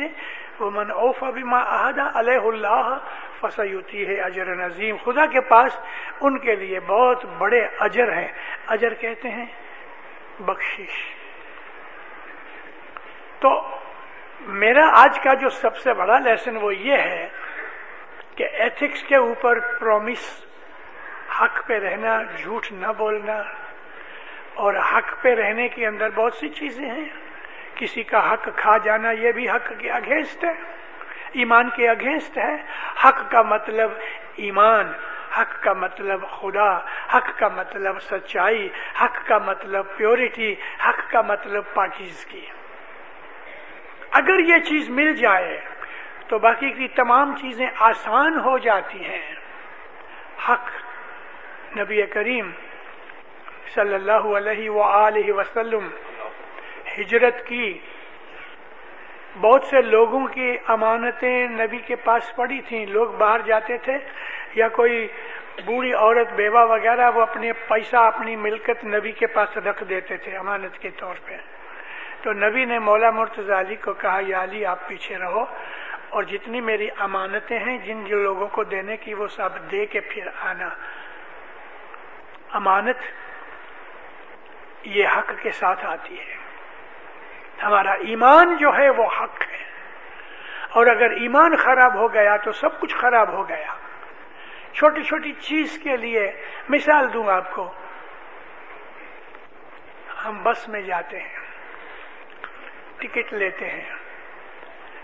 ومن 0.60 0.90
اوفا 0.90 1.30
بما 1.30 1.58
احادہ 1.58 2.10
علیہ 2.14 2.46
اللہ 2.46 2.98
فسیوتی 3.40 4.06
ہے 4.08 4.20
اجر 4.20 4.54
نظیم 4.54 4.96
خدا 5.04 5.26
کے 5.26 5.40
پاس 5.40 5.78
ان 6.20 6.38
کے 6.38 6.56
لیے 6.56 6.80
بہت 6.80 7.24
بڑے 7.38 7.66
اجر 7.80 8.12
ہیں۔ 8.12 8.28
اجر 8.66 8.94
کہتے 8.94 9.28
ہیں 9.28 9.46
بخشش۔ 10.40 11.13
تو 13.44 13.76
میرا 14.40 14.90
آج 14.92 15.20
کا 15.20 15.34
جو 15.34 15.48
سب 15.48 15.76
سے 15.76 15.92
بڑا 15.92 16.18
لیسن 16.18 16.56
وہ 16.56 16.74
یہ 16.74 16.96
ہے 16.96 17.28
کہ 18.36 18.48
ایتھکس 18.52 19.02
کے 19.02 19.16
اوپر 19.16 19.58
پرومس 19.80 20.46
حق 21.40 21.66
پہ 21.66 21.78
رہنا، 21.78 22.22
جھوٹ 22.22 22.66
نہ 22.72 22.86
بولنا، 22.96 23.42
اور 24.54 24.74
حق 24.74 25.22
پہ 25.22 25.34
رہنے 25.34 25.68
کے 25.68 25.86
اندر 25.86 26.10
بہت 26.14 26.34
سی 26.34 26.48
چیزیں 26.48 26.90
ہیں۔ 26.90 27.04
کسی 27.74 28.02
کا 28.02 28.32
حق 28.32 28.48
کھا 28.56 28.76
جانا 28.76 29.10
یہ 29.10 29.32
بھی 29.32 29.50
حق 29.50 29.72
کے 29.78 29.90
اگینسٹ 29.90 30.44
ہے۔ 30.44 30.52
ایمان 31.32 31.70
کے 31.70 31.88
اگینسٹ 31.88 32.38
ہے۔ 32.38 32.56
حق 33.04 33.30
کا 33.30 33.42
مطلب 33.42 33.90
ایمان، 34.36 34.92
حق 35.38 35.62
کا 35.62 35.72
مطلب 35.72 36.20
خدا، 36.30 36.76
حق 37.16 37.38
کا 37.38 37.48
مطلب 37.48 38.02
سچائی، 38.02 38.68
حق 39.02 39.26
کا 39.26 39.38
مطلب 39.38 39.86
پیورٹی 39.96 40.54
حق 40.86 41.10
کا 41.10 41.20
مطلب 41.20 41.64
پاکیز 41.74 42.26
کی 42.26 42.46
اگر 44.14 44.38
یہ 44.38 44.58
چیز 44.58 44.90
مل 44.90 45.14
جائے 45.16 45.60
تو 46.28 46.38
باقی 46.38 46.70
کی 46.70 46.88
تمام 46.88 47.36
چیزیں 47.36 47.66
آسان 47.80 48.38
ہو 48.38 48.58
جاتی 48.58 49.04
ہیں۔ 49.04 49.34
حق 50.48 50.70
نبی 51.78 52.02
کریم 52.02 52.50
صلی 53.74 53.94
اللہ 53.94 54.26
علیہ 54.36 54.70
وآلہ 54.70 55.32
وسلم 55.32 55.88
ہجرت 56.98 57.46
کی 57.46 57.78
بہت 59.40 59.64
سے 59.64 59.82
لوگوں 59.82 60.26
کی 60.26 60.56
امانتیں 60.66 61.46
نبی 61.46 61.78
کے 61.78 61.96
پاس 61.96 62.36
پڑی 62.36 62.60
تھیں۔ 62.60 62.86
لوگ 62.86 63.10
باہر 63.10 63.40
جاتے 63.40 63.78
تھے 63.78 63.96
یا 64.54 64.68
کوئی 64.68 65.08
بوڑھی 65.64 65.92
عورت، 65.92 66.32
بیوہ 66.32 66.64
وغیرہ 66.66 67.10
وہ 67.10 67.22
اپنے 67.22 67.52
پیسہ، 67.52 67.96
اپنی 67.96 68.36
ملکت 68.36 68.84
نبی 68.84 69.12
کے 69.12 69.26
پاس 69.26 69.56
رکھ 69.56 69.84
دیتے 69.84 70.16
تھے 70.16 70.36
امانت 70.36 70.78
کے 70.78 70.90
طور 70.90 71.14
پہ۔ 71.24 71.36
تو 72.24 72.32
نبی 72.32 72.64
نے 72.64 72.78
مولا 72.78 73.10
مرتض 73.10 73.50
علی 73.50 73.76
کو 73.76 73.92
کہا، 73.92 74.20
یا 74.26 74.42
علی، 74.42 74.66
آپ 74.66 74.86
پیچھے 74.86 75.18
رہو 75.18 75.44
اور 76.08 76.22
جتنی 76.22 76.60
میری 76.60 76.88
امانتیں 76.98 77.58
ہیں، 77.58 77.78
جن 77.78 78.04
جو 78.04 78.22
لوگوں 78.22 78.48
کو 78.48 78.64
دینے 78.64 78.96
کی، 78.96 79.14
وہ 79.14 79.26
سب 79.26 79.70
دے 79.70 79.86
کے 79.86 80.00
پھر 80.00 80.28
آنا۔ 80.40 80.68
امانت 82.52 82.96
یہ 84.82 85.08
حق 85.16 85.32
کے 85.42 85.50
ساتھ 85.50 85.86
آتی 85.86 86.18
ہے۔ 86.18 86.36
ہمارا 87.62 87.92
ایمان 87.92 88.56
جو 88.56 88.76
ہے، 88.76 88.90
وہ 88.90 89.06
حق 89.06 89.42
ہے۔ 89.52 89.64
اور 90.70 90.86
اگر 90.86 91.10
ایمان 91.10 91.56
خراب 91.56 91.94
ہو 91.94 92.12
گیا 92.12 92.36
تو 92.36 92.52
سب 92.52 92.80
کچھ 92.80 92.96
خراب 92.96 93.32
ہو 93.32 93.48
گیا۔ 93.48 93.74
چھوٹی 94.72 95.02
چھوٹی 95.02 95.32
چیز 95.32 95.78
کے 95.82 95.96
لیے 95.96 96.32
مثال 96.68 97.12
دوں 97.12 97.28
آپ 97.28 97.52
کو۔ 97.52 97.72
ہم 100.24 100.42
بس 100.42 100.68
میں 100.68 100.82
جاتے 100.82 101.20
ہیں۔ 101.20 101.43
ٹکٹ 103.06 103.32
لیتے 103.32 103.68
ہیں۔ 103.68 103.84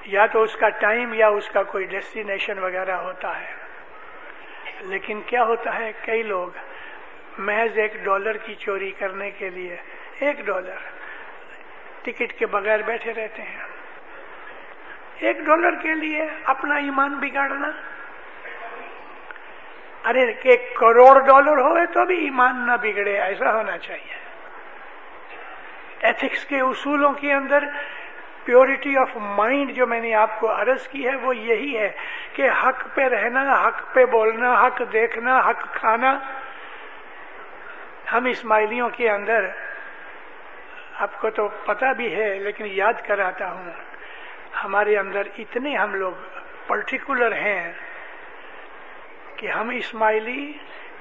یا 0.04 0.26
تو 0.26 0.42
اس 0.42 0.56
کا 0.56 0.68
ٹائم 0.68 1.14
یا 1.14 1.28
اس 1.28 1.48
کا 1.48 1.62
کوئی 1.62 1.84
ڈیسٹینیشن 1.84 2.58
وغیرہ 2.58 2.90
ہوتا 2.90 3.40
ہے۔ 3.40 3.54
لیکن 4.80 5.20
کیا 5.20 5.44
ہوتا 5.44 5.78
ہے، 5.78 5.92
کئی 6.04 6.22
لوگ 6.22 6.48
محض 7.38 7.78
ایک 7.78 7.94
ڈالر 8.04 8.36
کی 8.36 8.54
چوری 8.54 8.90
کرنے 8.90 9.30
کے 9.30 9.50
لیے، 9.50 9.76
ایک 10.18 10.40
ڈالر 10.46 10.76
ٹکٹ 12.02 12.32
کے 12.32 12.46
بغیر 12.46 12.82
بیٹھے 12.82 13.12
رہتے 13.12 13.42
ہیں۔ 13.42 13.58
ایک 15.18 15.36
ڈالر 15.40 15.70
کے 15.82 15.94
لیے 15.94 16.22
اپنا 16.44 16.76
ایمان 16.76 17.14
بگاڑنا۔ 17.14 17.70
ارے، 20.04 20.20
ایک 20.20 20.76
کروڑ 20.76 21.26
ڈالر 21.26 21.58
ہوئے 21.60 21.86
تو 21.86 22.04
بھی 22.04 22.24
ایمان 22.24 22.66
نہ 22.66 22.72
بگڑے، 22.82 23.20
ایسا 23.20 23.54
ہونا 23.54 23.78
چاہیے۔ 23.78 24.19
ایتھکس 26.00 26.44
کے 26.44 26.60
اصولوں 26.60 27.12
کے 27.12 27.32
اندر 27.32 27.64
پیورٹی 28.44 28.96
آف 28.96 29.16
مائنڈ 29.16 29.72
جو 29.72 29.86
میں 29.86 30.00
نے 30.00 30.14
آپ 30.14 30.40
کو 30.40 30.50
عرض 30.52 30.88
کی 30.88 31.06
ہے 31.08 31.16
وہ 31.16 31.36
یہی 31.36 31.76
ہے 31.78 31.90
کہ 32.32 32.50
حق 32.50 32.94
پہ 32.94 33.02
رہنا، 33.02 33.42
حق 33.66 33.94
پہ 33.94 34.04
بولنا، 34.04 34.66
حق 34.66 34.82
دیکھنا، 34.92 35.38
حق 35.38 35.74
کھانا، 35.74 36.18
ہم 38.12 38.24
اسماعیلیوں 38.24 38.88
کے 38.88 39.10
اندر، 39.10 39.46
آپ 40.98 41.20
کو 41.20 41.30
تو 41.30 41.48
پتا 41.48 41.92
بھی 41.92 42.14
ہے 42.14 42.38
لیکن 42.38 42.66
یاد 42.66 43.06
کراتا 43.06 43.50
ہوں، 43.52 43.70
ہمارے 44.64 44.96
اندر 44.98 45.22
اتنے 45.38 45.76
ہم 45.76 45.94
لوگ 45.94 46.12
پرٹیکولر 46.66 47.32
ہیں 47.32 47.72
کہ 49.36 49.46
ہم 49.46 49.68
اسماعیلی 49.68 50.52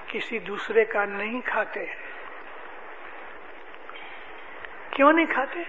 کسی 0.08 0.40
دوسرے 0.40 0.86
کا 0.86 1.06
نہیں 1.06 1.42
کھاتے۔ 1.46 1.80
ہیں 1.80 2.09
کیوں 5.00 5.14
نہیں 5.14 5.26
کھاتے؟ 5.26 5.60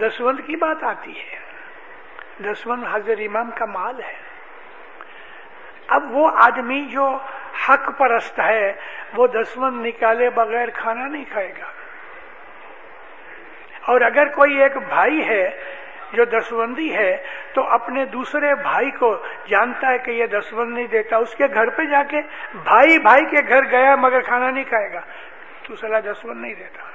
دسوند 0.00 0.40
کی 0.46 0.56
بات 0.56 0.84
آتی 0.84 1.18
ہے۔ 1.18 1.38
دسوند 2.42 2.84
حضر 2.92 3.14
امام 3.18 3.50
کا 3.50 3.64
مال 3.64 4.02
ہے۔ 4.02 4.16
اب 5.88 6.16
وہ 6.16 6.30
آدمی 6.34 6.84
جو 6.84 7.18
حق 7.68 7.98
پرست 7.98 8.40
ہے، 8.40 8.72
وہ 9.16 9.26
دسوند 9.26 9.86
نکالے 9.86 10.30
بغیر 10.30 10.68
کھانا 10.74 11.06
نہیں 11.06 11.24
کھائے 11.32 11.48
گا۔ 11.48 11.66
اور 13.86 14.00
اگر 14.00 14.28
کوئی 14.28 14.62
ایک 14.62 14.76
بھائی 14.76 15.28
ہے 15.28 15.50
جو 16.12 16.24
دسوندی 16.24 16.94
ہے، 16.94 17.16
تو 17.54 17.62
اپنے 17.62 18.04
دوسرے 18.04 18.54
بھائی 18.54 18.90
کو 18.90 19.22
جانتا 19.46 19.88
ہے 19.88 19.98
کہ 19.98 20.10
یہ 20.10 20.26
دسوند 20.26 20.74
نہیں 20.74 20.86
دیتا۔ 20.86 21.16
اس 21.16 21.34
کے 21.34 21.44
گھر 21.54 21.68
پہ 21.70 21.82
جا 21.82 22.02
کے 22.02 22.16
بھائی 22.54 22.98
بھائی 22.98 23.24
کے 23.24 23.48
گھر 23.48 23.64
گیا 23.70 23.96
مگر 23.96 24.20
کھانا 24.20 24.50
نہیں 24.50 24.64
کھائے 24.64 24.92
گا۔ 24.92 25.00
تو 25.62 25.76
سلا 25.76 26.00
دسوند 26.00 26.42
نہیں 26.42 26.54
دیتا۔ 26.54 26.89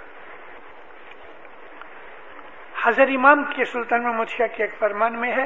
حضر 2.85 3.03
امام 3.03 3.43
کے 3.43 3.65
سلطان 3.65 4.03
محمد 4.03 4.29
شاہ 4.29 4.47
کے 4.47 4.63
ایک 4.63 4.71
فرمان 4.79 5.19
میں 5.19 5.31
ہے، 5.31 5.45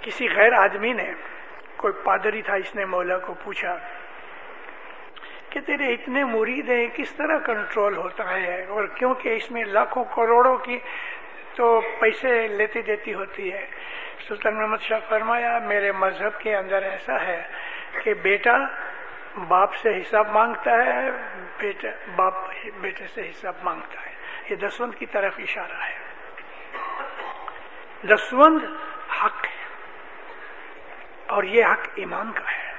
کسی 0.00 0.28
غیر 0.36 0.52
آدمی 0.52 0.92
نے، 0.92 1.12
کوئی 1.76 1.92
پادری 2.04 2.42
تھا، 2.42 2.54
اس 2.54 2.74
نے 2.74 2.84
مولا 2.84 3.18
کو 3.18 3.34
پوچھا 3.34 3.78
کہ 5.50 5.60
تیرے 5.60 5.94
اتنے 5.94 6.24
مرید 6.24 6.70
ہیں، 6.70 6.86
کس 6.94 7.14
طرح 7.16 7.38
کنٹرول 7.38 7.96
ہوتا 7.96 8.40
ہے؟ 8.40 8.64
اور 8.64 8.84
کیونکہ 8.86 9.28
اس 9.28 9.50
میں 9.50 9.64
لاکھوں 9.64 10.04
کروڑوں 10.04 10.56
کی 10.56 10.78
تو 11.54 11.80
پیسے 12.00 12.48
لیتی 12.48 12.82
دیتی 12.82 13.14
ہوتی 13.14 13.52
ہے۔ 13.52 13.66
سلطان 14.28 14.54
محمد 14.56 14.82
شاہ 14.82 14.98
فرمایا، 15.08 15.58
میرے 15.58 15.92
مذہب 15.92 16.40
کے 16.40 16.56
اندر 16.56 16.82
ایسا 16.82 17.20
ہے 17.20 17.42
کہ 18.04 18.14
بیٹا 18.14 18.56
باپ 19.48 19.74
سے 19.74 20.00
حساب 20.00 20.28
مانگتا 20.28 20.70
ہے، 20.70 21.10
بیٹا 21.58 21.88
باپ 22.16 22.34
بیٹے 22.80 23.06
سے 23.06 23.20
حساب 23.20 23.54
مانگتا 23.62 24.00
ہے۔ 24.00 24.07
یہ 24.50 24.56
دسوند 24.56 24.94
کی 24.94 25.06
طرف 25.06 25.34
اشارہ 25.38 25.82
ہے۔ 25.82 25.98
دسوند 28.02 28.62
حق 29.24 29.44
ہے 29.44 29.64
اور 31.26 31.42
یہ 31.42 31.64
حق 31.64 31.88
ایمان 31.94 32.32
کا 32.32 32.50
ہے۔ 32.50 32.72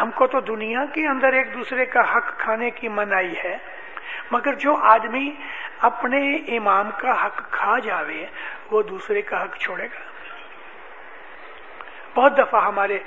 ہم 0.00 0.10
کو 0.10 0.26
تو 0.26 0.40
دنیا 0.40 0.84
کے 0.84 1.08
اندر 1.08 1.32
ایک 1.32 1.54
دوسرے 1.54 1.86
کا 1.86 2.16
حق 2.16 2.38
کھانے 2.38 2.70
کی 2.70 2.88
منائی 2.88 3.34
ہے، 3.44 3.58
مگر 4.30 4.54
جو 4.54 4.76
آدمی 4.76 5.34
اپنے 5.78 6.34
امام 6.36 6.90
کا 6.90 7.26
حق 7.26 7.50
کھا 7.50 7.78
جاوے، 7.78 8.26
وہ 8.70 8.82
دوسرے 8.82 9.22
کا 9.22 9.44
حق 9.44 9.56
چھوڑے 9.56 9.86
گا۔ 9.86 10.00
بہت 12.14 12.38
دفعہ 12.38 12.64
ہمارے 12.64 12.98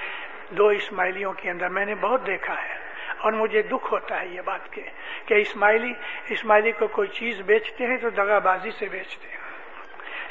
دو 0.50 0.68
اسماعیلیوں 0.68 1.34
کے 1.34 1.50
اندر 1.50 1.70
میں 1.70 1.86
نے 1.86 1.96
بہت 1.96 2.28
دیکھا 2.28 2.64
ہے۔ 2.64 2.83
اور 3.24 3.34
مجھے 3.34 3.62
دکھ 3.62 3.94
ہوتا 3.94 4.22
ہے 4.22 4.28
یہ 4.28 4.42
بات 4.42 4.72
کے 4.72 4.82
کہ 5.26 5.34
اسماعیلی 5.34 5.94
اسماعیلی 6.30 6.72
کو 6.72 6.88
کوئی 6.88 7.08
چیز 7.08 7.42
بیچتے 7.42 7.88
ہیں 7.88 7.98
تو 7.98 8.10
دگا 8.10 8.40
بازی 8.40 8.72
سے 8.72 8.86
بیچتے 8.86 9.28
ہیں۔ 9.28 9.38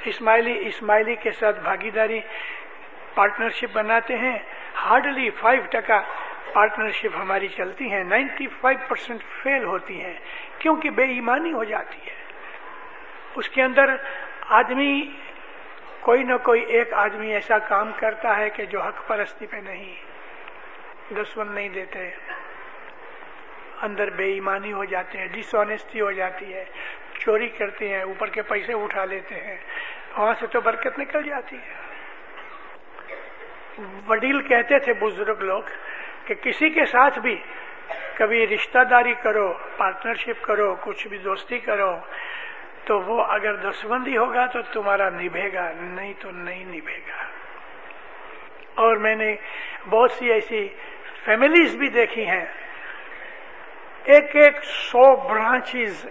اسماعیلی 0.05 0.67
اسماعیلی 0.67 1.15
کے 1.15 1.31
ساتھ 1.31 1.61
بھاگیداری 1.61 2.21
پارٹنرشپ 3.15 3.67
بناتے 3.73 4.17
ہیں۔ 4.17 4.39
ہارڈلی 4.77 5.31
فائیو 5.31 5.63
ٹکا 5.71 6.01
پارٹنرشپ 6.53 7.17
ہماری 7.21 7.49
چلتی 7.49 7.91
ہیں۔ 7.91 8.05
نائنٹی 8.05 8.47
فائیو 8.61 8.79
پرسینٹ 8.89 9.23
فیل 9.43 9.65
ہوتی 9.65 10.05
ہیں 10.05 10.15
کیونکہ 10.59 10.91
بے 10.91 11.05
ایمانی 11.05 11.53
ہو 11.53 11.65
جاتی 11.65 11.99
ہے۔ 12.07 12.17
اس 13.35 13.49
کے 13.49 13.63
اندر 13.63 13.97
آدمی، 14.49 15.11
کوئی 16.01 16.23
نہ 16.23 16.37
کوئی 16.43 16.63
ایک 16.63 16.93
آدمی 16.93 17.33
ایسا 17.33 17.59
کام 17.59 17.93
کرتا 17.97 18.37
ہے 18.37 18.51
کہ 18.51 18.65
جو 18.65 18.81
حق 18.83 19.07
پرستی 19.07 19.47
پہ 19.47 19.57
نہیں 19.57 19.95
دسمن 21.15 21.53
نہیں 21.53 21.69
دیتے۔ 21.69 22.11
اندر 23.83 24.11
بے 24.11 24.33
ایمانی 24.33 24.73
ہو 24.73 24.85
جاتے 24.85 25.19
ہیں 25.19 25.27
ڈس 25.27 25.55
آنےسٹی 25.55 26.01
ہو 26.01 26.11
جاتی 26.13 26.55
ہے، 26.55 26.65
چوری 27.19 27.49
کرتے 27.49 27.89
ہیں، 27.89 28.03
اوپر 28.03 28.29
کے 28.29 28.43
پیسے 28.43 28.73
اٹھا 28.73 29.05
لیتے 29.05 29.35
ہیں، 29.35 29.57
وہاں 30.17 30.35
سے 30.41 30.47
تو 30.47 30.61
برکت 30.61 30.99
نکل 30.99 31.23
جاتی 31.23 31.57
ہے۔ 31.57 31.81
وڈیل 34.09 34.43
کہتے 34.43 34.79
تھے 34.79 34.93
بزرگ 34.93 35.43
لوگ 35.43 35.63
کہ 36.25 36.35
کسی 36.35 36.71
کے 36.71 36.87
ساتھ 36.87 37.19
بھی 37.19 37.37
کبھی 38.15 38.47
رشتہ 38.47 38.79
داری 38.91 39.15
کرو 39.23 39.53
پارٹنرشپ 39.77 40.43
کرو، 40.43 40.75
کچھ 40.81 41.07
بھی 41.07 41.19
دوستی 41.19 41.59
کرو، 41.59 41.97
تو 42.85 43.01
وہ 43.01 43.25
اگر 43.25 43.55
دسبندی 43.55 44.17
ہوگا 44.17 44.47
تو 44.47 44.63
تمہارا 44.73 45.09
نبھے 45.11 45.53
گا، 45.53 45.71
نہیں 45.77 46.13
تو 46.19 46.31
نہیں 46.31 46.65
نبھے 46.65 46.99
گا۔ 46.99 47.23
اور 48.75 48.97
میں 48.97 49.15
نے 49.15 49.35
بہت 49.91 50.13
سی 50.13 50.33
ایسی 50.33 50.69
فیملیز 51.25 51.77
بھی 51.77 51.89
دیکھی 51.89 52.27
ہیں 52.27 52.45
ایک 54.05 54.37
ایک 54.37 54.65
سو 54.65 55.17
برانچز 55.17 56.07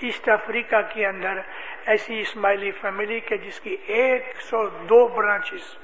ایسٹ 0.00 0.28
افریقہ 0.28 0.76
کے 0.94 1.06
اندر 1.06 1.40
ایسی 1.86 2.20
اسماعیلی 2.20 2.70
فیملی 2.70 3.20
کے 3.20 3.36
جس 3.36 3.60
کی 3.60 3.76
ایک 3.86 4.40
سو 4.40 4.68
دو 4.68 5.08
برانچز، 5.08 5.76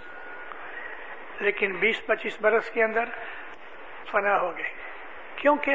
لیکن 1.41 1.73
بیس 1.73 2.07
پچیس 2.07 2.41
برس 2.41 2.71
کے 2.71 2.85
اندر 2.85 3.05
فنا 4.11 4.41
ہو 4.41 4.57
گئے۔ 4.57 4.71
کیونکہ 5.37 5.75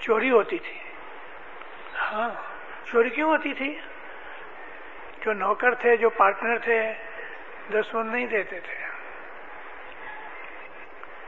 چوری 0.00 0.30
ہوتی 0.30 0.58
تھی۔ 0.58 0.78
ہاں 2.12 2.30
چوری 2.84 3.10
کیوں 3.10 3.30
ہوتی 3.30 3.54
تھی؟ 3.54 3.78
جو 5.24 5.32
نوکر 5.32 5.74
تھے، 5.74 5.96
جو 5.96 6.10
پارٹنر 6.10 6.58
تھے 6.58 6.92
دسون 7.72 8.12
نہیں 8.12 8.26
دیتے 8.26 8.60
تھے۔ 8.60 8.86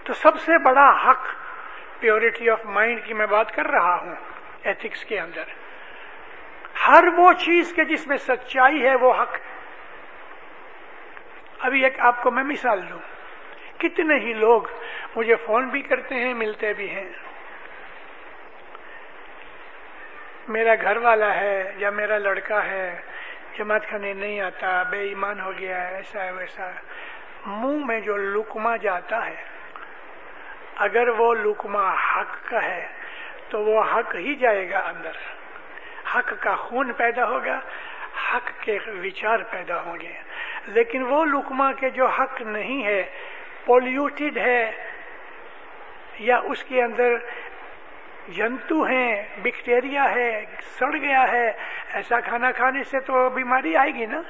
تو 0.05 0.13
سب 0.13 0.41
سے 0.41 0.59
بڑا 0.59 1.11
حق 1.11 1.50
پیورٹی 2.01 2.51
آف 2.51 2.65
مائنڈ 2.65 3.05
کی 3.05 3.15
میں 3.15 3.27
بات 3.27 3.53
کر 3.53 3.67
رہا 3.67 3.95
ہوں 3.95 4.15
ایتھکس 4.63 5.05
کے 5.05 5.21
اندر۔ 5.21 5.43
ہر 6.89 7.05
وہ 7.17 7.33
چیز 7.33 7.73
کے 7.77 7.85
جس 7.85 8.07
میں 8.07 8.17
سچائی 8.17 8.87
ہے 8.87 8.95
وہ 8.95 9.23
حق۔ 9.23 9.37
ابھی 11.61 11.85
ایک 11.85 12.01
آپ 12.01 12.23
کو 12.23 12.31
میں 12.31 12.45
مثال 12.45 12.83
دوں۔ 12.91 12.99
کتنے 13.81 14.15
ہی 14.15 14.33
لوگ 14.33 14.63
مجھے 15.17 15.35
فون 15.35 15.69
بھی 15.69 15.83
کرتے 15.83 16.15
ہیں، 16.15 16.35
ملتے 16.35 16.73
بھی 16.73 16.91
ہیں۔ 16.91 17.09
میرا 20.49 20.75
گھر 20.83 20.97
والا 20.97 21.35
ہے 21.35 21.73
یا 21.77 21.91
میرا 21.91 22.19
لڑکا 22.19 22.65
ہے، 22.65 23.01
جماعت 23.59 23.87
کھانے 23.87 24.13
نہیں 24.13 24.41
آتا، 24.41 24.83
بے 24.83 25.01
ایمان 25.01 25.41
ہو 25.41 25.53
گیا 25.59 25.89
ہے 25.89 25.97
ایسا 25.97 26.25
ہے 26.25 26.33
ویسا۔ 26.33 26.71
منہ 27.47 27.85
میں 27.85 28.01
جو 28.01 28.17
لکما 28.17 28.77
جاتا 28.77 29.27
ہے 29.27 29.60
اگر 30.81 31.09
وہ 31.09 31.35
لکما 31.35 31.95
حق 31.95 32.49
کا 32.51 32.63
ہے، 32.63 32.87
تو 33.49 33.65
وہ 33.65 33.83
حق 33.83 34.15
ہی 34.15 34.35
جائے 34.35 34.71
گا 34.71 34.79
اندر۔ 34.79 35.13
حق 36.15 36.33
کا 36.41 36.57
خون 36.57 36.93
پیدا 36.93 37.29
ہوگا، 37.29 37.61
حق 38.33 38.51
کے 38.61 38.79
وچار 39.03 39.39
پیدا 39.51 39.83
ہوں 39.83 40.01
گے۔ 40.01 40.13
لیکن 40.67 41.03
وہ 41.03 41.25
لکما 41.25 41.73
کے 41.73 41.91
جو 41.91 42.07
حق 42.07 42.43
نہیں 42.43 42.85
ہے 42.85 43.05
پولیوٹیڈ 43.65 44.39
ہے، 44.39 44.71
یا 46.19 46.41
اس 46.45 46.65
کے 46.65 46.83
اندر 46.83 47.17
جنتو 48.29 48.83
ہیں 48.83 49.23
بیکٹیریا 49.43 50.15
ہے، 50.15 50.45
سڑ 50.79 50.97
گیا 50.97 51.33
ہے، 51.33 51.53
ایسا 51.93 52.21
کھانا 52.21 52.51
کھانے 52.51 52.85
سے 52.85 53.01
تو 53.01 53.31
بیماری 53.31 53.77
آئے 53.77 53.91
گی 53.95 54.07
نا؟ 54.07 54.21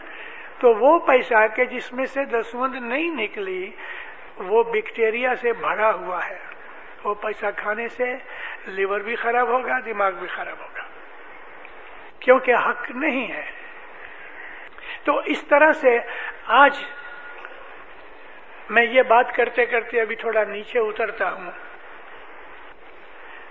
تو 0.59 0.75
وہ 0.75 0.99
پیسہ 0.99 1.47
کہ 1.55 1.65
جس 1.65 1.93
میں 1.93 2.07
سے 2.07 2.25
دسوند 2.25 2.75
نہیں 2.75 3.09
نکلی 3.09 3.71
وہ 4.41 4.63
بیکٹیریا 4.63 5.35
سے 5.35 5.53
بھرا 5.53 5.91
ہوا 5.91 6.29
ہے۔ 6.29 6.39
وہ 7.05 7.15
پیسہ 7.15 7.47
کھانے 7.57 7.89
سے 7.89 8.15
لیور 8.67 9.01
بھی 9.01 9.17
خراب 9.17 9.49
ہوگا، 9.49 9.79
دماغ 9.85 10.11
بھی 10.11 10.27
خراب 10.27 10.61
ہوگا۔ 10.61 10.83
کیونکہ 12.21 12.55
حق 12.55 12.91
نہیں 12.91 13.33
ہے۔ 13.33 13.51
تو 15.05 15.19
اس 15.19 15.47
طرح 15.47 15.73
سے 15.73 15.99
آج 16.47 16.85
میں 18.71 18.85
یہ 18.85 19.03
بات 19.03 19.35
کرتے 19.37 19.67
کرتے 19.67 20.01
ابھی 20.01 20.17
تھوڑا 20.17 20.45
نیچے 20.45 20.79
اترتا 20.79 21.33
ہوں۔ 21.33 21.51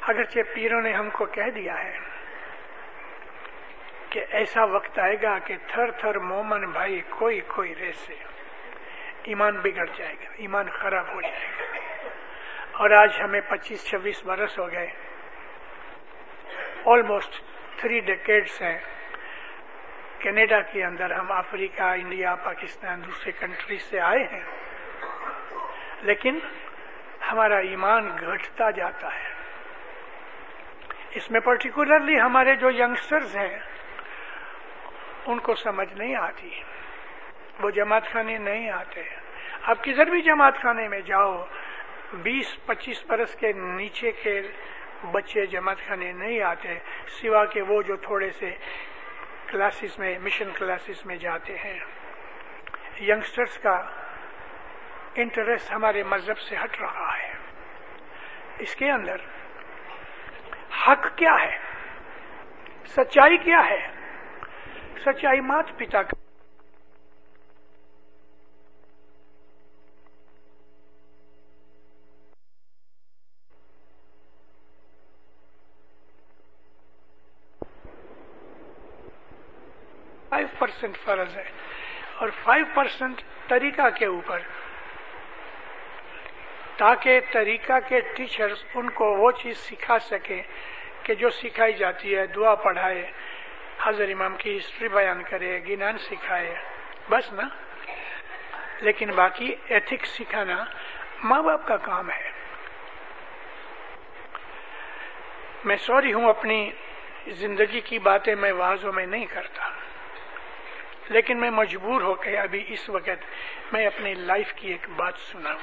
اگرچہ 0.01 0.39
پیروں 0.55 0.81
نے 0.81 0.93
ہم 0.93 1.09
کو 1.09 1.25
کہہ 1.25 1.49
دیا 1.55 1.83
ہے 1.83 1.97
کہ 4.09 4.25
ایسا 4.29 4.63
وقت 4.63 4.99
آئے 4.99 5.15
گا 5.21 5.39
کہ 5.39 5.55
تھر 5.67 5.91
تھر 5.91 6.19
مومن 6.19 6.69
بھائی 6.69 7.01
کوئی 7.09 7.41
کوئی 7.47 7.75
ریسے 7.75 8.15
ایمان 9.29 9.57
بگڑ 9.59 9.85
جائے 9.85 10.13
گا، 10.13 10.29
ایمان 10.37 10.69
خراب 10.69 11.13
ہو 11.13 11.21
جائے 11.21 11.49
گا۔ 11.59 11.63
اور 12.71 12.89
آج 12.89 13.21
ہمیں 13.23 13.41
پچیس، 13.41 13.89
چھبیس 13.89 14.23
برس 14.25 14.59
ہو 14.59 14.71
گئے۔ 14.71 14.87
آلموسٹ 16.85 17.41
تھری 17.77 17.99
ڈیکیڈس 17.99 18.61
ہیں۔ 18.61 18.79
کینیڈا 20.19 20.61
کے 20.61 20.85
اندر 20.85 21.11
ہم 21.11 21.31
افریقہ، 21.31 21.83
انڈیا، 21.83 22.35
پاکستان، 22.35 23.05
دوسرے 23.05 23.31
کنٹریز 23.31 23.81
سے 23.81 23.99
آئے 23.99 24.23
ہیں۔ 24.23 24.43
لیکن 26.01 26.39
ہمارا 27.31 27.57
ایمان 27.57 28.17
گھٹتا 28.19 28.71
جاتا 28.71 29.15
ہے۔ 29.15 29.33
اس 31.11 31.31
میں 31.31 31.39
پرٹیکولرلی 31.39 32.19
ہمارے 32.19 32.55
جو 32.55 32.69
ینگسٹرز 32.69 33.37
ہیں، 33.37 33.59
ان 35.25 35.39
کو 35.39 35.55
سمجھ 35.55 35.93
نہیں 35.93 36.15
آتی۔ 36.15 36.61
وہ 37.59 37.69
جماعت 37.69 38.11
خانے 38.11 38.37
نہیں 38.37 38.69
آتے 38.69 39.03
آپ 39.61 39.83
کدھر 39.83 40.05
بھی 40.05 40.21
جماعت 40.21 40.61
خانے 40.61 40.87
میں 40.87 41.01
جاؤ، 41.01 41.45
بیس، 42.13 42.65
پچیس 42.65 43.05
برس 43.05 43.35
کے 43.35 43.51
نیچے 43.51 44.11
کے 44.11 44.41
بچے 45.11 45.45
جماعت 45.45 45.77
خانے 45.87 46.11
نہیں 46.11 46.41
آتے، 46.41 46.79
سوا 47.07 47.45
کے 47.45 47.61
وہ 47.61 47.81
جو 47.81 47.95
تھوڑے 47.95 48.29
سے 48.29 48.55
کلاسز 49.47 49.99
میں، 49.99 50.19
مشن 50.19 50.49
کلاسز 50.53 51.05
میں 51.05 51.15
جاتے 51.15 51.57
ہیں۔ 51.57 51.79
ینگسٹرز 53.01 53.57
کا 53.57 53.83
انٹرسٹ 55.15 55.71
ہمارے 55.71 56.03
مذہب 56.03 56.39
سے 56.39 56.55
ہٹ 56.63 56.81
رہا 56.81 57.17
ہے۔ 57.17 57.33
اس 58.59 58.75
کے 58.75 58.91
اندر 58.91 59.15
حق 60.87 61.17
کیا 61.17 61.35
ہے؟ 61.43 61.57
سچائی 62.85 63.37
کیا 63.37 63.61
ہے؟ 63.69 63.87
سچائی 65.05 65.41
مات 65.41 65.65
پتا 65.77 66.03
کا 66.03 66.28
فائیو 80.29 80.47
پرسینٹ 80.59 80.97
فرض 80.97 81.37
ہے۔ 81.37 81.51
اور 82.15 82.29
فائیو 82.43 82.65
پرسینٹ 82.73 83.21
طریقہ 83.47 83.89
کے 83.95 84.05
اوپر۔ 84.05 84.39
تاکہ 86.77 87.19
طریقہ 87.31 87.73
کے 87.87 87.99
ٹیچرز 87.99 88.63
ان 88.73 88.89
کو 88.89 89.13
وہ 89.13 89.31
چیز 89.31 89.57
سکھا 89.57 89.99
سکیں 89.99 90.43
کہ 91.03 91.13
جو 91.13 91.29
سکھائی 91.29 91.73
جاتی 91.73 92.15
ہے، 92.15 92.25
دعا 92.27 92.55
پڑھائے 92.55 93.11
حضر 93.83 94.09
امام 94.09 94.35
کی 94.37 94.57
ہسٹری 94.57 94.87
بیان 94.87 95.23
کرے، 95.23 95.59
گنان 95.69 95.97
سکھائے، 95.97 96.55
بس 97.09 97.33
نا۔ 97.33 97.43
لیکن 98.81 99.11
باقی 99.11 99.55
ایتھکس 99.67 100.09
سکھانا 100.09 100.65
ماں 101.23 101.41
باپ 101.41 101.67
کا 101.67 101.77
کام 101.77 102.11
ہے۔ 102.11 102.31
میں 105.65 105.77
سوری 105.77 106.13
ہوں، 106.13 106.29
اپنی 106.29 106.71
زندگی 107.27 107.81
کی 107.81 107.99
باتیں 107.99 108.35
میں 108.35 108.51
واضح 108.51 108.87
میں 108.87 109.05
نہیں 109.05 109.25
کرتا۔ 109.25 109.69
لیکن 111.09 111.37
میں 111.37 111.51
مجبور 111.51 112.01
ہو 112.01 112.13
کے 112.13 112.37
ابھی 112.37 112.63
اس 112.67 112.89
وقت 112.89 113.73
میں 113.73 113.85
اپنی 113.85 114.13
لائف 114.13 114.53
کی 114.53 114.67
ایک 114.67 114.89
بات 114.89 115.13
سنا 115.17 115.53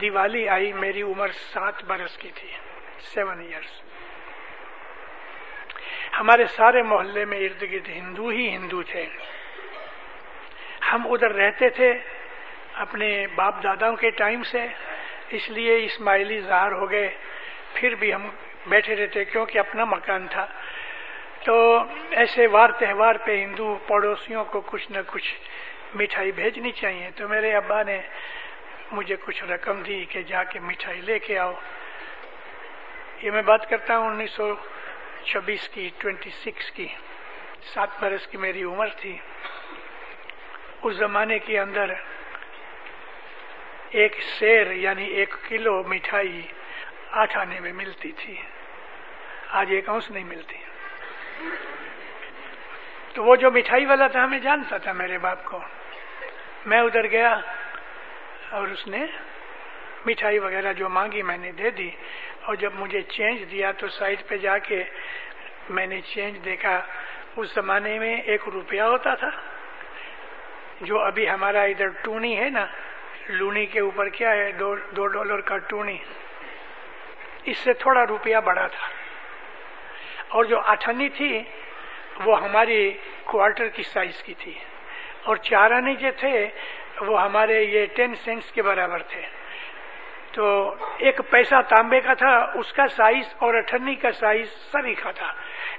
دیوالی 0.00 0.48
آئی، 0.48 0.72
میری 0.72 1.02
عمر 1.02 1.28
سات 1.28 1.84
برس 1.84 2.16
کی 2.18 2.30
تھی 2.34 2.48
سیون 3.00 3.40
ایئرس 3.40 3.82
ہمارے 6.20 6.46
سارے 6.46 6.82
محلے 6.82 7.24
میں 7.24 7.38
ارد 7.38 7.62
گرد 7.62 7.88
ہندو 7.88 8.28
ہی 8.28 8.48
ہندو 8.48 8.82
تھے۔ 8.82 9.06
ہم 10.92 11.12
ادھر 11.12 11.34
رہتے 11.34 11.68
تھے 11.68 11.92
اپنے 12.74 13.26
باپ 13.34 13.62
داداؤں 13.62 13.96
کے 13.96 14.10
ٹائم 14.10 14.42
سے، 14.42 14.66
اس 15.28 15.50
لیے 15.50 15.84
اسماعیلی 15.84 16.40
ظاہر 16.40 16.72
ہو 16.72 16.90
گئے۔ 16.90 17.16
پھر 17.74 17.94
بھی 17.94 18.14
ہم 18.14 18.28
بیٹھے 18.66 18.96
رہتے 18.96 19.24
کیونکہ 19.24 19.58
اپنا 19.58 19.84
مکان 19.84 20.26
تھا۔ 20.26 20.46
تو 21.46 21.84
ایسے 22.10 22.46
وار 22.46 22.70
تہوار 22.70 23.14
پہ 23.14 23.42
ہندو 23.42 23.78
پڑوسیوں 23.86 24.44
کو 24.44 24.60
کچھ 24.60 24.92
نہ 24.92 24.98
کچھ 25.06 25.34
مٹھائی 25.94 26.32
بھیجنی 26.32 26.72
چاہیے۔ 26.72 27.10
تو 27.16 27.28
میرے 27.28 27.52
ابا 27.52 27.82
نے 27.82 28.00
مجھے 28.92 29.16
کچھ 29.24 29.44
رقم 29.44 29.82
دی 29.82 30.04
کہ 30.04 30.22
جا 30.22 30.44
کے 30.44 30.60
مٹھائی 30.60 31.00
لے 31.00 31.18
کے 31.18 31.38
آؤ۔ 31.38 31.52
یہ 33.22 33.30
میں 33.30 33.42
بات 33.42 33.70
کرتا 33.70 33.98
ہوں 33.98 34.10
انیس 34.10 34.30
سو 34.30 34.54
چھبیس 35.24 35.68
کی 35.68 35.90
ٹوینٹی 35.98 36.30
سکس 36.30 36.70
کی۔ 36.70 36.88
سات 37.74 37.88
برس 38.00 38.26
کی 38.26 38.36
میری 38.36 38.62
عمر 38.62 38.88
تھی۔ 38.96 39.18
اس 40.82 40.94
زمانے 40.94 41.38
کے 41.38 41.60
اندر 41.60 41.94
ایک 43.90 44.20
شیر 44.38 44.70
یعنی 44.70 45.04
ایک 45.04 45.34
کلو 45.48 45.82
مٹھائی 45.82 46.42
آٹھ 47.10 47.38
آنے 47.38 47.60
میں 47.60 47.72
ملتی 47.72 48.12
تھی۔ 48.12 48.36
آج 49.48 49.66
ایک 49.70 49.88
اونس 49.88 50.10
نہیں 50.10 50.24
ملتی۔ 50.24 50.65
تو 53.14 53.24
وہ 53.24 53.36
جو 53.36 53.50
مٹھائی 53.50 53.86
والا 53.86 54.06
تھا 54.06 54.24
ہمیں 54.24 54.38
جانتا 54.38 54.78
تھا 54.78 54.92
میرے 54.92 55.18
باپ 55.18 55.44
کو۔ 55.44 55.60
میں 56.66 56.80
ادھر 56.80 57.06
گیا 57.06 57.40
اور 58.50 58.68
اس 58.68 58.86
نے 58.86 59.06
مٹھائی 60.06 60.38
وغیرہ 60.38 60.72
جو 60.72 60.88
مانگی 60.88 61.22
میں 61.22 61.38
نے 61.38 61.52
دے 61.52 61.70
دی۔ 61.70 61.90
اور 62.42 62.54
جب 62.54 62.70
مجھے 62.74 63.02
چینج 63.02 63.50
دیا 63.50 63.72
تو 63.72 63.88
سائڈ 63.88 64.22
پہ 64.28 64.36
جا 64.36 64.58
کے 64.58 64.84
میں 65.68 65.86
نے 65.86 66.00
چینج 66.00 66.44
دیکھا۔ 66.44 66.82
اس 67.36 67.54
زمانے 67.54 67.98
میں 67.98 68.20
ایک 68.20 68.48
روپیہ 68.52 68.82
ہوتا 68.82 69.14
تھا۔ 69.14 69.28
جو 70.80 71.00
ابھی 71.00 71.30
ہمارا 71.30 71.62
ادھر 71.62 71.88
ٹونی 71.88 72.40
ہے 72.40 72.50
نا، 72.50 72.66
لونی 73.28 73.66
کے 73.66 73.80
اوپر 73.80 74.08
کیا 74.08 74.30
ہے، 74.30 74.52
دو 74.52 74.76
دو 74.76 75.06
ڈالر 75.06 75.40
کا 75.40 75.58
ٹونی۔ 75.58 75.96
اس 77.44 77.58
سے 77.58 77.72
تھوڑا 77.72 78.06
روپیہ 78.06 78.36
بڑا 78.44 78.66
تھا۔ 78.66 79.05
اور 80.36 80.44
جو 80.44 80.60
اٹھنی 80.66 81.08
تھی 81.08 81.42
وہ 82.24 82.42
ہماری 82.42 82.98
کوارٹر 83.24 83.68
کی 83.68 83.82
سائز 83.82 84.22
کی 84.22 84.34
تھی۔ 84.34 84.54
اور 85.24 85.36
چار 85.36 85.70
آنے 85.70 85.94
جو 85.94 86.08
تھے 86.16 86.48
وہ 87.00 87.22
ہمارے 87.22 87.62
یہ 87.62 87.86
ٹین 87.96 88.14
سینٹس 88.14 88.52
کے 88.52 88.62
برابر 88.62 89.02
تھے۔ 89.02 89.22
تو 90.32 90.74
ایک 90.98 91.20
پیسہ 91.30 91.54
تانبے 91.68 92.00
کا 92.00 92.14
تھا، 92.14 92.50
اس 92.54 92.72
کا 92.72 92.86
سائز 92.86 93.34
اور 93.38 93.54
اٹھنی 93.54 93.94
کا 93.94 94.12
سائز 94.12 94.50
سبھی 94.50 94.94
کا 94.94 95.10
تھا۔ 95.10 95.32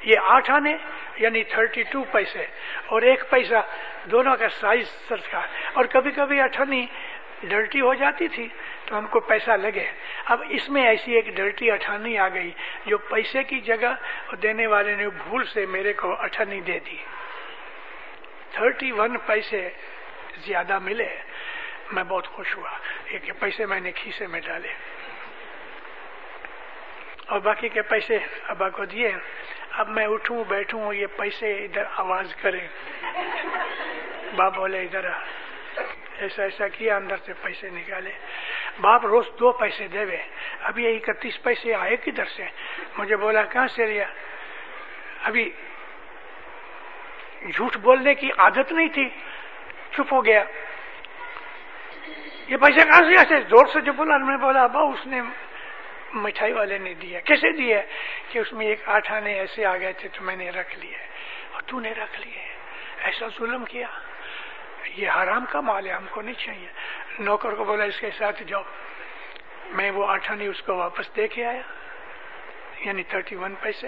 یہ 0.03 0.15
آٹھ 0.23 0.51
آنے 0.51 0.77
یعنی 1.17 1.43
تھرٹی 1.43 1.83
ٹو 1.83 2.03
پیسے، 2.03 2.45
اور 2.85 3.01
ایک 3.01 3.29
پیسہ 3.29 3.61
دونوں 4.05 4.35
کا 4.35 4.49
سائز 4.49 4.87
سر 5.07 5.17
تھا۔ 5.17 5.41
اور 5.73 5.85
کبھی 5.85 6.11
کبھی 6.11 6.41
اٹھنی 6.41 6.85
ڈرٹی 7.43 7.81
ہو 7.81 7.93
جاتی 7.93 8.27
تھی۔ 8.27 8.47
تو 8.87 8.97
ہم 8.97 9.07
کو 9.07 9.19
پیسہ 9.19 9.51
لگے۔ 9.51 9.91
اب 10.25 10.43
اس 10.49 10.69
میں 10.69 10.87
ایسی 10.87 11.13
ایک 11.13 11.25
ڈرٹی 11.25 11.71
اٹھانی 11.71 12.17
آ 12.17 12.27
گئی 12.29 12.51
جو 12.85 12.97
پیسے 12.97 13.43
کی 13.43 13.59
جگہ 13.61 13.95
دینے 14.35 14.67
والے 14.67 14.95
نے 14.95 15.09
بھول 15.09 15.45
سے 15.45 15.65
میرے 15.65 15.93
کو 15.93 16.21
اٹھنی 16.21 16.61
دے 16.61 16.79
دی۔ 16.79 16.97
تھرٹی 18.51 18.91
ون 18.91 19.17
پیسے 19.25 19.69
زیادہ 20.37 20.79
ملے۔ 20.79 21.15
میں 21.91 22.03
بہت 22.03 22.27
خوش 22.27 22.57
ہوا 22.57 22.69
ایک 23.05 23.39
پیسے 23.39 23.65
میں 23.65 23.79
نے 23.79 23.91
کھیسے 23.91 24.27
میں 24.27 24.41
ڈالے۔ 24.45 24.73
اور 27.25 27.39
باقی 27.39 27.69
کے 27.69 27.81
پیسے 27.81 28.17
ابا 28.47 28.69
کو 28.69 28.85
دیے۔ 28.85 29.11
اب 29.71 29.89
میں 29.89 30.07
اٹھوں 30.07 30.43
بیٹھوں 30.47 30.93
یہ 30.93 31.05
پیسے 31.17 31.53
ادھر 31.53 31.83
آواز 31.95 32.35
کرے 32.41 32.67
باپ 34.35 34.55
بولے 34.55 34.81
ادھر 34.81 35.05
ایسا 36.17 36.43
ایسا 36.43 36.67
کیا، 36.67 36.95
اندر 36.95 37.15
سے 37.25 37.33
پیسے 37.41 37.69
نکالے۔ 37.69 38.11
باپ 38.81 39.05
روز 39.05 39.25
دو 39.39 39.51
پیسے 39.51 39.87
دے 39.87 40.05
وے۔ 40.05 40.17
ابھی 40.61 40.85
یہ 40.85 40.99
اکتیس 41.03 41.43
پیسے 41.43 41.75
آئے 41.75 41.95
کدھر 41.95 42.25
سے؟ 42.25 42.45
مجھے 42.97 43.15
بولا، 43.15 43.43
کہاں 43.43 43.67
سے 43.67 43.85
لیا 43.85 44.07
ابھی 45.23 45.51
جھوٹ 47.55 47.77
بولنے 47.77 48.15
کی 48.15 48.29
عادت 48.37 48.71
نہیں 48.71 48.87
تھی۔ 48.87 49.09
چپ 49.91 50.13
ہو 50.13 50.25
گیا۔ 50.25 50.43
یہ 52.47 52.57
پیسے 52.57 52.85
کہاں 52.85 52.99
سے؟ 52.99 53.17
ایسے 53.17 53.41
زور 53.41 53.65
سے 53.73 53.81
جو 53.81 53.93
بولا، 53.93 54.17
میں 54.17 54.37
بولا، 54.37 54.63
ابا، 54.63 54.81
اس 54.81 55.07
نے 55.07 55.21
مٹھائی 56.13 56.53
والے 56.53 56.77
نے 56.77 56.93
دیا۔ 56.93 57.19
کیسے 57.19 57.51
دیا 57.51 57.81
کہ 58.29 58.39
اس 58.39 58.53
میں 58.53 58.67
ایک 58.67 58.89
آٹھ 58.89 59.11
آنے 59.11 59.33
ایسے 59.33 59.65
آ 59.65 59.77
گئے 59.77 59.93
تھے 59.93 60.09
تو 60.09 60.23
میں 60.23 60.35
نے 60.35 60.49
رکھ 60.49 60.79
لیے۔ 60.79 60.97
اور 61.51 61.61
تو 61.61 61.79
نے 61.79 61.91
رکھ 61.91 62.21
لیے۔ 62.21 62.47
ایسا 62.97 63.27
ظلم 63.39 63.65
کیا۔ 63.65 63.87
یہ 64.95 65.09
حرام 65.09 65.45
کا 65.51 65.61
مال 65.61 65.87
ہے، 65.87 65.91
ہم 65.91 66.05
کو 66.09 66.21
نہیں 66.21 66.45
چاہیے۔ 66.45 66.67
نوکر 67.19 67.51
کو 67.51 67.63
بولا، 67.63 67.83
اس 67.83 67.99
کے 67.99 68.09
ساتھ 68.17 68.43
جاؤ۔ 68.43 68.63
میں 69.65 69.91
وہ 69.91 70.07
آٹھ 70.07 70.31
اس 70.39 70.61
کو 70.61 70.75
واپس 70.75 71.15
دے 71.15 71.27
کے 71.27 71.45
آیا 71.45 71.61
یعنی 72.79 73.03
تھرٹی 73.03 73.35
ون 73.35 73.55
پیسے۔ 73.61 73.87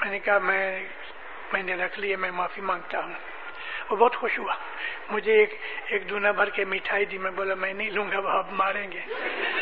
میں 0.00 0.10
نے 0.10 0.18
کہا، 0.18 0.38
میں 0.38 0.84
میں 1.52 1.62
نے 1.62 1.74
رکھ 1.74 2.00
لیے، 2.00 2.16
میں 2.16 2.30
معافی 2.30 2.60
مانگتا 2.60 3.04
ہوں۔ 3.04 3.14
وہ 3.90 3.96
بہت 3.96 4.16
خوش 4.16 4.38
ہوا۔ 4.38 4.54
مجھے 5.10 5.32
ایک 5.32 5.60
ایک 5.86 6.10
دونا 6.10 6.30
بھر 6.30 6.50
کے 6.50 6.64
مٹھائی 6.64 7.04
دی۔ 7.04 7.18
میں 7.18 7.30
بولا، 7.30 7.54
میں 7.54 7.74
نہیں 7.74 7.90
لوں 7.90 8.10
گا، 8.10 8.18
وہ 8.18 8.28
اب 8.28 8.52
ماریں 8.52 8.92
گے۔ 8.92 9.00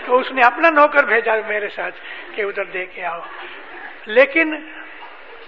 تو 0.07 0.19
اس 0.19 0.33
نے 0.33 0.43
اپنا 0.43 0.71
نوکر 0.71 1.05
بھیجا 1.05 1.33
میرے 1.47 1.69
ساتھ 1.69 1.97
کہ 2.35 2.43
ادھر 2.43 2.65
دے 2.65 2.87
کے 2.87 3.05
آؤ۔ 3.05 3.21
لیکن 4.07 4.71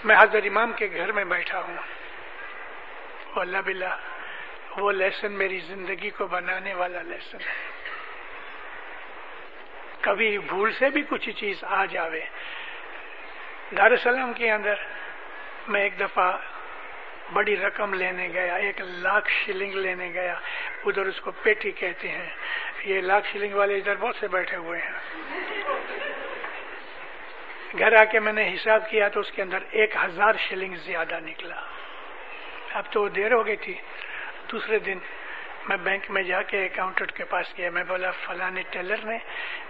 میں 0.05 0.17
حضرت 0.17 0.43
امام 0.45 0.73
کے 0.73 0.89
گھر 0.97 1.13
میں 1.13 1.25
بیٹھا 1.25 1.61
ہوں۔ 1.61 1.77
اللہ 3.37 3.59
بلا 3.65 3.97
وہ 4.77 4.93
لیسن 4.93 5.33
میری 5.33 5.61
زندگی 5.61 6.11
کو 6.11 6.27
بنانے 6.27 6.75
والا 6.75 7.03
لیسن 7.03 7.39
ہے۔ 7.41 7.55
کبھی 10.01 10.39
بھول 10.39 10.73
سے 10.73 10.91
بھی 10.91 11.03
کچھ 11.09 11.31
چیز 11.31 11.65
آ 11.65 11.85
جاوے۔ 11.85 12.21
دارالسلام 13.77 14.33
کے 14.33 14.53
اندر 14.53 14.75
میں 15.69 15.83
ایک 15.83 16.01
دفعہ 16.01 16.39
بڑی 17.33 17.57
رقم 17.57 17.95
لینے 17.95 18.29
گیا، 18.29 18.55
ایک 18.55 18.81
لاکھ 18.81 19.31
شلنگ 19.31 19.73
لینے 19.73 20.11
گیا۔ 20.13 20.35
ادھر 20.85 21.07
اس 21.07 21.21
کو 21.21 21.31
پیٹی 21.31 21.71
کہتے 21.71 22.09
ہیں۔ 22.09 22.31
یہ 22.85 23.01
لاکھ 23.01 23.27
شلنگ 23.33 23.55
والے 23.55 23.77
ادھر 23.77 23.95
بہت 23.95 24.17
سے 24.17 24.29
بیٹھے 24.29 24.57
ہوئے 24.57 24.81
ہیں۔ 24.81 24.93
گھر 27.79 28.01
آ 28.01 28.05
کے 28.05 28.21
میں 28.21 28.33
نے 28.33 28.55
حساب 28.55 28.91
کیا 28.91 29.09
تو 29.09 29.21
اس 29.21 29.33
کے 29.33 29.43
اندر 29.43 29.59
ایک 29.71 29.97
ہزار 30.05 30.33
شلنگ 30.49 30.75
زیادہ 30.77 31.19
نکلا۔ 31.21 31.61
اب 32.75 32.93
تو 32.93 33.09
دیر 33.09 33.33
ہو 33.33 33.47
گئی 33.47 33.57
تھی۔ 33.57 33.75
دوسرے 34.53 34.79
دن 34.79 34.99
میں 35.69 35.77
بینک 35.77 36.11
میں 36.11 36.23
جا 36.23 36.43
کے 36.43 36.65
اکاؤنٹنٹ 36.65 37.13
کے 37.13 37.25
پاس 37.25 37.59
گیا۔ 37.59 37.71
میں 37.71 37.85
بولا 37.85 38.11
فلانے 38.11 38.63
ٹیلر 38.71 38.97
نے 39.05 39.19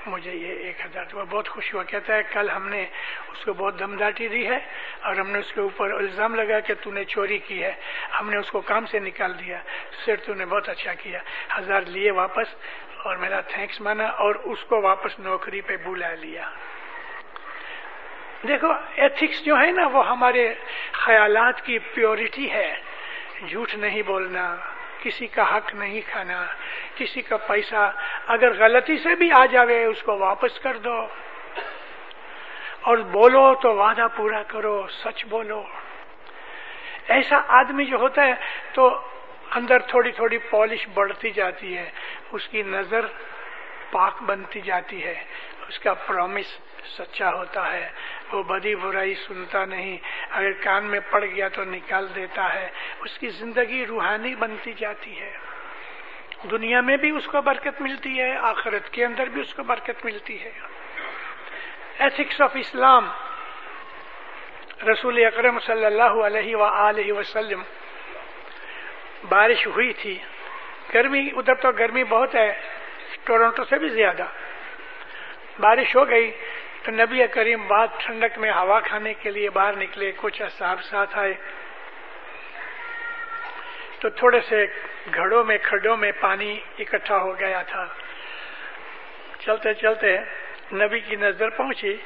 مجھے 0.06 0.32
یہ 0.32 0.54
ایک 0.54 0.80
ہزار 0.84 1.04
وہ 1.12 1.24
بہت 1.24 1.48
خوش 1.48 1.74
ہوا، 1.74 1.82
کہتا 1.82 2.14
ہے، 2.14 2.22
کل 2.32 2.50
ہم 2.50 2.68
نے 2.68 2.86
اس 3.32 3.44
کو 3.44 3.52
بہت 3.52 3.78
دمداٹی 3.78 4.28
دی 4.28 4.46
ہے 4.46 4.58
اور 5.00 5.16
ہم 5.16 5.30
نے 5.30 5.38
اس 5.38 5.52
کے 5.52 5.60
اوپر 5.60 5.90
الزام 5.90 6.34
لگا 6.34 6.60
کہ 6.60 6.74
تو 6.82 6.92
نے 6.92 7.04
چوری 7.04 7.38
کی 7.38 7.64
ہے۔ 7.64 7.72
ہم 8.20 8.30
نے 8.30 8.36
اس 8.36 8.50
کو 8.50 8.60
کام 8.60 8.86
سے 8.86 8.98
نکال 8.98 9.38
دیا۔ 9.38 9.58
سر 10.04 10.16
تو 10.16 10.34
نے 10.34 10.46
بہت 10.46 10.68
اچھا 10.68 10.94
کیا۔ 10.94 11.20
ہزار 11.58 11.80
لیے 11.80 12.10
واپس 12.10 12.46
اور 13.04 13.16
میرا 13.16 13.40
تھینکس 13.40 13.80
مانا 13.80 14.04
اور 14.04 14.34
اس 14.34 14.64
کو 14.64 14.82
واپس 14.82 15.18
نوکری 15.18 15.60
پہ 15.60 15.76
بلا 15.76 16.14
لیا۔ 16.14 16.50
دیکھو 18.48 18.72
ایتھکس 18.96 19.44
جو 19.44 19.58
ہے 19.58 19.70
نا، 19.70 19.86
وہ 19.86 20.08
ہمارے 20.08 20.54
خیالات 20.92 21.66
کی 21.66 21.78
پیورٹی 21.78 22.50
ہے۔ 22.50 22.74
جھوٹ 23.48 23.74
نہیں 23.74 24.02
بولنا، 24.02 24.56
کسی 25.02 25.26
کا 25.26 25.56
حق 25.56 25.74
نہیں 25.74 26.00
کھانا، 26.10 26.46
کسی 26.96 27.22
کا 27.22 27.36
پیسہ 27.36 27.92
اگر 28.26 28.52
غلطی 28.58 28.98
سے 28.98 29.14
بھی 29.14 29.32
آ 29.32 29.46
جاوے 29.46 29.84
اس 29.84 30.02
کو 30.02 30.18
واپس 30.18 30.60
کر 30.60 30.76
دو۔ 30.76 31.06
اور 32.80 32.98
بولو 32.98 33.54
تو 33.54 33.76
وعدہ 33.76 34.06
پورا 34.16 34.42
کرو، 34.42 34.86
سچ 34.88 35.26
بولو۔ 35.26 35.64
ایسا 37.08 37.36
آدمی 37.48 37.84
جو 37.84 37.96
ہوتا 37.96 38.22
ہے 38.22 38.34
تو 38.72 39.00
اندر 39.50 39.78
تھوڑی 39.78 40.10
تھوڑی 40.12 40.38
پالش 40.38 40.88
بڑھتی 40.94 41.30
جاتی 41.30 41.78
ہے، 41.78 41.90
اس 42.32 42.48
کی 42.48 42.62
نظر 42.62 43.06
پاک 43.90 44.22
بنتی 44.22 44.60
جاتی 44.60 45.04
ہے، 45.04 45.24
اس 45.68 45.78
کا 45.78 45.94
پرومس 45.94 46.46
سچا 46.98 47.30
ہوتا 47.32 47.72
ہے۔ 47.72 47.88
وہ 48.32 48.42
بدی 48.42 48.74
برائی 48.74 49.14
سنتا 49.14 49.64
نہیں۔ 49.64 49.96
اگر 50.30 50.52
کان 50.52 50.84
میں 50.84 51.00
پڑ 51.10 51.24
گیا 51.24 51.48
تو 51.48 51.64
نکال 51.64 52.08
دیتا 52.14 52.54
ہے۔ 52.54 52.68
اس 53.00 53.18
کی 53.18 53.28
زندگی 53.28 53.86
روحانی 53.86 54.34
بنتی 54.34 54.72
جاتی 54.72 55.20
ہے۔ 55.20 55.36
دنیا 56.50 56.80
میں 56.80 56.96
بھی 56.96 57.10
اس 57.10 57.26
کو 57.26 57.40
برکت 57.40 57.80
ملتی 57.80 58.20
ہے، 58.20 58.36
آخرت 58.36 58.92
کے 58.92 59.04
اندر 59.04 59.24
بھی 59.24 59.40
اس 59.40 59.54
کو 59.54 59.62
برکت 59.62 60.04
ملتی 60.04 60.44
ہے۔ 60.44 60.52
ایتھکس 61.98 62.40
آف 62.40 62.50
اسلام 62.54 63.08
رسول 64.92 65.24
اکرم 65.24 65.58
صلی 65.58 65.84
اللہ 65.84 66.02
علیہ 66.02 66.56
و 66.56 67.18
وسلم، 67.18 67.62
بارش 69.28 69.66
ہوئی 69.66 69.92
تھی۔ 69.92 70.18
گرمی، 70.94 71.28
ادھر 71.36 71.54
تو 71.54 71.72
گرمی 71.72 72.04
بہت 72.04 72.34
ہے۔ 72.34 72.60
ٹورنٹو 73.24 73.64
سے 73.64 73.78
بھی 73.78 73.88
زیادہ۔ 73.88 74.24
بارش 75.60 75.96
ہو 75.96 76.08
گئی۔ 76.08 76.30
تو 76.86 76.92
نبی 76.92 77.26
کریم 77.26 77.66
بعد 77.66 77.86
ٹھنڈک 77.98 78.38
میں 78.38 78.52
ہوا 78.52 78.80
کھانے 78.80 79.14
کے 79.14 79.30
لیے 79.30 79.50
باہر 79.50 79.76
نکلے، 79.76 80.12
کچھ 80.16 80.42
اصحاب 80.42 80.82
ساتھ 80.82 81.18
آئے۔ 81.18 81.34
تو 83.98 84.10
تھوڑے 84.10 84.40
سے 84.40 84.66
گھڑوں 85.14 85.44
میں، 85.44 85.58
کھڈوں 85.62 85.96
میں 85.96 86.12
پانی 86.20 86.60
اکٹھا 86.78 87.16
ہو 87.16 87.38
گیا 87.38 87.62
تھا۔ 87.62 87.86
چلتے 89.38 89.74
چلتے 89.74 90.16
نبی 90.72 91.00
کی 91.00 91.16
نظر 91.16 91.48
پہنچی۔ 91.48 91.96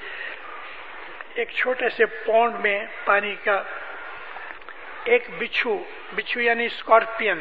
ایک 1.34 1.50
چھوٹے 1.50 1.88
سے 1.88 2.06
پونڈ 2.06 2.54
میں 2.54 2.86
پانی 3.04 3.34
کا 3.44 3.62
ایک 5.04 5.24
بچھو 5.38 5.84
بچھو 6.14 6.40
یعنی 6.40 6.64
اسکارپین 6.66 7.40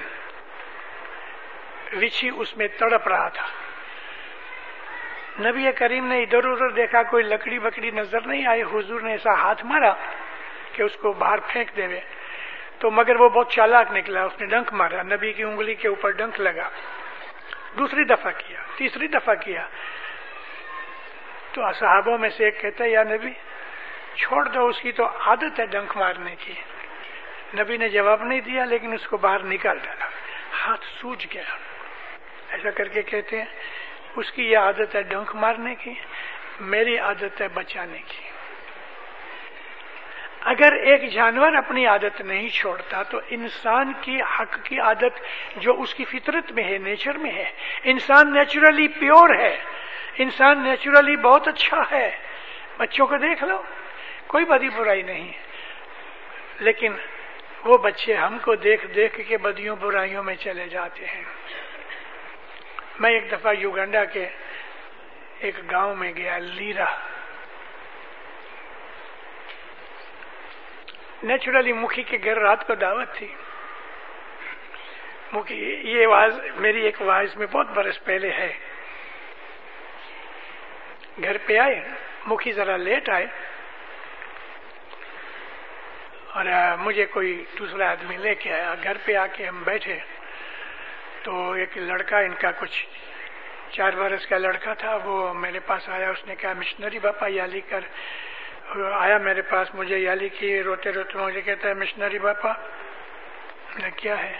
وچھی 2.01 2.29
اس 2.35 2.57
میں 2.57 2.67
تڑپ 2.67 3.07
رہا 3.07 3.29
تھا۔ 3.29 3.47
نبی 5.39 5.71
کریم 5.71 6.05
نے 6.05 6.21
ادھر 6.21 6.45
ادھر 6.45 6.69
دیکھا 6.69 7.03
کوئی 7.03 7.23
لکڑی 7.23 7.59
بکڑی 7.59 7.91
نظر 7.91 8.21
نہیں 8.21 8.45
آئی۔ 8.45 8.63
حضور 8.63 9.01
نے 9.01 9.11
ایسا 9.11 9.33
ہاتھ 9.33 9.65
مارا 9.65 9.93
کہ 10.71 10.81
اس 10.81 10.95
کو 10.95 11.13
باہر 11.13 11.39
پھینک 11.47 11.77
دے 11.77 11.99
تو 12.79 12.91
مگر 12.91 13.15
وہ 13.15 13.29
بہت 13.29 13.51
چالاک 13.51 13.91
نکلا، 13.91 14.23
اس 14.23 14.39
نے 14.39 14.45
ڈنک 14.45 14.73
مارا۔ 14.73 15.03
نبی 15.03 15.33
کی 15.33 15.43
انگلی 15.43 15.75
کے 15.75 15.87
اوپر 15.87 16.11
ڈنک 16.11 16.39
لگا۔ 16.39 16.69
دوسری 17.77 18.03
دفعہ 18.03 18.31
کیا، 18.37 18.59
تیسری 18.77 19.07
دفعہ 19.07 19.35
کیا۔ 19.35 19.67
تو 21.51 21.65
اصحابوں 21.65 22.17
میں 22.17 22.29
سے 22.29 22.45
ایک 22.45 22.61
کہتا 22.61 22.83
ہے، 22.83 22.89
یا 22.89 23.03
نبی، 23.03 23.31
چھوڑ 24.15 24.45
دو، 24.45 24.67
اس 24.67 24.79
کی 24.81 24.91
تو 24.91 25.05
عادت 25.05 25.59
ہے 25.59 25.65
ڈنک 25.65 25.97
مارنے 25.97 26.35
کی۔ 26.35 26.53
نبی 27.59 27.77
نے 27.77 27.89
جواب 27.89 28.23
نہیں 28.23 28.41
دیا، 28.41 28.65
لیکن 28.65 28.93
اس 28.93 29.07
کو 29.07 29.17
باہر 29.17 29.43
نکال 29.43 29.77
ڈالا۔ 29.83 30.05
ہاتھ 30.65 30.85
سوج 31.01 31.25
گیا۔ 31.33 31.43
ایسا 32.49 32.69
کر 32.69 32.87
کے 32.87 33.01
کہتے 33.01 33.37
ہیں 33.37 33.45
اس 34.15 34.31
کی 34.31 34.51
یہ 34.51 34.57
عادت 34.57 34.95
ہے 34.95 35.01
ڈنک 35.01 35.35
مارنے 35.35 35.75
کی، 35.75 35.93
میری 36.59 36.97
عادت 36.97 37.41
ہے 37.41 37.47
بچانے 37.47 37.97
کی۔ 38.07 38.29
اگر 40.41 40.71
ایک 40.71 41.11
جانور 41.11 41.53
اپنی 41.53 41.85
عادت 41.85 42.21
نہیں 42.21 42.49
چھوڑتا 42.49 43.03
تو 43.03 43.19
انسان 43.29 43.91
کی 44.01 44.21
حق 44.21 44.63
کی 44.63 44.79
عادت 44.79 45.21
جو 45.55 45.81
اس 45.81 45.95
کی 45.95 46.05
فطرت 46.05 46.51
میں 46.51 46.63
ہے، 46.63 46.77
نیچر 46.77 47.17
میں 47.17 47.31
ہے۔ 47.31 47.51
انسان 47.83 48.33
نیچرلی 48.33 48.87
پیور 48.87 49.29
ہے۔ 49.35 49.57
انسان 50.17 50.63
نیچرلی 50.63 51.15
بہت 51.15 51.47
اچھا 51.47 51.83
ہے۔ 51.91 52.17
بچوں 52.77 53.07
کو 53.07 53.17
دیکھ 53.17 53.43
لو، 53.43 53.61
کوئی 54.27 54.45
بدی 54.45 54.69
برائی 54.69 55.01
نہیں۔ 55.01 55.31
لیکن 56.59 56.93
وہ 57.65 57.77
بچے 57.77 58.13
ہم 58.13 58.37
کو 58.41 58.55
دیکھ 58.55 58.85
دیکھ 58.87 59.21
کے 59.27 59.37
بدیوں 59.37 59.75
برائیوں 59.75 60.23
میں 60.23 60.35
چلے 60.35 60.67
جاتے 60.67 61.05
ہیں۔ 61.05 61.23
میں 62.99 63.11
ایک 63.11 63.31
دفعہ 63.31 63.53
یوگنڈا 63.53 64.05
کے 64.05 64.27
ایک 65.39 65.71
گاؤں 65.71 65.95
میں 65.95 66.13
گیا، 66.15 66.37
لیرا۔ 66.37 66.85
نیچرلی 71.23 71.73
مکھی 71.73 72.03
کے 72.03 72.17
گھر 72.23 72.39
رات 72.39 72.67
کو 72.67 72.75
دعوت 72.75 73.07
تھی۔ 73.13 73.27
مکھی، 75.31 75.81
یہ 75.83 76.07
واز 76.07 76.39
میری 76.55 76.85
ایک 76.85 77.01
واز 77.01 77.35
میں 77.35 77.47
بہت 77.51 77.67
برس 77.67 78.03
پہلے 78.03 78.31
ہے۔ 78.31 78.57
گھر 81.23 81.37
پہ 81.45 81.57
آئے، 81.57 81.87
مکھی 82.25 82.51
ذرا 82.51 82.77
لیٹ 82.77 83.09
آئے۔ 83.09 83.25
اور 86.33 86.45
مجھے 86.79 87.05
کوئی 87.05 87.45
دوسرا 87.59 87.91
آدمی 87.91 88.17
لے 88.17 88.35
کے 88.35 88.53
آیا۔ 88.53 88.75
گھر 88.83 88.97
پہ 89.05 89.15
آ 89.15 89.27
کے 89.27 89.47
ہم 89.47 89.63
بیٹھے۔ 89.63 89.99
تو 91.23 91.51
ایک 91.51 91.77
لڑکا، 91.77 92.19
ان 92.19 92.33
کا 92.39 92.51
کچھ 92.59 92.77
چار 93.71 93.93
برس 93.93 94.25
کا 94.27 94.37
لڑکا 94.37 94.73
تھا، 94.73 94.95
وہ 95.03 95.33
میرے 95.33 95.59
پاس 95.59 95.89
آیا، 95.89 96.09
اس 96.09 96.27
نے 96.27 96.35
کہا، 96.35 96.53
مشنری 96.57 96.99
باپا 96.99 97.27
یالی 97.29 97.61
کر. 97.69 97.81
آیا 98.93 99.17
میرے 99.17 99.41
پاس، 99.41 99.67
مجھے 99.73 99.97
یالی 99.97 100.29
کی 100.29 100.63
روتے 100.63 100.91
روتے 100.91 101.17
مجھے 101.17 101.41
کہتا 101.41 101.69
ہے، 101.69 101.73
مشنری 101.73 102.19
باپا 102.19 102.53
کیا 103.95 104.15
ہے؟ 104.23 104.33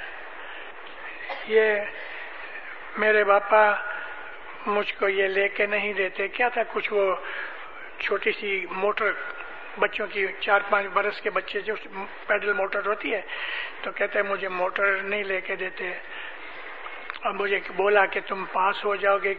یہ 1.48 1.66
میرے 2.98 3.24
باپا 3.24 3.64
مجھ 4.66 4.94
کو 5.00 5.10
یہ 5.10 5.28
لے 5.28 5.48
کے 5.48 5.66
نہیں 5.66 5.94
دیتے۔ 5.94 6.28
کیا 6.28 6.50
تھا 6.50 6.62
کچھ 6.74 6.94
وہ 6.94 7.16
چھوٹی 8.00 8.32
سی 8.40 8.66
موٹر 8.72 9.12
بچوں 9.80 10.08
کی، 10.08 10.26
چار 10.40 10.60
پانچ 10.70 10.88
برس 10.94 11.22
کے 11.22 11.30
بچے 11.30 11.60
جو 11.62 11.76
پیڈل 12.28 12.54
موٹر 12.54 12.86
ہوتی 12.86 13.14
ہے، 13.14 13.22
تو 13.82 13.92
کہتے 13.92 14.20
ہیں، 14.20 14.30
مجھے 14.30 14.48
موٹر 14.48 14.88
نہیں 15.02 15.24
لے 15.24 15.42
کے 15.42 15.56
دیتے۔ 15.56 15.92
اور 17.22 17.34
مجھے 17.34 17.60
بولا 17.76 18.06
کہ 18.06 18.20
تم 18.28 18.46
پاس 18.46 18.86
ہو 18.86 18.96
جاؤ 18.96 19.18
گے، 19.18 19.34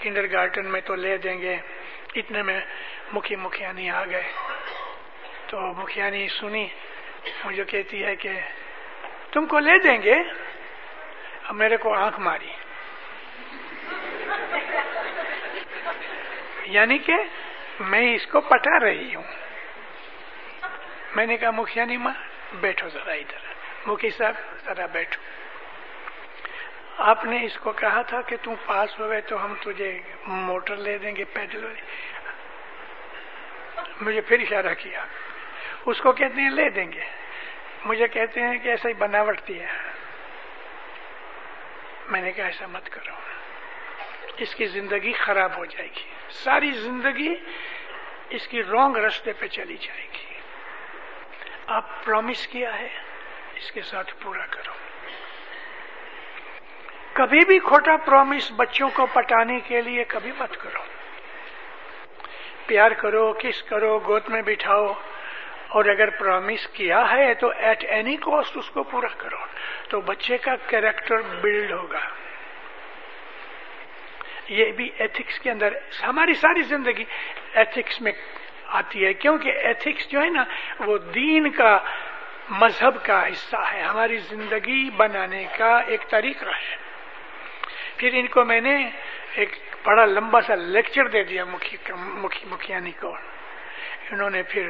کنڈر 0.00 0.32
گارڈن 0.32 0.66
میں 0.66 0.80
تو 0.80 0.94
لے 0.94 1.16
دیں 1.16 1.40
گے۔ 1.40 1.56
اتنے 2.14 2.42
میں 2.42 2.60
مکھی 3.12 3.36
مکھیانی 3.36 3.90
آ 3.90 4.04
گئے۔ 4.04 4.32
تو 5.46 5.60
مکھیانی 5.60 6.28
سنی، 6.28 6.68
مجھے 7.44 7.64
کہتی 7.64 8.04
ہے 8.04 8.16
کہ 8.16 8.30
تم 9.30 9.46
کو 9.46 9.58
لے 9.58 9.78
دیں 9.78 10.02
گے؟ 10.02 10.14
اب 11.44 11.54
میرے 11.54 11.76
کو 11.76 11.94
آنکھ 11.94 12.20
ماری۔ 12.20 12.48
یعنی 16.64 16.98
کہ 16.98 17.14
میں 17.80 18.14
اس 18.14 18.26
کو 18.26 18.40
پٹا 18.40 18.80
رہی 18.80 19.14
ہوں۔ 19.14 19.22
میں 21.16 21.26
نے 21.26 21.36
کہا 21.36 21.50
مکھیا 21.50 21.84
ماں، 21.98 22.14
بیٹھو 22.54 22.88
ذرا 22.88 23.12
ادھر۔ 23.12 23.38
مکھی 23.86 24.10
صاحب، 24.10 24.34
ذرا 24.64 24.86
بیٹھو۔ 24.86 25.43
آپ 26.98 27.24
نے 27.24 27.44
اس 27.44 27.58
کو 27.58 27.72
کہا 27.72 28.02
تھا 28.02 28.20
کہ 28.20 28.36
تم 28.42 28.54
پاس 28.66 29.00
ہو 29.00 29.08
گئے 29.08 29.20
تو 29.20 29.44
ہم 29.44 29.54
تجھے 29.64 29.98
موٹر 30.26 30.76
لے 30.76 30.98
دیں 30.98 31.16
گے 31.16 31.24
پیدل 31.24 31.74
مجھے 34.00 34.20
پھر 34.20 34.38
اشارہ 34.38 34.74
کیا۔ 34.74 35.04
اس 35.86 36.00
کو 36.00 36.12
کہتے 36.12 36.40
ہیں 36.40 36.50
لے 36.50 36.70
دیں 36.70 36.92
گے۔ 36.92 37.04
مجھے 37.84 38.08
کہتے 38.08 38.40
ہیں 38.40 38.58
کہ 38.58 38.68
ایسا 38.68 38.88
ہی 38.88 38.94
بناوٹتی 38.94 39.60
ہے۔ 39.60 39.66
میں 42.10 42.22
نے 42.22 42.32
کہا 42.32 42.46
ایسا 42.46 42.66
مت 42.66 42.90
کرو۔ 42.90 43.14
اس 44.36 44.54
کی 44.54 44.66
زندگی 44.66 45.12
خراب 45.12 45.56
ہو 45.56 45.64
جائے 45.64 45.88
گی۔ 45.88 46.10
ساری 46.30 46.70
زندگی 46.70 47.34
اس 48.30 48.48
کی 48.48 48.62
رونگ 48.62 48.96
رستے 48.96 49.32
پہ 49.32 49.46
چلی 49.46 49.76
جائے 49.76 50.06
گی۔ 50.12 50.34
آپ 51.66 52.04
پرومس 52.04 52.46
کیا 52.46 52.78
ہے، 52.78 52.88
اس 53.56 53.72
کے 53.72 53.82
ساتھ 53.82 54.14
پورا 54.22 54.46
کرو۔ 54.46 54.83
کبھی 57.14 57.44
بھی 57.44 57.58
کھوٹا 57.58 57.96
پرومس 57.96 58.52
بچوں 58.56 58.90
کو 58.94 59.06
پٹانے 59.06 59.60
کے 59.60 59.80
لیے 59.80 60.04
کبھی 60.04 60.32
مت 60.38 60.56
کرو۔ 60.56 60.82
پیار 62.66 62.90
کرو، 62.90 63.32
کس 63.32 63.62
کرو، 63.62 63.98
گود 63.98 64.22
میں 64.28 64.42
بٹھاؤ۔ 64.42 64.92
اور 65.68 65.84
اگر 65.84 66.10
پرومس 66.10 66.66
کیا 66.66 67.10
ہے 67.10 67.34
تو 67.34 67.48
ایٹ 67.48 67.84
اینی 67.84 68.16
کاسٹ 68.16 68.56
اس 68.56 68.70
کو 68.70 68.82
پورا 68.82 69.06
کرو۔ 69.06 69.36
تو 69.88 70.00
بچے 70.00 70.38
کا 70.38 70.56
کیریکٹر 70.56 71.16
بلڈ 71.16 71.72
ہوگا۔ 71.72 71.98
یہ 74.48 74.72
بھی 74.72 74.90
ایتھکس 74.98 75.40
کے 75.40 75.50
اندر، 75.50 75.74
ہماری 76.02 76.34
ساری 76.34 76.62
زندگی 76.62 77.04
ایتھکس 77.54 78.00
میں 78.00 78.12
آتی 78.66 79.04
ہے۔ 79.04 79.12
کیونکہ 79.12 79.48
ایتھکس 79.48 80.08
جو 80.08 80.22
ہے 80.22 80.28
نا، 80.28 80.44
وہ 80.78 80.98
دین 80.98 81.50
کا 81.50 81.78
مذہب 82.50 83.04
کا 83.04 83.28
حصہ 83.28 83.56
ہے۔ 83.72 83.82
ہماری 83.82 84.16
زندگی 84.16 84.90
بنانے 84.90 85.44
کا 85.58 85.78
ایک 85.78 86.10
طریقہ 86.10 86.44
ہے۔ 86.44 86.83
پھر 88.04 88.14
ان 88.14 88.26
کو 88.26 88.44
میں 88.44 88.60
نے 88.60 88.90
ایک 89.34 89.56
بڑا 89.84 90.04
لمبا 90.04 90.40
سا 90.40 90.54
لیکچر 90.54 91.08
دے 91.08 91.24
دیا 91.24 91.44
مکھی 91.44 91.76
مکھیانی 92.44 92.92
کو۔ 92.92 93.16
انہوں 94.10 94.30
نے 94.30 94.42
پھر 94.42 94.68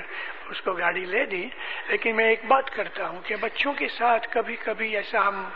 اس 0.51 0.61
کو 0.61 0.72
گاڑی 0.72 1.05
لے 1.05 1.24
دی۔ 1.24 1.49
لیکن 1.89 2.16
میں 2.16 2.24
ایک 2.24 2.45
بات 2.45 2.70
کرتا 2.70 3.09
ہوں 3.09 3.20
کہ 3.22 3.37
بچوں 3.37 3.72
کے 3.72 3.89
ساتھ 3.89 4.28
کبھی 4.30 4.57
کبھی 4.57 4.97
ایسا 4.97 5.28
ہم 5.28 5.49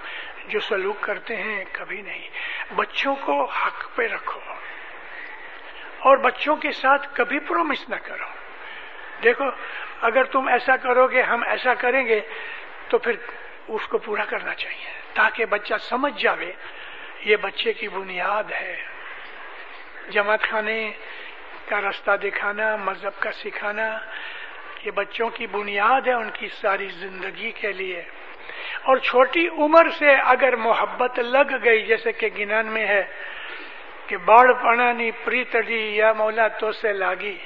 جو 0.49 0.61
سلوک 0.61 0.97
کرتے 1.01 1.37
ہیں، 1.37 1.64
کبھی 1.72 2.03
نہیں۔ 2.03 2.29
بچوں 2.74 3.16
کو 3.16 3.45
حق 3.45 3.97
پہ 3.97 4.07
رکھو۔ 4.07 4.41
اور 5.99 6.16
بچوں 6.16 6.57
کے 6.57 6.72
ساتھ 6.72 7.09
کبھی 7.12 7.39
پرومس 7.39 7.89
نہ 7.89 7.97
کرو۔ 8.03 8.26
دیکھو، 9.22 9.45
اگر 10.01 10.24
تم 10.24 10.49
ایسا 10.49 10.76
کرو 10.76 11.07
گے، 11.07 11.22
ہم 11.22 11.43
ایسا 11.47 11.74
کریں 11.74 12.07
گے، 12.07 12.20
تو 12.89 12.99
پھر 12.99 13.12
اس 13.68 13.87
کو 13.89 13.99
پورا 13.99 14.24
کرنا 14.24 14.55
چاہیے 14.55 14.91
تاکہ 15.14 15.45
بچہ 15.45 15.74
سمجھ 15.81 16.22
جاوے۔ 16.22 16.53
یہ 17.29 17.37
بچے 17.37 17.72
کی 17.72 17.89
بنیاد 17.89 18.53
ہے۔ 18.61 18.76
جماعت 20.09 20.43
خانے 20.43 20.93
کا 21.68 21.81
رستہ 21.81 22.11
دکھانا، 22.22 22.76
مذہب 22.76 23.20
کا 23.20 23.33
سکھانا، 23.33 23.99
یہ 24.85 24.91
بچوں 24.91 25.31
کی 25.31 25.47
بنیاد 25.47 26.09
ہے 26.09 26.12
ان 26.12 26.31
کی 26.33 26.49
ساری 26.49 26.89
زندگی 26.89 27.53
کے 27.53 27.72
لیے۔ 27.72 28.03
اور 28.83 28.97
چھوٹی 28.97 29.49
عمر 29.49 29.89
سے 29.99 30.11
اگر 30.11 30.57
محبت 30.57 31.18
لگ 31.18 31.64
گئی، 31.64 31.83
جیسے 31.83 32.12
کہ 32.12 32.29
گنان 32.39 32.66
میں 32.66 32.87
ہے، 32.87 33.05
کہ 34.07 34.16
باڑ 34.16 34.53
پڑانی 34.53 35.11
پریتڑی 35.24 35.97
یا 35.97 36.12
مولا 36.12 36.49
تو 36.49 36.72
سے 36.72 36.93
لاگی 36.93 37.39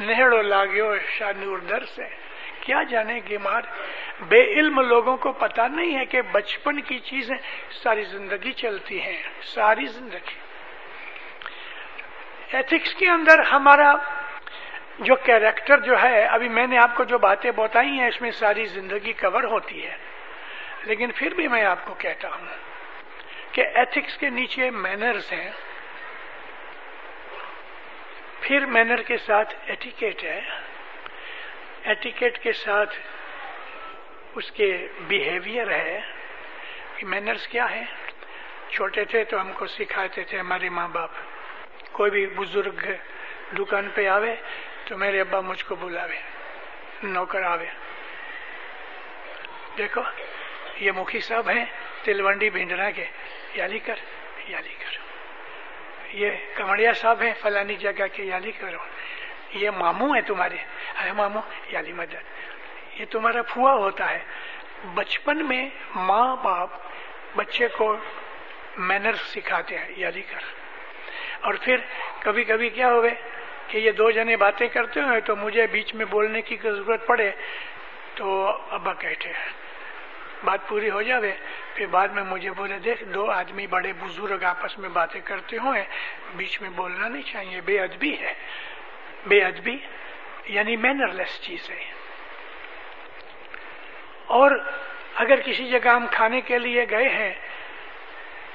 نہڑو 0.00 0.42
لاگیو 0.42 0.94
شاہ 1.18 1.32
نور 1.36 1.58
در 1.58 1.84
سے۔ 1.84 2.04
کیا 2.60 2.82
جانے 2.82 3.20
گمار 3.30 3.62
بے 4.20 4.42
علم 4.44 4.80
لوگوں 4.80 5.16
کو 5.16 5.32
پتا 5.32 5.68
نہیں 5.68 5.98
ہے 5.98 6.04
کہ 6.04 6.22
بچپن 6.22 6.80
کی 6.80 6.98
چیزیں 6.98 7.36
ساری 7.70 8.04
زندگی 8.04 8.52
چلتی 8.52 9.02
ہیں، 9.02 9.22
ساری 9.42 9.86
زندگی۔ 9.86 10.34
ایتھکس 12.52 12.94
کے 12.94 13.08
اندر 13.08 13.38
ہمارا 13.38 13.94
جو 14.98 15.16
کیریکٹر 15.16 15.80
جو 15.80 16.02
ہے، 16.02 16.24
ابھی 16.24 16.48
میں 16.48 16.66
نے 16.66 16.78
آپ 16.78 16.96
کو 16.96 17.04
جو 17.04 17.18
باتیں 17.18 17.50
بتائی 17.50 17.88
ہیں، 17.88 18.08
اس 18.08 18.20
میں 18.20 18.30
ساری 18.30 18.64
زندگی 18.64 19.12
کور 19.12 19.42
ہوتی 19.42 19.86
ہے۔ 19.86 19.96
لیکن 20.84 21.10
پھر 21.14 21.34
بھی 21.34 21.48
میں 21.48 21.64
آپ 21.64 21.78
کو 21.84 21.94
کہتا 21.94 22.28
ہوں 22.28 22.46
کہ 23.52 23.64
ایتھکس 23.74 24.16
کے 24.16 24.30
نیچے 24.30 24.70
مینرز 24.70 25.32
ہیں۔ 25.32 25.50
پھر 28.40 28.66
مینر 28.66 29.02
کے 29.02 29.16
ساتھ 29.16 29.54
ایٹیکیٹ 29.66 30.24
ہے۔ 30.24 30.40
ایٹیکیٹ 31.84 32.38
کے 32.38 32.52
ساتھ 32.52 32.94
اس 34.34 34.50
کے 34.50 34.88
بیہیویئر 35.00 35.70
ہے 35.70 36.00
مینرز 37.02 37.48
کیا 37.48 37.70
ہے 37.70 37.84
چھوٹے 38.68 39.04
تھے 39.04 39.24
تو 39.24 39.40
ہم 39.40 39.52
کو 39.52 39.66
سکھاتے 39.66 40.22
تھے 40.22 40.38
ہمارے 40.38 40.68
ماں 40.68 40.88
باپ، 40.88 41.10
کوئی 41.92 42.10
بھی 42.10 42.26
بزرگ 42.26 42.86
دکان 43.58 43.88
پہ 43.94 44.08
آوے 44.08 44.34
تو 44.84 44.98
میرے 44.98 45.20
ابا 45.20 45.40
مجھ 45.40 45.64
کو 45.64 45.74
بلاوے، 45.74 46.20
نوکر 47.02 47.42
آوے۔ 47.42 47.66
دیکھو، 49.78 50.02
یہ 50.80 50.92
مکھی 50.92 51.20
صاحب 51.20 51.50
ہیں 51.50 51.64
تلونڈی 52.02 52.50
بھنڈرا 52.50 52.90
کے۔ 52.90 53.04
یالی 53.54 53.78
کر 53.78 53.94
یالی 54.48 54.74
کر 54.78 54.98
یہ 56.16 56.30
کمڑیا 56.54 56.92
صاحب 56.92 57.22
ہیں، 57.22 57.32
فلانی 57.40 57.76
جگہ 57.76 58.06
کے 58.12 58.22
یالی 58.22 58.52
کرو 58.52 58.78
یہ 59.50 59.70
ماموں 59.70 60.16
ہے 60.16 60.20
تمہارے۔ 60.20 60.56
ارے 61.00 61.12
ماموں، 61.12 61.42
یالی 61.70 61.92
مدد۔ 61.92 62.43
یہ 62.98 63.04
تمہارا 63.10 63.42
پھوا 63.42 63.72
ہوتا 63.72 64.10
ہے۔ 64.10 64.18
بچپن 64.94 65.48
میں 65.48 65.70
ماں 65.94 66.36
باپ 66.36 66.70
بچے 67.36 67.68
کو 67.68 67.96
مینر 68.76 69.14
سکھاتے 69.14 69.78
ہیں 69.78 69.88
یالی 69.96 70.22
کر۔ 70.22 70.40
اور 71.40 71.54
پھر 71.60 71.76
کبھی 72.20 72.44
کبھی 72.44 72.70
کیا 72.70 72.92
ہوئے 72.92 73.10
کہ 73.68 73.78
یہ 73.78 73.90
دو 73.90 74.10
جنے 74.10 74.36
باتیں 74.36 74.68
کرتے 74.68 75.00
ہوئے 75.00 75.20
تو 75.20 75.36
مجھے 75.36 75.66
بیچ 75.66 75.94
میں 75.94 76.04
بولنے 76.04 76.42
کی 76.42 76.56
ضرورت 76.62 77.06
پڑے 77.06 77.30
تو 78.14 78.58
ابا 78.70 78.94
کہتے 78.94 79.28
ہیں، 79.28 79.50
بات 80.44 80.68
پوری 80.68 80.90
ہو 80.90 81.02
جاوے۔ 81.02 81.32
پھر 81.74 81.86
بعد 81.86 82.08
میں 82.08 82.22
مجھے 82.22 82.50
بولے، 82.50 82.78
دیکھ، 82.78 83.04
دو 83.04 83.30
آدمی 83.30 83.66
بڑے 83.66 83.92
بزرگ 83.92 84.44
آپس 84.44 84.78
میں 84.78 84.88
باتیں 84.88 85.20
کرتے 85.24 85.56
ہوئے 85.56 85.84
بیچ 86.36 86.60
میں 86.60 86.70
بولنا 86.70 87.08
نہیں 87.08 87.22
چاہیے، 87.22 87.60
بے 87.60 87.80
ادبی 87.80 88.18
ہے۔ 88.20 88.34
بے 89.26 89.40
ادبی 89.44 89.76
یعنی 90.46 90.76
مینر 90.76 91.08
لیس 91.08 91.40
چیز 91.40 91.70
ہے 91.70 92.03
اور 94.26 94.50
اگر 95.14 95.40
کسی 95.40 95.68
جگہ 95.68 95.88
ہم 95.88 96.06
کھانے 96.12 96.40
کے 96.40 96.58
لیے 96.58 96.84
گئے 96.90 97.08
ہیں، 97.08 97.34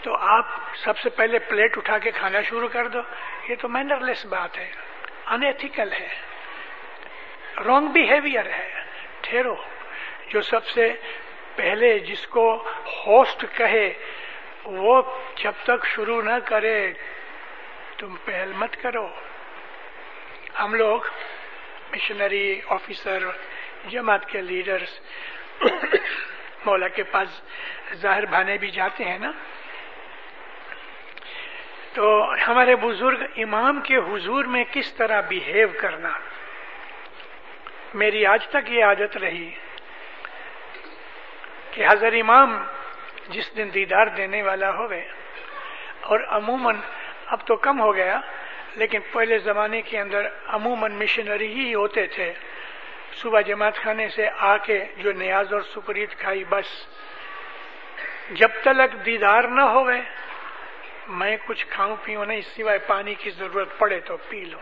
تو 0.01 0.15
آپ 0.15 0.45
سب 0.75 0.97
سے 0.97 1.09
پہلے 1.09 1.39
پلیٹ 1.39 1.77
اٹھا 1.77 1.97
کے 1.97 2.11
کھانا 2.11 2.41
شروع 2.41 2.67
کر 2.67 2.87
دو۔ 2.87 3.01
یہ 3.49 3.55
تو 3.61 3.67
مینر 3.67 3.99
لیس 3.99 4.25
بات 4.25 4.57
ہے 4.57 4.71
انتیکل 5.25 5.91
ہے۔ 5.91 6.07
رانگ 7.65 7.87
بہیویئر 7.87 8.45
ہے۔ 8.45 8.69
ٹھہرو۔ 9.21 9.55
جو 10.27 10.41
سب 10.41 10.67
سے 10.67 10.93
پہلے 11.55 11.99
جس 11.99 12.27
کو 12.27 12.69
ہوسٹ 13.07 13.45
کہے، 13.57 13.93
وہ 14.63 15.01
جب 15.43 15.51
تک 15.63 15.85
شروع 15.85 16.21
نہ 16.21 16.39
کرے، 16.45 16.93
تم 17.97 18.15
پہل 18.25 18.51
مت 18.55 18.81
کرو۔ 18.81 19.07
ہم 20.59 20.73
لوگ 20.73 21.01
مشنری 21.91 22.61
آفیسر 22.69 23.19
جماعت 23.89 24.25
کے 24.25 24.41
لیڈرز 24.41 24.99
مولا 26.65 26.87
کے 26.87 27.03
پاس 27.03 27.41
ظاہر 28.01 28.25
بھانے 28.25 28.57
بھی 28.57 28.71
جاتے 28.71 29.03
ہیں 29.03 29.17
نا؟ 29.19 29.31
تو 31.93 32.33
ہمارے 32.47 32.75
بزرگ 32.75 33.23
امام 33.37 33.79
کے 33.81 33.95
حضور 33.97 34.45
میں 34.45 34.63
کس 34.71 34.93
طرح 34.93 35.21
بیہیو 35.21 35.67
کرنا؟ 35.79 36.11
میری 37.93 38.25
آج 38.25 38.47
تک 38.47 38.69
یہ 38.71 38.83
عادت 38.83 39.17
رہی 39.17 39.49
کہ 41.71 41.85
حضر 41.87 42.13
امام 42.13 42.57
جس 43.29 43.55
دن 43.57 43.69
دیدار 43.73 44.07
دینے 44.07 44.41
والا 44.41 44.69
ہوئے، 44.71 45.07
اور 46.01 46.19
عموماً 46.27 46.75
اب 47.25 47.45
تو 47.47 47.55
کم 47.55 47.79
ہو 47.81 47.95
گیا، 47.95 48.19
لیکن 48.75 48.99
پہلے 49.11 49.37
زمانے 49.39 49.81
کے 49.81 49.99
اندر 49.99 50.27
عموماً 50.47 50.91
مشنری 50.91 51.53
ہی 51.53 51.73
ہوتے 51.73 52.05
تھے۔ 52.07 52.33
صبح 53.13 53.41
جماعت 53.41 53.75
خانے 53.75 54.09
سے 54.09 54.29
آ 54.37 54.57
کے 54.57 54.85
جو 54.97 55.11
نیاز 55.11 55.53
اور 55.53 55.61
سپرید 55.61 56.09
کھائی، 56.09 56.43
بس۔ 56.49 56.65
جب 58.31 58.49
تک 58.61 59.05
دیدار 59.05 59.43
نہ 59.43 59.61
ہوئے، 59.61 60.01
میں 61.07 61.37
کچھ 61.45 61.65
کھاؤں 61.69 61.95
پیوں 62.03 62.25
نہیں، 62.25 62.41
سوائے 62.41 62.79
پانی 62.79 63.15
کی 63.15 63.29
ضرورت 63.29 63.77
پڑے 63.77 63.99
تو 63.99 64.17
پی 64.17 64.45
لوں۔ 64.45 64.59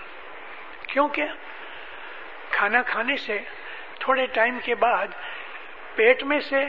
کیونکہ 0.87 1.23
کھانا 2.49 2.81
کھانے 2.81 3.17
سے 3.17 3.39
تھوڑے 3.99 4.25
ٹائم 4.25 4.59
کے 4.63 4.75
بعد 4.75 5.07
پیٹ 5.95 6.23
میں 6.23 6.39
سے 6.39 6.65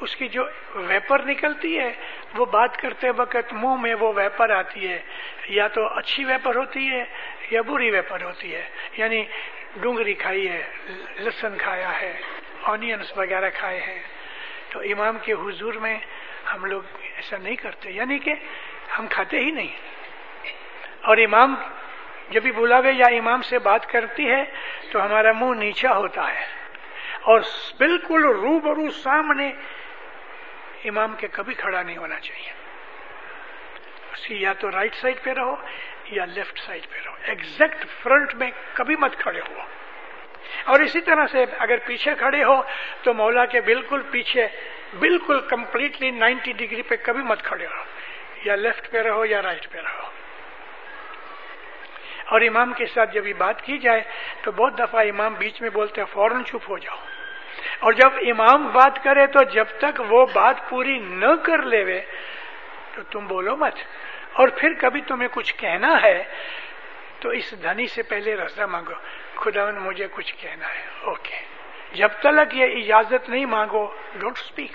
اس 0.00 0.16
کی 0.16 0.28
جو 0.28 0.44
ویپر 0.74 1.22
نکلتی 1.22 1.78
ہے، 1.78 1.92
وہ 2.34 2.44
بات 2.44 2.76
کرتے 2.76 3.10
وقت 3.10 3.52
منہ 3.52 3.76
میں 3.80 3.94
وہ 3.94 4.12
ویپر 4.16 4.50
آتی 4.50 4.88
ہے۔ 4.88 5.02
یا 5.48 5.68
تو 5.68 5.86
اچھی 5.86 6.24
ویپر 6.24 6.54
ہوتی 6.56 6.90
ہے 6.90 7.04
یا 7.50 7.62
بری 7.62 7.90
ویپر 7.90 8.22
ہوتی 8.22 8.54
ہے۔ 8.54 8.68
یعنی 8.96 9.24
ڈونگری 9.80 10.14
کھائی 10.14 10.48
ہے 10.48 10.66
لسن 11.18 11.58
کھایا 11.58 12.00
ہے 12.00 12.20
آنینس 12.62 13.18
وغیرہ 13.18 13.50
کھائے 13.54 13.80
ہیں۔ 13.80 14.02
تو 14.70 14.80
امام 14.80 15.18
کے 15.22 15.32
حضور 15.32 15.74
میں 15.74 15.98
ہم 16.54 16.64
لوگ 16.64 16.82
ایسا 17.02 17.36
نہیں 17.36 17.56
کرتے 17.56 17.90
یعنی 17.90 18.18
کہ 18.18 18.34
ہم 18.98 19.06
کھاتے 19.06 19.40
ہی 19.40 19.50
نہیں۔ 19.50 19.76
اور 21.00 21.16
امام 21.16 21.54
جب 22.30 22.42
بھی 22.42 22.52
بلاوے 22.52 22.92
یا 22.92 23.06
امام 23.06 23.42
سے 23.42 23.58
بات 23.58 23.86
کرتی 23.86 24.30
ہے 24.30 24.44
تو 24.92 25.04
ہمارا 25.04 25.32
منہ 25.32 25.58
نیچا 25.58 25.96
ہوتا 25.96 26.34
ہے۔ 26.34 26.44
اور 27.20 27.40
بالکل 27.78 28.24
رو 28.24 28.60
برو 28.60 28.90
سامنے 28.90 29.52
امام 30.84 31.14
کے 31.18 31.26
کبھی 31.32 31.54
کھڑا 31.54 31.82
نہیں 31.82 31.96
ہونا 31.96 32.20
چاہیے۔ 32.20 32.52
اس 34.12 34.26
کی 34.26 34.36
یا 34.36 34.52
تو 34.52 34.70
رائٹ 34.70 34.94
سائڈ 34.94 35.16
پہ 35.22 35.30
رہو 35.30 35.56
یا 36.10 36.24
لیفٹ 36.24 36.58
سائڈ 36.58 36.82
پہ 36.90 36.98
رہو۔ 37.06 37.14
ایگزیکٹ 37.22 37.86
فرنٹ 38.02 38.34
میں 38.34 38.50
کبھی 38.72 38.96
مت 38.96 39.16
کھڑے 39.16 39.40
ہو۔ 39.40 39.60
اور 40.64 40.80
اسی 40.80 41.00
طرح 41.00 41.26
سے 41.26 41.44
اگر 41.58 41.76
پیچھے 41.86 42.14
کھڑے 42.14 42.44
ہو 42.44 42.62
تو 43.02 43.14
مولا 43.14 43.44
کے 43.44 43.60
بالکل 43.60 44.02
پیچھے، 44.10 44.48
بالکل 44.98 45.40
کمپلیٹلی 45.40 46.10
نائنٹی 46.10 46.52
ڈگری 46.52 46.82
پہ 46.82 46.94
کبھی 47.02 47.22
مت 47.22 47.42
کھڑے 47.42 47.66
ہو۔ 47.66 47.82
یا 48.44 48.54
لیفٹ 48.54 48.90
پہ 48.90 49.02
رہو 49.02 49.24
یا 49.24 49.42
رائٹ 49.42 49.70
پہ 49.70 49.78
رہو۔ 49.78 50.10
اور 52.26 52.40
امام 52.40 52.72
کے 52.72 52.86
ساتھ 52.86 53.14
جب 53.14 53.26
یہ 53.26 53.32
بات 53.38 53.62
کی 53.62 53.78
جائے 53.78 54.00
تو 54.42 54.52
بہت 54.52 54.78
دفعہ 54.78 55.00
امام 55.00 55.34
بیچ 55.34 55.62
میں 55.62 55.70
بولتے 55.70 56.00
ہیں، 56.00 56.12
فوراً 56.12 56.42
چپ 56.44 56.70
ہو 56.70 56.78
جاؤ۔ 56.78 56.96
اور 57.78 57.92
جب 57.92 58.10
امام 58.16 58.68
بات 58.68 59.04
کرے 59.04 59.26
تو 59.26 59.42
جب 59.42 59.64
تک 59.78 60.02
وہ 60.08 60.26
بات 60.32 60.56
پوری 60.68 60.98
نہ 60.98 61.34
کر 61.42 61.62
لے 61.62 62.00
تو 62.94 63.02
تم 63.02 63.26
بولو 63.26 63.56
مت۔ 63.56 63.74
اور 64.36 64.48
پھر 64.48 64.72
کبھی 64.80 65.00
تمہیں 65.00 65.28
کچھ 65.32 65.54
کہنا 65.54 66.02
ہے 66.02 66.24
تو 67.20 67.28
اس 67.28 67.62
دھنی 67.62 67.86
سے 67.86 68.02
پہلے 68.02 68.36
رضا 68.36 68.66
مانگو۔ 68.66 68.92
خدا 69.34 69.70
مجھے 69.70 70.08
کچھ 70.10 70.34
کہنا 70.40 70.68
ہے۔ 70.68 70.84
اوکے۔ 71.00 71.36
جب 71.92 72.08
تک 72.20 72.54
یہ 72.54 72.64
اجازت 72.64 73.28
نہیں 73.28 73.46
مانگو 73.46 73.96
ڈونٹ 74.14 74.38
اسپیک 74.38 74.72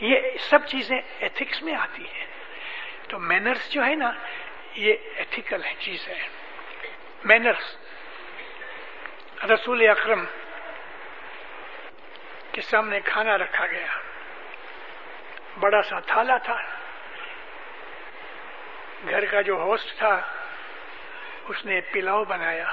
یہ 0.00 0.20
سب 0.40 0.66
چیزیں 0.66 1.00
ایتھکس 1.18 1.62
میں 1.62 1.74
آتی 1.74 2.04
ہیں۔ 2.04 2.26
تو 3.08 3.18
مینرس 3.18 3.70
جو 3.70 3.84
ہے 3.84 3.94
نا، 3.94 4.12
یہ 4.74 4.94
ایتھیکل 5.16 5.64
ہے، 5.64 5.74
چیز 5.78 6.08
ہے۔ 6.08 6.28
مینرس 7.24 7.76
رسول 9.44 9.88
اکرم 9.88 10.24
کے 12.52 12.60
سامنے 12.60 13.00
کھانا 13.00 13.38
رکھا 13.38 13.66
گیا۔ 13.66 13.98
بڑا 15.60 15.82
سا 15.82 16.00
تھالا 16.00 16.36
تھا۔ 16.36 16.73
گھر 19.10 19.24
کا 19.24 19.40
جو 19.40 19.54
ہوسٹ 19.54 19.98
تھا، 19.98 20.20
اس 21.48 21.66
نے 21.66 21.80
پلاؤ 21.80 22.24
بنایا۔ 22.24 22.70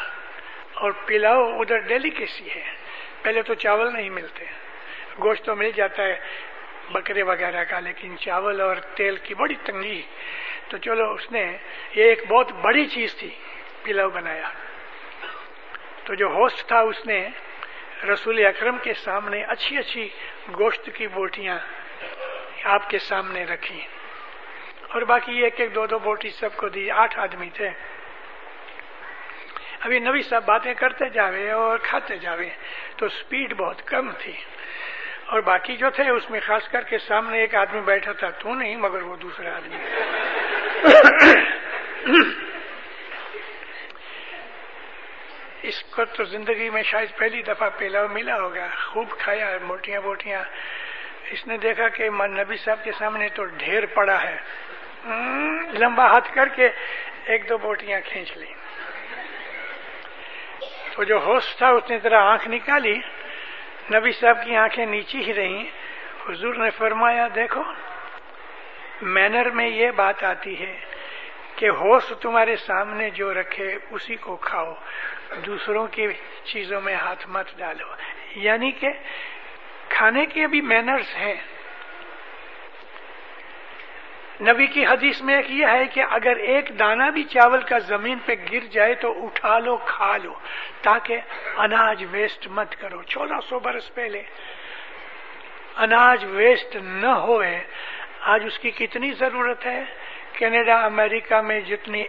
اور 0.73 0.91
پلاؤ 1.05 1.59
ادھر 1.59 1.77
ڈیلیکیسی 1.77 2.49
ہے۔ 2.49 2.71
پہلے 3.21 3.41
تو 3.41 3.53
چاول 3.53 3.93
نہیں 3.93 4.09
ملتے۔ 4.09 4.45
گوشت 5.23 5.45
تو 5.45 5.55
مل 5.55 5.71
جاتا 5.71 6.03
ہے 6.03 6.19
بکرے 6.91 7.23
وغیرہ 7.23 7.63
کا، 7.63 7.79
لیکن 7.79 8.17
چاول 8.17 8.61
اور 8.61 8.75
تیل 8.75 9.15
کی 9.15 9.33
بڑی 9.33 9.55
تنگی۔ 9.63 10.01
تو 10.69 10.77
چلو، 10.77 11.11
اس 11.11 11.31
نے 11.31 11.57
یہ 11.95 12.03
ایک 12.03 12.19
بہت 12.27 12.51
بڑی 12.51 12.85
چیز 12.85 13.15
تھی، 13.15 13.29
پلاؤ 13.83 14.09
بنایا۔ 14.09 14.49
تو 16.03 16.13
جو 16.13 16.27
ہوسٹ 16.27 16.67
تھا، 16.67 16.79
اس 16.79 17.05
نے 17.05 17.27
رسول 18.13 18.45
اکرم 18.45 18.77
کے 18.77 18.93
سامنے 18.93 19.43
اچھی 19.43 19.77
اچھی 19.77 20.09
گوشت 20.59 20.89
کی 20.95 21.07
بوٹیاں 21.07 21.59
آپ 22.63 22.89
کے 22.89 22.99
سامنے 22.99 23.43
رکھی 23.45 23.87
اور 24.91 25.01
باقی 25.01 25.43
ایک 25.43 25.61
ایک 25.61 25.75
دو 25.75 25.85
دو 25.85 25.99
بوٹی 25.99 26.29
سب 26.29 26.57
کو 26.57 26.69
دی، 26.69 26.91
آٹھ 26.91 27.19
آدمی 27.19 27.49
تھے۔ 27.49 27.69
ابھی 29.79 29.99
نبی 29.99 30.21
صاحب 30.21 30.45
باتیں 30.45 30.73
کرتے 30.73 31.09
جاوے 31.09 31.51
اور 31.51 31.77
کھاتے 31.83 32.17
جاوے، 32.17 32.49
تو 32.95 33.07
سپیڈ 33.07 33.53
بہت 33.53 33.87
کم 33.87 34.11
تھی۔ 34.11 34.33
اور 35.25 35.39
باقی 35.39 35.77
جو 35.77 35.89
تھے، 35.89 36.09
اس 36.09 36.29
میں 36.29 36.39
خاص 36.39 36.69
کر 36.69 36.81
کے 36.81 36.97
سامنے 36.97 37.39
ایک 37.39 37.55
آدمی 37.55 37.81
بیٹھا 37.81 38.11
تھا، 38.11 38.29
تو 38.29 38.53
نہیں، 38.53 38.75
مگر 38.75 39.01
وہ 39.01 39.15
دوسرا 39.15 39.55
آدمی۔ 39.55 39.77
اس 45.61 45.83
کو 45.83 46.05
تو 46.05 46.23
زندگی 46.23 46.69
میں 46.69 46.83
شاید 46.83 47.09
پہلی 47.17 47.41
دفعہ 47.41 47.69
پہلا 47.77 48.07
ملا 48.07 48.35
ہوگا۔ 48.35 48.67
خوب 48.85 49.09
کھایا، 49.09 49.57
موٹیاں 49.61 50.01
بوٹیاں۔ 50.01 50.43
اس 51.31 51.47
نے 51.47 51.57
دیکھا 51.57 51.89
کہ 51.89 52.09
نبی 52.09 52.57
صاحب 52.57 52.83
کے 52.83 52.91
سامنے 52.91 53.29
تو 53.29 53.45
ڈھیر 53.45 53.85
پڑا 53.85 54.23
ہے۔ 54.23 54.37
لمبا 55.73 56.05
ہاتھ 56.05 56.35
کر 56.35 56.47
کے 56.47 56.69
ایک 57.25 57.49
دو 57.49 57.57
بوٹیاں 57.57 58.01
کھینچ 58.05 58.37
لی 58.37 58.53
تو 60.95 61.03
جو 61.03 61.17
ہوش 61.17 61.55
تھا، 61.55 61.67
اس 61.69 61.89
نے 61.89 61.97
ذرا 61.97 62.31
آنکھ 62.31 62.47
نکالی۔ 62.47 62.99
نبی 63.93 64.11
صاحب 64.11 64.37
کی 64.45 64.55
آنکھیں 64.55 64.85
نیچی 64.85 65.25
ہی 65.25 65.33
رہیں۔ 65.33 65.63
حضور 66.29 66.53
نے 66.55 66.69
فرمایا، 66.69 67.27
دیکھو، 67.35 67.63
مینر 69.01 69.49
میں 69.49 69.67
یہ 69.67 69.91
بات 69.91 70.23
آتی 70.23 70.59
ہے 70.59 70.79
کہ 71.55 71.69
ہوش 71.69 72.03
تمہارے 72.21 72.55
سامنے 72.55 73.09
جو 73.09 73.33
رکھے، 73.33 73.77
اسی 73.89 74.15
کو 74.15 74.35
کھاؤ۔ 74.35 74.73
دوسروں 75.45 75.87
کی 75.87 76.07
چیزوں 76.43 76.81
میں 76.81 76.95
ہاتھ 76.95 77.27
مت 77.27 77.57
ڈالو۔ 77.57 77.85
یعنی 78.35 78.71
کہ 78.71 78.89
کھانے 79.89 80.25
کے 80.25 80.47
بھی 80.47 80.61
مینرز 80.61 81.15
ہیں۔ 81.15 81.35
نبی 84.41 84.67
کی 84.67 84.85
حدیث 84.85 85.21
میں 85.21 85.35
ایک 85.35 85.51
یہ 85.51 85.65
ہے 85.67 85.87
کہ 85.87 86.03
اگر 86.09 86.35
ایک 86.35 86.79
دانہ 86.79 87.03
بھی 87.13 87.23
چاول 87.23 87.61
کا 87.61 87.79
زمین 87.79 88.17
پہ 88.25 88.35
گر 88.51 88.59
جائے 88.59 88.93
تو 88.93 89.25
اٹھا 89.25 89.59
لو، 89.59 89.77
کھا 89.77 90.17
لو، 90.17 90.33
تاکہ 90.81 91.19
اناج 91.57 92.05
ویسٹ 92.11 92.47
مت 92.47 92.75
کرو۔ 92.81 93.03
چودہ 93.03 93.39
سو 93.49 93.59
برس 93.59 93.93
پہلے 93.93 94.21
اناج 95.75 96.25
ویسٹ 96.29 96.75
نہ 96.83 97.07
ہوئے۔ 97.07 97.63
آج 98.21 98.43
اس 98.45 98.59
کی 98.59 98.71
کتنی 98.71 99.11
ضرورت 99.11 99.65
ہے؟ 99.65 99.83
کینیڈا، 100.33 100.79
امریکہ 100.85 101.41
میں 101.41 101.59
جتنی 101.59 102.03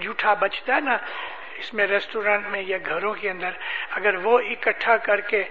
جھوٹا 0.00 0.34
بچتا 0.34 0.74
ہے 0.74 0.80
نا، 0.80 0.96
اس 1.58 1.74
میں 1.74 1.86
ریسٹورینٹ 1.86 2.46
میں 2.46 2.62
یا 2.62 2.78
گھروں 2.86 3.14
کے 3.14 3.30
اندر، 3.30 3.50
اگر 3.90 4.14
وہ 4.14 4.38
اکٹھا 4.38 4.96
کر 4.96 5.20
کے 5.20 5.44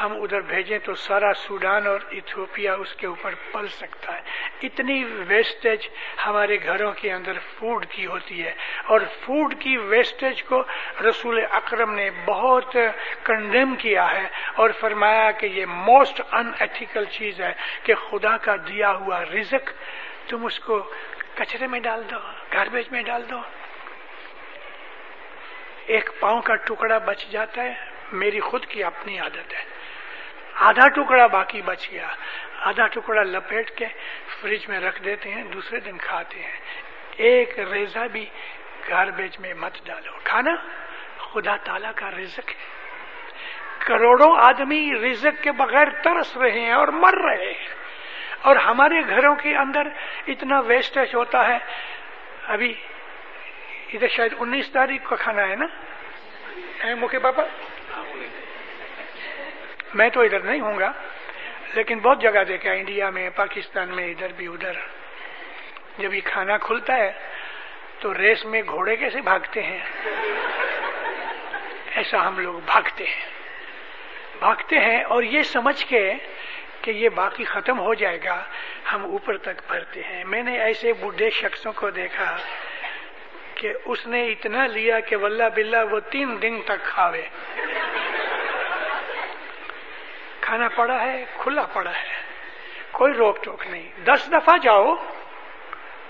ہم 0.00 0.12
ادھر 0.22 0.40
بھیجیں 0.40 0.78
تو 0.78 0.94
سارا 0.94 1.34
سوڈان 1.34 1.86
اور 1.86 2.00
ایتھوپیا 2.10 2.74
اس 2.74 2.94
کے 2.94 3.06
اوپر 3.06 3.34
پل 3.52 3.66
سکتا 3.68 4.16
ہے۔ 4.16 4.20
اتنی 4.62 5.04
ویسٹیج 5.04 5.88
ہمارے 6.26 6.58
گھروں 6.64 6.92
کے 6.92 7.12
اندر 7.12 7.32
فوڈ 7.58 7.86
کی 7.86 8.06
ہوتی 8.06 8.44
ہے 8.44 8.52
اور 8.84 9.00
فوڈ 9.20 9.54
کی 9.60 9.76
ویسٹیج 9.76 10.42
کو 10.42 10.62
رسول 11.08 11.40
اکرم 11.50 11.94
نے 11.94 12.10
بہت 12.24 12.76
کنڈیم 13.22 13.74
کیا 13.74 14.10
ہے 14.10 14.28
اور 14.54 14.70
فرمایا 14.80 15.30
کہ 15.30 15.46
یہ 15.46 15.66
موسٹ 15.66 16.20
ان 16.32 16.52
ایتھیکل 16.58 17.04
چیز 17.04 17.40
ہے 17.40 17.52
کہ 17.82 17.94
خدا 17.94 18.36
کا 18.36 18.56
دیا 18.56 18.92
ہوا 18.92 19.24
رزق 19.24 19.70
تم 20.28 20.46
اس 20.46 20.60
کو 20.60 20.92
کچرے 21.34 21.66
میں 21.66 21.80
ڈال 21.80 22.02
دو 22.10 22.16
گاربیج 22.52 22.84
میں 22.90 23.02
ڈال 23.02 23.22
دو۔ 23.30 23.40
ایک 25.86 26.10
پاؤں 26.20 26.42
کا 26.42 26.54
ٹکڑا 26.54 26.98
بچ 26.98 27.26
جاتا 27.30 27.62
ہے، 27.62 27.74
میری 28.12 28.40
خود 28.40 28.66
کی 28.66 28.84
اپنی 28.84 29.18
عادت 29.18 29.54
ہے۔ 29.54 29.73
آدھا 30.60 30.88
ٹکڑا 30.88 31.26
باقی 31.26 31.62
بچ 31.62 31.90
گیا۔ 31.90 32.08
آدھا 32.60 32.86
ٹکڑا 32.86 33.22
لپیٹ 33.22 33.70
کے 33.70 33.86
فریج 34.40 34.68
میں 34.68 34.80
رکھ 34.80 35.02
دیتے 35.02 35.30
ہیں، 35.30 35.42
دوسرے 35.42 35.80
دن 35.80 35.98
کھاتے 35.98 36.40
ہیں۔ 36.42 36.60
ایک 37.16 37.58
ریزا 37.58 38.06
بھی 38.06 38.26
گاربیج 38.90 39.38
میں 39.38 39.54
مت 39.54 39.86
ڈالو۔ 39.86 40.12
کھانا 40.24 40.54
خدا 41.18 41.56
تعالی 41.56 41.88
کا 41.96 42.10
رزق 42.10 42.48
ہے۔ 42.48 42.74
کروڑوں 43.78 44.36
آدمی 44.36 44.90
رزق 44.94 45.42
کے 45.42 45.52
بغیر 45.52 45.90
ترس 46.02 46.36
رہے 46.36 46.50
ہیں 46.50 46.72
اور 46.72 46.88
مر 46.88 47.14
رہے 47.24 47.52
ہیں۔ 47.52 47.74
اور 48.42 48.56
ہمارے 48.56 49.08
گھروں 49.08 49.34
کے 49.34 49.56
اندر 49.56 49.82
اتنا 50.26 50.60
ویسٹیج 50.60 51.14
ہوتا 51.14 51.48
ہے۔ 51.48 51.58
ابھی 52.46 52.74
ادھر 53.92 54.08
شاید 54.08 54.34
انیس 54.38 54.70
تاریخ 54.70 55.08
کا 55.08 55.16
کھانا 55.16 55.48
ہے 55.48 55.56
نا؟ 55.56 55.66
مکے 56.94 57.18
پاپا۔ 57.18 57.42
میں 59.94 60.08
تو 60.08 60.20
ادھر 60.20 60.40
نہیں 60.40 60.60
ہوں 60.60 60.78
گا، 60.78 60.92
لیکن 61.74 61.98
بہت 61.98 62.20
جگہ 62.20 62.44
دیکھا، 62.48 62.72
انڈیا 62.72 63.10
میں، 63.10 63.30
پاکستان 63.30 63.88
میں، 63.88 64.10
ادھر 64.10 64.32
بھی، 64.36 64.46
ادھر۔ 64.46 64.72
جب 65.98 66.14
یہ 66.14 66.20
کھانا 66.24 66.58
کھلتا 66.58 66.96
ہے 66.96 67.12
تو 67.98 68.14
ریس 68.14 68.44
میں 68.44 68.62
گھوڑے 68.66 68.96
کیسے 68.96 69.20
بھاگتے 69.20 69.62
ہیں؟ 69.62 69.78
ایسا 71.94 72.28
ہم 72.28 72.38
لوگ 72.38 72.60
بھاگتے 72.66 73.04
ہیں۔ 73.04 73.26
بھاگتے 74.38 74.78
ہیں 74.78 75.02
اور 75.02 75.22
یہ 75.22 75.42
سمجھ 75.42 75.86
کے 75.86 76.12
کہ 76.82 76.90
یہ 76.90 77.08
باقی 77.08 77.44
ختم 77.44 77.78
ہو 77.78 77.94
جائے 77.94 78.18
گا، 78.24 78.44
ہم 78.92 79.04
اوپر 79.04 79.36
تک 79.36 79.60
بھرتے 79.68 80.02
ہیں۔ 80.02 80.24
میں 80.24 80.42
نے 80.42 80.60
ایسے 80.60 80.92
بڈھے 80.92 81.30
شخصوں 81.30 81.72
کو 81.72 81.90
دیکھا 81.90 82.36
کہ 83.54 83.72
اس 83.84 84.06
نے 84.06 84.26
اتنا 84.26 84.66
لیا 84.66 85.00
کہ 85.00 85.16
ولہ 85.16 85.44
بلّہ 85.54 85.84
وہ 85.90 86.00
تین 86.00 86.42
دن 86.42 86.60
تک 86.64 86.84
کھاوے۔ 86.84 87.22
کھانا 90.44 90.68
پڑا 90.68 91.02
ہے، 91.02 91.24
کھلا 91.38 91.62
پڑا 91.62 91.90
ہے۔ 91.90 92.22
کوئی 92.90 93.12
روک 93.12 93.44
ٹوک 93.44 93.66
نہیں۔ 93.66 93.90
دس 94.04 94.32
دفعہ 94.32 94.56
جاؤ، 94.56 94.94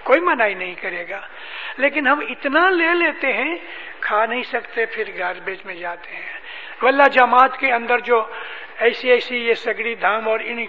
کوئی 0.04 0.20
منائی 0.20 0.54
نہیں 0.54 0.74
کرے 0.74 1.08
گا۔ 1.08 1.20
لیکن 1.76 2.06
ہم 2.06 2.20
اتنا 2.28 2.70
لے 2.70 2.94
لیتے 2.94 3.32
ہیں، 3.32 3.56
کھا 4.00 4.26
نہیں 4.26 4.42
سکتے، 4.42 4.86
پھر 4.86 5.10
گاربیج 5.18 5.58
میں 5.64 5.74
جاتے 5.74 6.16
ہیں۔ 6.16 6.38
ولہ 6.82 7.02
جماعت 7.12 7.58
کے 7.58 7.72
اندر 7.72 7.98
جو 7.98 8.26
ایسی 8.78 9.10
ایسی 9.10 9.48
یہ 9.48 9.54
سگڑی 9.54 9.94
دھام 9.94 10.28
اور 10.28 10.40
ان 10.42 10.66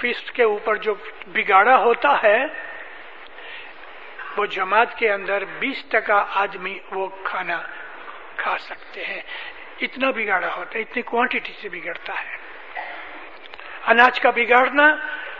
فسٹ 0.00 0.30
کے 0.32 0.42
اوپر 0.42 0.76
جو 0.76 0.94
بگاڑا 1.26 1.76
ہوتا 1.76 2.22
ہے، 2.22 2.44
وہ 4.36 4.46
جماعت 4.46 4.98
کے 4.98 5.12
اندر 5.12 5.44
بیس 5.44 5.84
ٹکا 5.88 6.24
آدمی 6.34 6.78
وہ 6.90 7.08
کھانا 7.24 7.62
کھا 8.36 8.58
سکتے 8.58 9.04
ہیں۔ 9.04 9.20
اتنا 9.80 10.10
بگاڑا 10.10 10.56
ہوتا 10.56 10.78
ہے، 10.78 10.82
اتنی 10.82 11.02
کوانٹٹی 11.02 11.52
سے 11.60 11.68
بگڑتا 11.68 12.12
ہے۔ 12.12 12.47
اناج 13.88 14.20
کا 14.20 14.30
بگاڑنا 14.30 14.96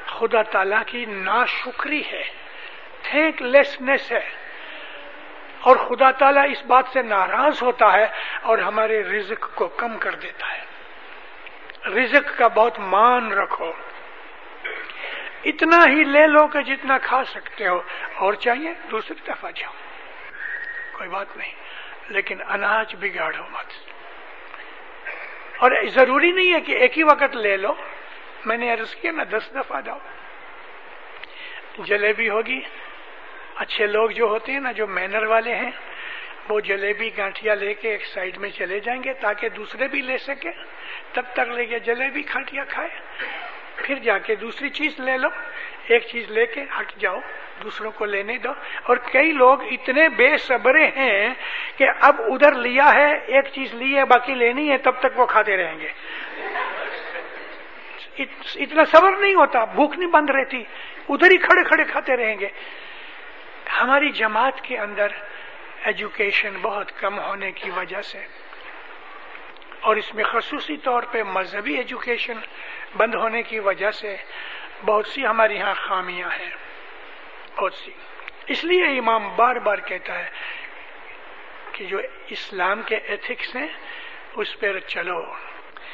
خدا 0.07 0.43
تعالی 0.43 0.77
کی 0.87 1.05
ناشکری 1.05 2.03
ہے 2.13 2.25
تھینک 3.03 3.43
لیسنس 3.43 4.13
ہے۔ 4.13 4.31
اور 5.61 5.77
خدا 5.77 6.11
تعالیٰ 6.11 6.51
اس 6.51 6.63
بات 6.67 6.85
سے 6.93 7.03
ناراض 7.03 7.63
ہوتا 7.63 7.93
ہے 7.93 8.07
اور 8.43 8.59
ہمارے 8.59 9.03
رزق 9.03 9.55
کو 9.55 9.69
کم 9.69 9.99
کر 9.99 10.15
دیتا 10.15 10.47
ہے۔ 10.53 10.65
رزق 11.89 12.39
کا 12.39 12.49
بہت 12.49 12.79
مان 12.79 13.33
رکھو۔ 13.33 13.73
اتنا 15.45 15.79
ہی 15.89 16.05
لے 16.05 16.27
لو 16.27 16.47
کہ 16.47 16.61
جتنا 16.61 16.99
کھا 16.99 17.25
سکتے 17.25 17.69
ہو۔ 17.69 17.83
اور 18.15 18.35
چاہیے 18.35 18.75
دوسری 18.91 19.21
دفعہ 19.29 19.51
جاؤ۔ 19.51 19.73
کوئی 20.93 21.09
بات 21.09 21.37
نہیں، 21.37 21.55
لیکن 22.09 22.39
اناج 22.49 22.95
بگاڑو 23.01 23.43
مت۔ 23.51 23.73
اور 25.59 25.71
ضروری 25.87 26.33
نہیں 26.33 26.55
ہے 26.55 26.61
کہ 26.61 26.73
ایک 26.73 26.99
ہی 26.99 27.03
وقت 27.03 27.37
لے 27.37 27.57
لو۔ 27.57 27.75
میں 28.45 28.57
نے 28.57 28.73
عرض 28.73 28.95
کیا 28.95 29.13
نا، 29.13 29.23
دس 29.31 29.55
دفعہ 29.55 29.81
جاؤ۔ 29.81 29.99
جلیبی 31.79 32.29
ہوگی۔ 32.29 32.61
اچھے 33.57 33.87
لوگ 33.87 34.11
جو 34.11 34.27
ہوتے 34.27 34.53
ہیں 34.53 34.61
نا، 34.61 34.73
جو 34.73 34.87
مینر 34.87 35.23
والے 35.23 35.55
ہیں، 35.55 35.71
وہ 36.49 36.61
جلیبی 36.61 37.11
گانٹیا 37.17 37.55
لے 37.55 37.75
کے 37.75 37.91
ایک 37.91 38.07
سائڈ 38.07 38.39
میں 38.39 38.51
چلے 38.51 38.81
جائیں 38.81 39.05
گے 39.05 39.13
تاکہ 39.13 39.49
دوسرے 39.49 39.89
بھی 39.89 40.03
لے 40.03 40.19
سکے۔ 40.19 40.51
تب 41.13 41.23
تک 41.33 41.41
لے 41.41 41.67
کے 41.67 41.79
جلیبی 41.79 42.23
کھانٹیا 42.23 42.65
کھائے 42.65 42.89
پھر 43.77 43.95
جا 43.95 44.19
کے 44.19 44.35
دوسری 44.35 44.69
چیز 44.69 45.01
لے 45.01 45.19
لو۔ 45.19 45.29
ایک 45.87 46.07
چیز 46.07 46.31
لے 46.31 46.47
کے 46.47 46.65
ہٹ 46.81 46.93
جاؤ۔ 46.99 47.21
دوسروں 47.63 47.91
کو 47.91 48.05
لینے 48.05 48.37
دو۔ 48.37 48.51
اور 48.83 48.97
کئی 48.97 49.33
لوگ 49.33 49.65
اتنے 49.65 50.09
بے 50.09 50.37
صبرے 50.37 50.87
ہیں 50.87 51.35
کہ 51.77 51.87
اب 52.01 52.21
ادھر 52.21 52.53
لیا 52.53 52.93
ہے، 52.95 53.19
ایک 53.27 53.45
چیز 53.53 53.75
لی 53.75 53.97
ہے، 53.97 54.05
باقی 54.05 54.35
لینی 54.35 54.71
ہے، 54.71 54.79
تب 54.79 55.01
تک 55.01 55.19
وہ 55.21 55.27
کھاتے 55.27 55.57
رہیں 55.57 55.81
گے۔ 55.81 55.89
اتنا 58.55 58.85
صبر 58.85 59.13
نہیں 59.17 59.35
ہوتا، 59.35 59.65
بھوک 59.65 59.99
نہیں 59.99 60.11
بند 60.11 60.31
رہتی، 60.31 60.65
ادھر 61.09 61.31
ہی 61.31 61.37
کھڑے 61.37 61.65
کھڑے 61.65 61.85
کھاتے 61.85 62.17
رہیں 62.17 62.41
گے۔ 62.41 62.49
ہماری 63.81 64.11
جماعت 64.11 64.61
کے 64.61 64.79
اندر 64.79 65.09
ایجوکیشن 65.85 66.57
بہت 66.63 66.93
کم 67.01 67.19
ہونے 67.19 67.53
کی 67.53 67.71
وجہ 67.71 68.03
سے، 68.03 68.27
اور 69.81 69.97
اس 69.97 70.15
میں 70.15 70.25
خصوصی 70.25 70.77
طور 70.77 71.03
پہ 71.03 71.23
مذہبی 71.23 71.75
ایجوکیشن 71.75 72.39
بند 72.97 73.15
ہونے 73.15 73.43
کی 73.43 73.59
وجہ 73.59 73.91
سے 73.91 74.17
بہت 74.85 75.07
سی 75.07 75.27
ہمارے 75.27 75.55
یہاں 75.55 75.75
خامیاں 75.75 76.29
ہیں۔ 76.29 76.51
بہت 77.57 77.75
سی۔ 77.75 77.91
اس 78.47 78.65
لیے 78.65 78.99
امام 78.99 79.37
بار 79.37 79.57
بار 79.57 79.79
کہتا 79.79 80.19
ہے 80.19 80.31
کہ 81.73 81.85
جو 81.85 81.99
اسلام 82.29 82.83
کے 82.83 82.97
ایتھکس 82.97 83.57
ہیں، 83.57 83.69
اس 84.33 84.59
پہ 84.59 84.79
چلو۔ 84.79 85.23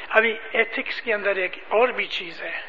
ابھی 0.09 0.37
ایتھکس 0.51 1.01
کے 1.01 1.13
اندر 1.13 1.35
ایک 1.35 1.55
اور 1.67 1.89
بھی 1.89 2.05
چیز 2.05 2.41
ہے 2.41 2.61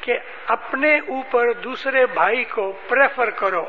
کہ 0.00 0.18
اپنے 0.46 0.98
اوپر 0.98 1.52
دوسرے 1.52 2.06
بھائی 2.06 2.44
کو 2.44 2.72
پریفر 2.88 3.30
کرو۔ 3.30 3.64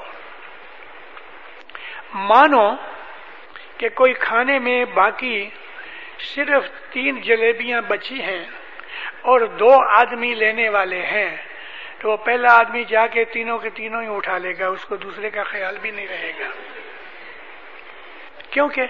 مانو 2.13 2.75
کہ 3.77 3.89
کوئی 3.89 4.13
کھانے 4.13 4.59
میں 4.59 4.85
باقی 4.85 5.49
صرف 6.19 6.91
تین 6.91 7.21
جلیبیاں 7.21 7.81
بچی 7.81 8.21
ہیں 8.21 8.45
اور 9.21 9.41
دو 9.41 9.83
آدمی 9.89 10.33
لینے 10.33 10.69
والے 10.69 11.01
ہیں، 11.01 11.37
تو 11.99 12.11
وہ 12.11 12.17
پہلا 12.17 12.59
آدمی 12.59 12.83
جا 12.83 13.07
کے 13.07 13.25
تینوں 13.25 13.57
کے 13.57 13.69
تینوں 13.69 14.01
ہی 14.01 14.07
اٹھا 14.15 14.37
لے 14.37 14.53
گا، 14.59 14.67
اس 14.67 14.85
کو 14.85 14.95
دوسرے 14.95 15.29
کا 15.29 15.43
خیال 15.43 15.77
بھی 15.77 15.91
نہیں 15.91 16.07
رہے 16.07 16.31
گا۔ 16.39 16.47
کیونکہ 18.49 18.81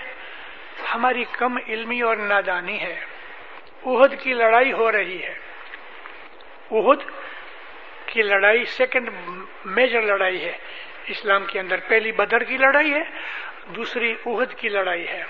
ہماری 0.95 1.25
کم 1.31 1.57
علمی 1.67 2.01
اور 2.01 2.15
نادانی 2.15 2.81
ہے۔ 2.81 3.05
اہد 3.87 4.21
کی 4.21 4.33
لڑائی 4.33 4.71
ہو 4.71 4.91
رہی 4.91 5.23
ہے۔ 5.23 5.33
اہد 6.71 6.99
کی 8.05 8.21
لڑائی 8.21 8.65
سیکنڈ 8.65 9.09
میجر 9.65 10.01
لڑائی 10.01 10.45
ہے۔ 10.45 10.57
اسلام 11.07 11.45
کے 11.45 11.59
اندر 11.59 11.75
پہلی 11.87 12.11
بدر 12.11 12.43
کی 12.43 12.57
لڑائی 12.57 12.93
ہے، 12.93 13.03
دوسری 13.65 14.15
اہد 14.25 14.53
کی 14.53 14.69
لڑائی 14.69 15.07
ہے۔ 15.07 15.23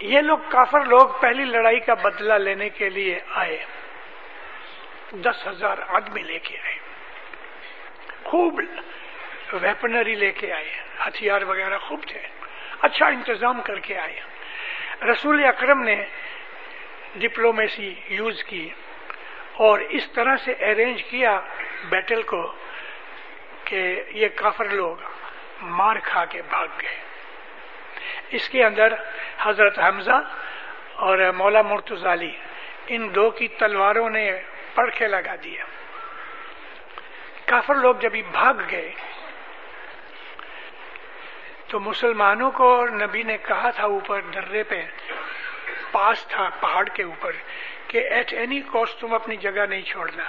یہ 0.00 0.20
لوگ 0.20 0.38
کافر 0.38 0.84
لوگ 0.84 1.08
پہلی 1.20 1.44
لڑائی 1.44 1.80
کا 1.80 1.94
بدلہ 1.94 2.32
لینے 2.32 2.68
کے 2.68 2.88
لیے 2.88 3.20
آئے۔ 3.30 3.64
دس 5.12 5.46
ہزار 5.46 5.76
آدمی 5.88 6.22
لے 6.22 6.38
کے 6.38 6.58
آئے۔ 6.58 6.78
خوب 8.24 8.60
ویپنری 9.52 10.14
لے 10.14 10.32
کے 10.32 10.52
آئے۔ 10.52 10.70
ہتھیار 11.06 11.42
وغیرہ 11.42 11.78
خوب 11.78 12.04
تھے۔ 12.08 12.20
اچھا 12.80 13.06
انتظام 13.06 13.62
کر 13.62 13.78
کے 13.78 13.98
آئے۔ 13.98 14.20
رسول 15.12 15.44
اکرم 15.44 15.82
نے 15.82 16.04
ڈپلومیسی 17.18 17.94
یوز 18.08 18.42
کی 18.44 18.68
اور 19.56 19.78
اس 19.88 20.10
طرح 20.12 20.36
سے 20.44 20.52
ارینج 20.52 21.02
کیا 21.02 21.40
بیٹل 21.88 22.22
کو 22.22 22.42
کہ 23.64 23.82
یہ 24.10 24.28
کافر 24.34 24.68
لوگ 24.70 24.96
مار 25.62 25.96
کھا 26.02 26.24
کے 26.24 26.42
بھاگ 26.48 26.66
گئے۔ 26.80 26.96
اس 28.30 28.48
کے 28.48 28.64
اندر 28.64 28.94
حضرت 29.38 29.78
حمزہ 29.78 30.20
اور 30.96 31.18
مولا 31.36 31.62
مرتزالی 31.62 32.32
ان 32.86 33.14
دو 33.14 33.30
کی 33.30 33.48
تلواروں 33.48 34.08
نے 34.10 34.30
پڑکے 34.74 35.06
لگا 35.06 35.34
دیا 35.42 35.64
کافر 37.46 37.74
لوگ 37.74 37.94
جب 38.00 38.16
بھاگ 38.32 38.60
گئے 38.70 38.90
تو 41.68 41.80
مسلمانوں 41.80 42.50
کو 42.50 42.68
نبی 42.86 43.22
نے 43.22 43.36
کہا 43.42 43.70
تھا 43.70 43.84
اوپر 43.84 44.20
درے 44.34 44.62
پہ 44.62 44.82
پاس 45.94 46.26
تھا 46.26 46.50
پہاڑ 46.60 46.84
کے 46.84 47.02
اوپر 47.02 47.32
کہ 47.88 47.98
ایٹ 47.98 48.32
اینی 48.32 48.60
کوسٹ 48.60 49.00
تم 49.00 49.14
اپنی 49.14 49.36
جگہ 49.36 49.66
نہیں 49.66 49.82
چھوڑنا۔ 49.82 50.24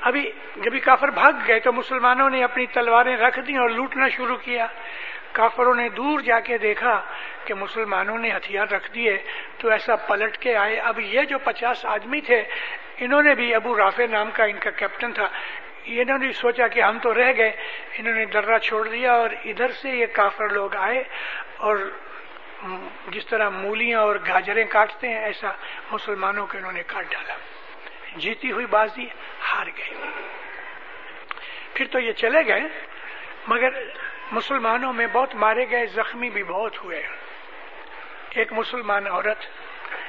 ابھی 0.00 0.32
جب 0.56 0.72
کافر 0.84 1.08
بھاگ 1.08 1.32
گئے 1.48 1.58
تو 1.60 1.72
مسلمانوں 1.72 2.30
نے 2.30 2.44
اپنی 2.44 2.66
تلواریں 2.66 3.16
رکھ 3.16 3.40
دی 3.40 3.56
اور 3.56 3.68
لوٹنا 3.68 4.08
شروع 4.08 4.36
کیا۔ 4.36 4.66
کافروں 5.32 5.74
نے 5.74 5.88
دور 5.88 6.20
جا 6.20 6.40
کے 6.40 6.58
دیکھا 6.58 7.02
کہ 7.44 7.54
مسلمانوں 7.54 8.18
نے 8.18 8.30
ہتھیار 8.36 8.66
رکھ 8.72 8.94
دیے 8.94 9.18
تو 9.58 9.70
ایسا 9.70 9.96
پلٹ 9.96 10.38
کے 10.38 10.56
آئے۔ 10.56 10.80
اب 10.80 11.00
یہ 11.00 11.22
جو 11.22 11.38
پچاس 11.38 11.86
آدمی 11.86 12.20
تھے، 12.20 12.42
انہوں 12.98 13.22
نے 13.22 13.34
بھی 13.34 13.54
ابو 13.54 13.76
رافع 13.76 14.06
نام 14.10 14.30
کا 14.30 14.44
ان 14.44 14.58
کا 14.58 14.70
کیپٹن 14.70 15.12
تھا۔ 15.12 15.28
انہوں 15.86 16.18
نے 16.18 16.32
سوچا 16.32 16.66
کہ 16.68 16.80
ہم 16.80 16.98
تو 16.98 17.14
رہ 17.14 17.32
گئے، 17.36 17.52
انہوں 17.98 18.14
نے 18.14 18.24
درہ 18.24 18.58
چھوڑ 18.58 18.88
دیا 18.88 19.12
اور 19.12 19.30
ادھر 19.44 19.70
سے 19.72 19.90
یہ 19.90 20.06
کافر 20.12 20.48
لوگ 20.48 20.76
آئے 20.76 21.02
اور 21.56 21.76
جس 23.08 23.26
طرح 23.26 23.48
مولیاں 23.48 24.00
اور 24.00 24.16
گاجریں 24.16 24.64
کاٹتے 24.64 25.08
ہیں، 25.08 25.24
ایسا 25.24 25.50
مسلمانوں 25.90 26.46
کو 26.46 26.58
انہوں 26.58 26.72
نے 26.72 26.82
کاٹ 26.86 27.04
ڈالا۔ 27.10 27.34
جیتی 28.16 28.52
ہوئی 28.52 28.66
بازی 28.66 29.06
ہار 29.52 29.66
گئے۔ 29.66 29.94
پھر 31.74 31.86
تو 31.86 31.98
یہ 31.98 32.12
چلے 32.12 32.46
گئے، 32.46 32.60
مگر 33.46 33.68
مسلمانوں 34.32 34.92
میں 34.92 35.06
بہت 35.12 35.34
مارے 35.34 35.70
گئے، 35.70 35.86
زخمی 35.86 36.30
بھی 36.30 36.42
بہت 36.42 36.84
ہوئے۔ 36.84 37.08
ایک 38.30 38.52
مسلمان 38.52 39.06
عورت، 39.06 39.46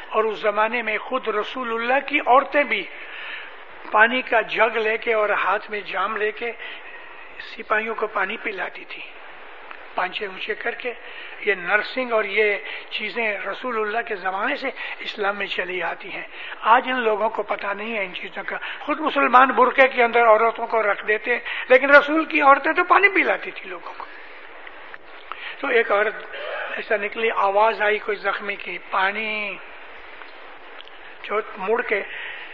اور 0.09 0.23
اس 0.23 0.39
زمانے 0.39 0.81
میں 0.81 0.97
خود 0.97 1.27
رسول 1.27 1.73
اللہ 1.73 2.07
کی 2.07 2.19
عورتیں 2.19 2.63
بھی 2.63 2.85
پانی 3.91 4.21
کا 4.21 4.41
جگ 4.41 4.77
لے 4.77 4.97
کے 4.97 5.13
اور 5.13 5.29
ہاتھ 5.29 5.71
میں 5.71 5.81
جام 5.81 6.17
لے 6.17 6.31
کے 6.31 6.51
سپاہیوں 7.39 7.95
کو 7.95 8.07
پانی 8.07 8.37
پلاتی 8.37 8.85
تھی 8.85 9.01
پانچے 9.95 10.25
اونچے 10.25 10.55
کر 10.55 10.71
کے 10.71 10.93
یہ 11.45 11.53
نرسنگ 11.53 12.11
اور 12.11 12.23
یہ 12.23 12.57
چیزیں 12.89 13.37
رسول 13.37 13.81
اللہ 13.81 14.07
کے 14.07 14.15
زمانے 14.15 14.55
سے 14.55 14.67
اسلام 14.99 15.37
میں 15.37 15.47
چلی 15.47 15.83
آتی 15.83 16.11
ہیں۔ 16.11 16.23
آج 16.61 16.89
ان 16.89 16.99
لوگوں 16.99 17.29
کو 17.29 17.43
پتا 17.43 17.73
نہیں 17.73 17.97
ہے 17.97 18.05
ان 18.05 18.13
چیزوں 18.13 18.43
کا۔ 18.47 18.57
خود 18.79 18.99
مسلمان 18.99 19.47
برقے 19.47 19.87
کے 19.87 20.03
اندر 20.03 20.21
عورتوں 20.25 20.67
کو 20.67 20.83
رکھ 20.83 21.07
دیتے 21.07 21.37
لیکن 21.69 21.89
رسول 21.89 22.25
کی 22.25 22.41
عورتیں 22.41 22.73
تو 22.73 22.83
پانی 22.83 23.09
پلاتی 23.09 23.51
تھی 23.51 23.69
لوگوں 23.69 23.93
کو۔ 23.97 24.05
تو 25.59 25.67
ایک 25.67 25.91
عورت 25.91 26.35
ایسا 26.71 26.97
نکلی، 26.97 27.29
آواز 27.35 27.81
آئی 27.81 27.99
کوئی 27.99 28.17
زخمی 28.17 28.55
کی، 28.55 28.77
پانی۔ 28.91 29.57
جو 31.23 31.39
مڑ 31.57 31.81
کے 31.81 32.03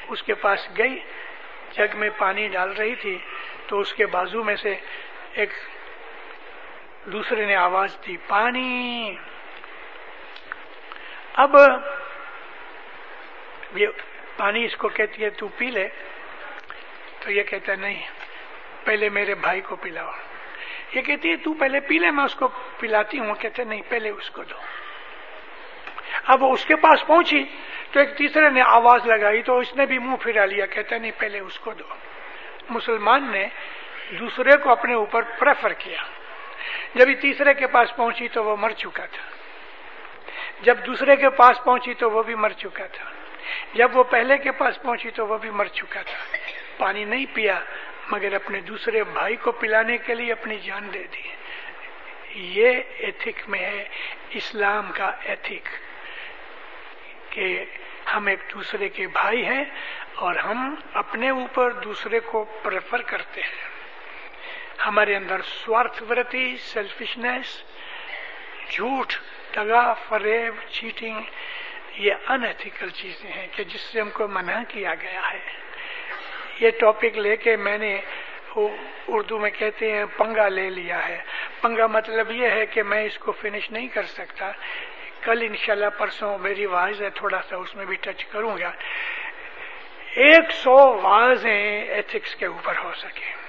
اس 0.08 0.24
کے 0.24 0.34
پاس 0.34 0.68
گئی، 0.78 1.00
جگ 1.72 1.98
میں 1.98 2.10
پانی 2.18 2.48
ڈال 2.48 2.72
رہی 2.72 2.96
تھی، 2.96 3.18
تو 3.68 3.80
اس 3.80 3.94
کے 3.94 4.06
بازو 4.06 4.44
میں 4.44 4.56
سے 4.56 4.76
ایک 5.34 5.50
دوسرے 7.06 7.46
نے 7.46 7.56
آواز 7.56 7.98
دی، 8.08 8.18
پانی. 8.18 9.16
اب 11.34 11.56
یہ 13.76 13.88
پانی 14.38 14.66
اس 14.66 14.76
کو 14.76 14.90
کہتی 14.90 15.24
ہے، 15.24 15.30
تو 15.30 15.48
پی 15.48 15.66
لے. 15.66 15.88
تو 17.20 17.32
یہ 17.32 17.44
کہتا 17.44 17.72
ہے، 17.72 17.78
نہیں، 17.78 18.08
پہلے 18.84 19.10
میرے 19.10 19.36
بھائی 19.36 19.62
کو 19.62 19.76
پلاؤ۔ 19.76 20.12
یہ 20.94 21.02
کہتی 21.02 21.32
ہے، 21.32 21.36
تو 21.36 21.54
پہلے 21.54 21.80
پی 21.80 21.98
لے، 21.98 22.12
میں 22.12 22.24
اس 22.24 22.36
کو 22.36 22.48
پلاتی 22.80 23.20
ہوں۔ 23.20 23.36
کہتے 23.36 23.64
نہیں، 23.64 23.82
پہلے 23.90 24.10
اس 24.10 24.30
کو 24.30 24.44
دو۔ 24.44 24.56
اب 26.28 26.46
اس 26.52 26.66
کے 26.66 26.76
پاس 26.76 27.08
پہنچی، 27.08 27.44
تو 27.92 28.00
ایک 28.00 28.18
تیسرے 28.18 28.50
نے 28.50 28.62
آواز 28.62 29.06
لگائی، 29.06 29.42
تو 29.42 29.58
اس 29.58 29.76
نے 29.76 29.86
بھی 29.86 30.00
منہ 30.00 30.16
پھرا 30.16 30.46
لیا، 30.46 30.66
کہتا 30.66 30.98
نہیں، 30.98 31.12
پہلے 31.18 31.40
اس 31.40 31.60
کو 31.60 31.74
دو۔ 31.74 31.86
مسلمان 32.70 33.32
نے 33.32 33.48
دوسرے 34.20 34.58
کو 34.58 34.72
اپنے 34.72 34.94
اوپر 34.94 35.22
پریفر 35.22 35.74
کیا۔ 35.74 36.21
جب 36.96 37.10
یہ 37.10 37.16
تیسرے 37.16 37.54
کے 37.54 37.68
پاس 37.68 37.96
پہنچی 37.96 38.28
تو 38.28 38.44
وہ 38.44 38.56
مر 38.56 38.72
چکا 38.72 39.06
تھا۔ 39.06 39.36
جب 40.62 40.78
دوسرے 40.86 41.16
کے 41.16 41.30
پاس 41.30 41.64
پہنچی 41.64 41.94
تو 41.94 42.12
وہ 42.12 42.24
بھی 42.24 42.36
مر 42.36 42.50
چکا 42.50 42.88
تھا۔ 42.88 43.12
جب 43.74 43.98
وہ 43.98 44.04
پہلے 44.04 44.38
کے 44.38 44.52
پاس 44.52 44.82
پہنچی 44.82 45.10
تو 45.12 45.28
وہ 45.28 45.38
بھی 45.38 45.50
مر 45.50 45.66
چکا 45.66 46.02
تھا۔ 46.02 46.38
پانی 46.78 47.04
نہیں 47.04 47.26
پیا، 47.34 47.60
مگر 48.08 48.34
اپنے 48.34 48.62
دوسرے 48.62 49.04
بھائی 49.04 49.36
کو 49.36 49.52
پلانے 49.52 49.98
کے 49.98 50.16
لیے 50.16 50.32
اپنی 50.32 50.60
جان 50.60 50.90
دے 50.94 51.04
دی۔ 51.04 51.28
یہ 52.36 52.82
ایتھک 52.98 53.50
میں 53.50 53.60
ہے، 53.60 53.88
اسلام 54.30 54.92
کا 54.96 55.12
ایتھک 55.26 55.70
کہ 57.30 57.66
ہم 58.14 58.28
ایک 58.28 58.40
دوسرے 58.54 58.90
کے 58.90 59.08
بھائی 59.08 59.46
ہیں 59.46 59.64
اور 60.16 60.36
ہم 60.36 60.76
اپنے 60.94 61.30
اوپر 61.30 61.72
دوسرے 61.72 62.20
کو 62.20 62.46
پریفر 62.64 63.02
کرتے 63.02 63.42
ہیں۔ 63.42 63.81
ہمارے 64.86 65.16
اندر 65.16 65.42
سوارتھ 65.42 66.04
ورتی 66.10 66.58
سیلفشنس 66.58 67.64
جھوٹ، 68.70 69.14
دگا، 69.56 69.94
فریب 69.94 70.70
چیٹنگ 70.70 71.22
یہ 71.98 72.14
انتھیکل 72.28 72.90
چیزیں 72.90 73.32
ہیں 73.32 73.48
کہ 73.52 73.64
جس 73.64 73.82
سے 73.82 74.02
ہم 74.02 74.10
کو 74.10 74.28
منع 74.28 74.60
کیا 74.68 74.96
گیا 74.96 75.32
ہے۔ 75.34 75.40
یہ 76.60 76.70
ٹاپک 76.80 77.18
لے 77.18 77.36
کے 77.36 77.56
میں 77.56 77.78
نے 77.78 78.02
اردو 79.08 79.40
میں 79.40 79.50
کہتے 79.50 79.92
ہیں 79.92 80.06
پنگا 80.18 80.48
لے 80.48 80.70
لیا 80.70 81.08
ہے۔ 81.08 81.22
پنگا 81.62 81.88
مطلب 81.88 82.32
یہ 82.32 82.50
ہے 82.50 82.66
کہ 82.66 82.84
میں 82.84 83.04
اس 83.04 83.18
کو 83.18 83.32
فنش 83.32 83.72
نہیں 83.72 83.88
کر 83.88 84.04
سکتا۔ 84.04 84.52
کل 85.22 85.42
انشاءاللہ 85.42 85.90
پرسوں 85.98 86.38
میری 86.38 86.66
واضح 86.66 87.04
ہے، 87.04 87.10
تھوڑا 87.10 87.42
سا 87.42 87.56
اس 87.56 87.76
میں 87.76 87.86
بھی 87.86 87.96
ٹچ 87.96 88.26
کروں 88.26 88.58
گا۔ 88.58 88.72
ایک 90.16 90.52
سو 90.52 91.02
واضح 91.02 91.48
ایتھکس 91.90 92.36
کے 92.36 92.46
اوپر 92.46 92.74
ہو 92.84 92.92
سکے۔ 92.94 93.41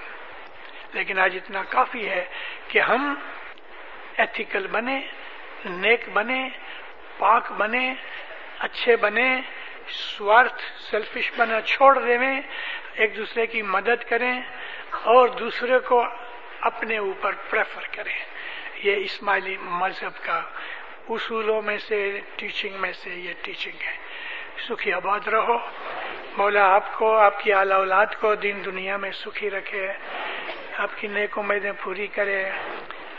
لیکن 0.93 1.19
آج 1.19 1.35
اتنا 1.35 1.63
کافی 1.63 2.09
ہے 2.09 2.25
کہ 2.67 2.79
ہم 2.79 3.15
ایتھیکل 4.17 4.67
بنے، 4.67 5.01
نیک 5.65 6.09
بنے، 6.13 6.49
پاک 7.17 7.51
بنے، 7.51 7.93
اچھے 8.59 8.95
بنے، 8.95 9.41
سوارتھ 9.89 10.61
سیلفش 10.91 11.31
بنا، 11.37 11.61
چھوڑ 11.61 11.99
دے 11.99 12.17
میں 12.17 12.41
ایک 12.93 13.17
دوسرے 13.17 13.45
کی 13.45 13.61
مدد 13.61 14.09
کریں 14.09 14.41
اور 14.91 15.27
دوسرے 15.27 15.79
کو 15.79 16.05
اپنے 16.61 16.97
اوپر 16.97 17.31
پریفر 17.49 17.81
کریں۔ 17.91 18.25
یہ 18.83 18.95
اسماعیلی 18.95 19.57
مذہب 19.61 20.25
کا 20.25 20.41
اصولوں 21.09 21.61
میں 21.61 21.77
سے 21.77 22.19
ٹیچنگ 22.35 22.73
میں 22.73 22.93
سے 22.93 23.09
یہ 23.09 23.33
ٹیچنگ 23.41 23.81
ہے۔ 23.81 23.97
سکھی 24.69 24.93
آباد 24.93 25.27
رہو۔ 25.27 25.57
مولا 26.37 26.75
آپ 26.75 26.93
کو، 26.97 27.17
آپ 27.17 27.43
کی 27.43 27.53
اعلی 27.53 27.73
اولاد 27.73 28.05
کو 28.19 28.35
دین 28.35 28.65
دنیا 28.65 28.97
میں 28.97 29.11
سکھی 29.11 29.49
رکھے۔ 29.49 29.93
آپ 30.77 30.89
کی 30.95 31.07
نیک 31.07 31.37
امیدیں 31.37 31.71
پوری 31.83 32.07
کرے، 32.07 32.49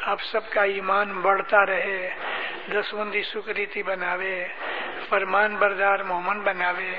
آپ 0.03 0.23
سب 0.23 0.51
کا 0.51 0.63
ایمان 0.63 1.21
بڑھتا 1.21 1.67
رہے 1.67 2.11
دسوندی 2.73 3.23
سکریتی 3.23 3.83
بناوے، 3.83 4.45
فرمان 5.09 5.57
بردار 5.57 5.99
مومن 5.99 6.41
بناوے۔ 6.41 6.91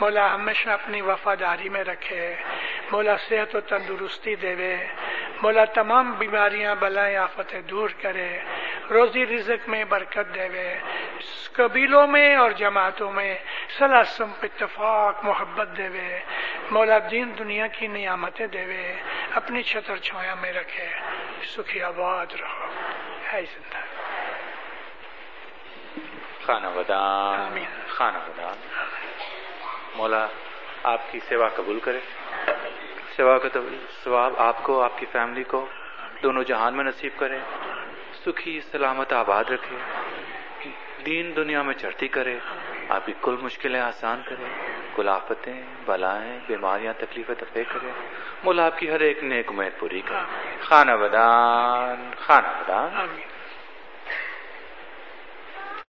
مولا 0.00 0.34
ہمیشہ 0.34 0.70
اپنی 0.70 1.00
وفاداری 1.00 1.68
میں 1.68 1.84
رکھے 1.84 2.34
مولا 2.92 3.16
صحت 3.28 3.56
و 3.56 3.60
تندرستی 3.60 4.34
دے 4.36 4.76
مولا 5.42 5.64
تمام 5.64 6.12
بیماریاں 6.12 6.74
بلائیں 6.74 7.16
آفتیں 7.16 7.62
دور 7.62 7.90
کرے 8.02 8.38
روزی 8.90 9.26
رزق 9.26 9.68
میں 9.68 9.84
برکت 9.84 10.34
دے 10.34 10.78
قبیلوں 11.52 12.06
میں 12.06 12.36
اور 12.36 12.50
جماعتوں 12.50 13.12
میں 13.12 13.38
سلاسم 13.78 14.30
اتفاق 14.42 15.24
محبت 15.24 15.68
دے 15.76 16.18
مولا 16.70 16.98
دین 17.10 17.32
دنیا 17.38 17.66
کی 17.66 17.86
نعمتیں 17.86 18.46
دے 18.46 18.94
اپنی 19.34 19.62
چھتر 19.62 19.96
چھویا 19.96 20.34
میں 20.34 20.52
رکھے۔ 20.52 20.88
سکھی 21.56 21.82
آباد 21.82 22.26
رہو۔ 22.40 22.66
ہے 23.32 23.42
زندہ۔ 23.54 23.80
خانہ 26.46 26.66
ودان 26.66 27.64
خانہ 27.88 28.18
ودان 28.18 28.73
مولا 29.94 30.26
آپ 30.82 31.12
کی 31.12 31.20
سیوا 31.28 31.48
قبول 31.48 31.78
کرے۔ 31.78 32.00
سیوا 33.16 33.38
کا 33.38 33.48
ثواب 34.04 34.32
آپ 34.38 34.62
کو 34.62 34.82
آپ 34.82 34.98
کی 34.98 35.06
فیملی 35.12 35.44
کو۔ 35.44 35.66
دونوں 36.22 36.44
جہان 36.44 36.76
میں 36.76 36.84
نصیب 36.84 37.12
کرے۔ 37.16 37.38
سکھی 38.26 38.60
سلامت 38.60 39.12
آباد 39.12 39.44
رکھے۔ 39.44 39.76
دین 41.06 41.36
دنیا 41.36 41.62
میں 41.62 41.74
چڑھتی 41.74 42.08
کرے۔ 42.08 42.38
آپ 42.88 43.06
کی 43.06 43.12
کل 43.22 43.36
مشکلیں 43.42 43.80
آسان 43.80 44.22
کرے۔ 44.24 44.44
کل 44.94 45.08
آفتیں 45.08 45.62
بلائیں 45.86 46.38
بیماریاں 46.46 46.92
تکلیفیں 46.98 47.34
دفے 47.40 47.64
کرے۔ 47.64 47.90
مولا 48.44 48.66
آپ 48.66 48.78
کی 48.78 48.90
ہر 48.90 49.00
ایک 49.00 49.24
نیک 49.24 49.48
امید 49.48 49.72
پوری 49.78 50.00
کرے۔ 50.00 50.56
خانہ 50.60 50.92
بدان 50.92 52.10
خانہ 52.20 52.48
بدان۔ 52.48 53.33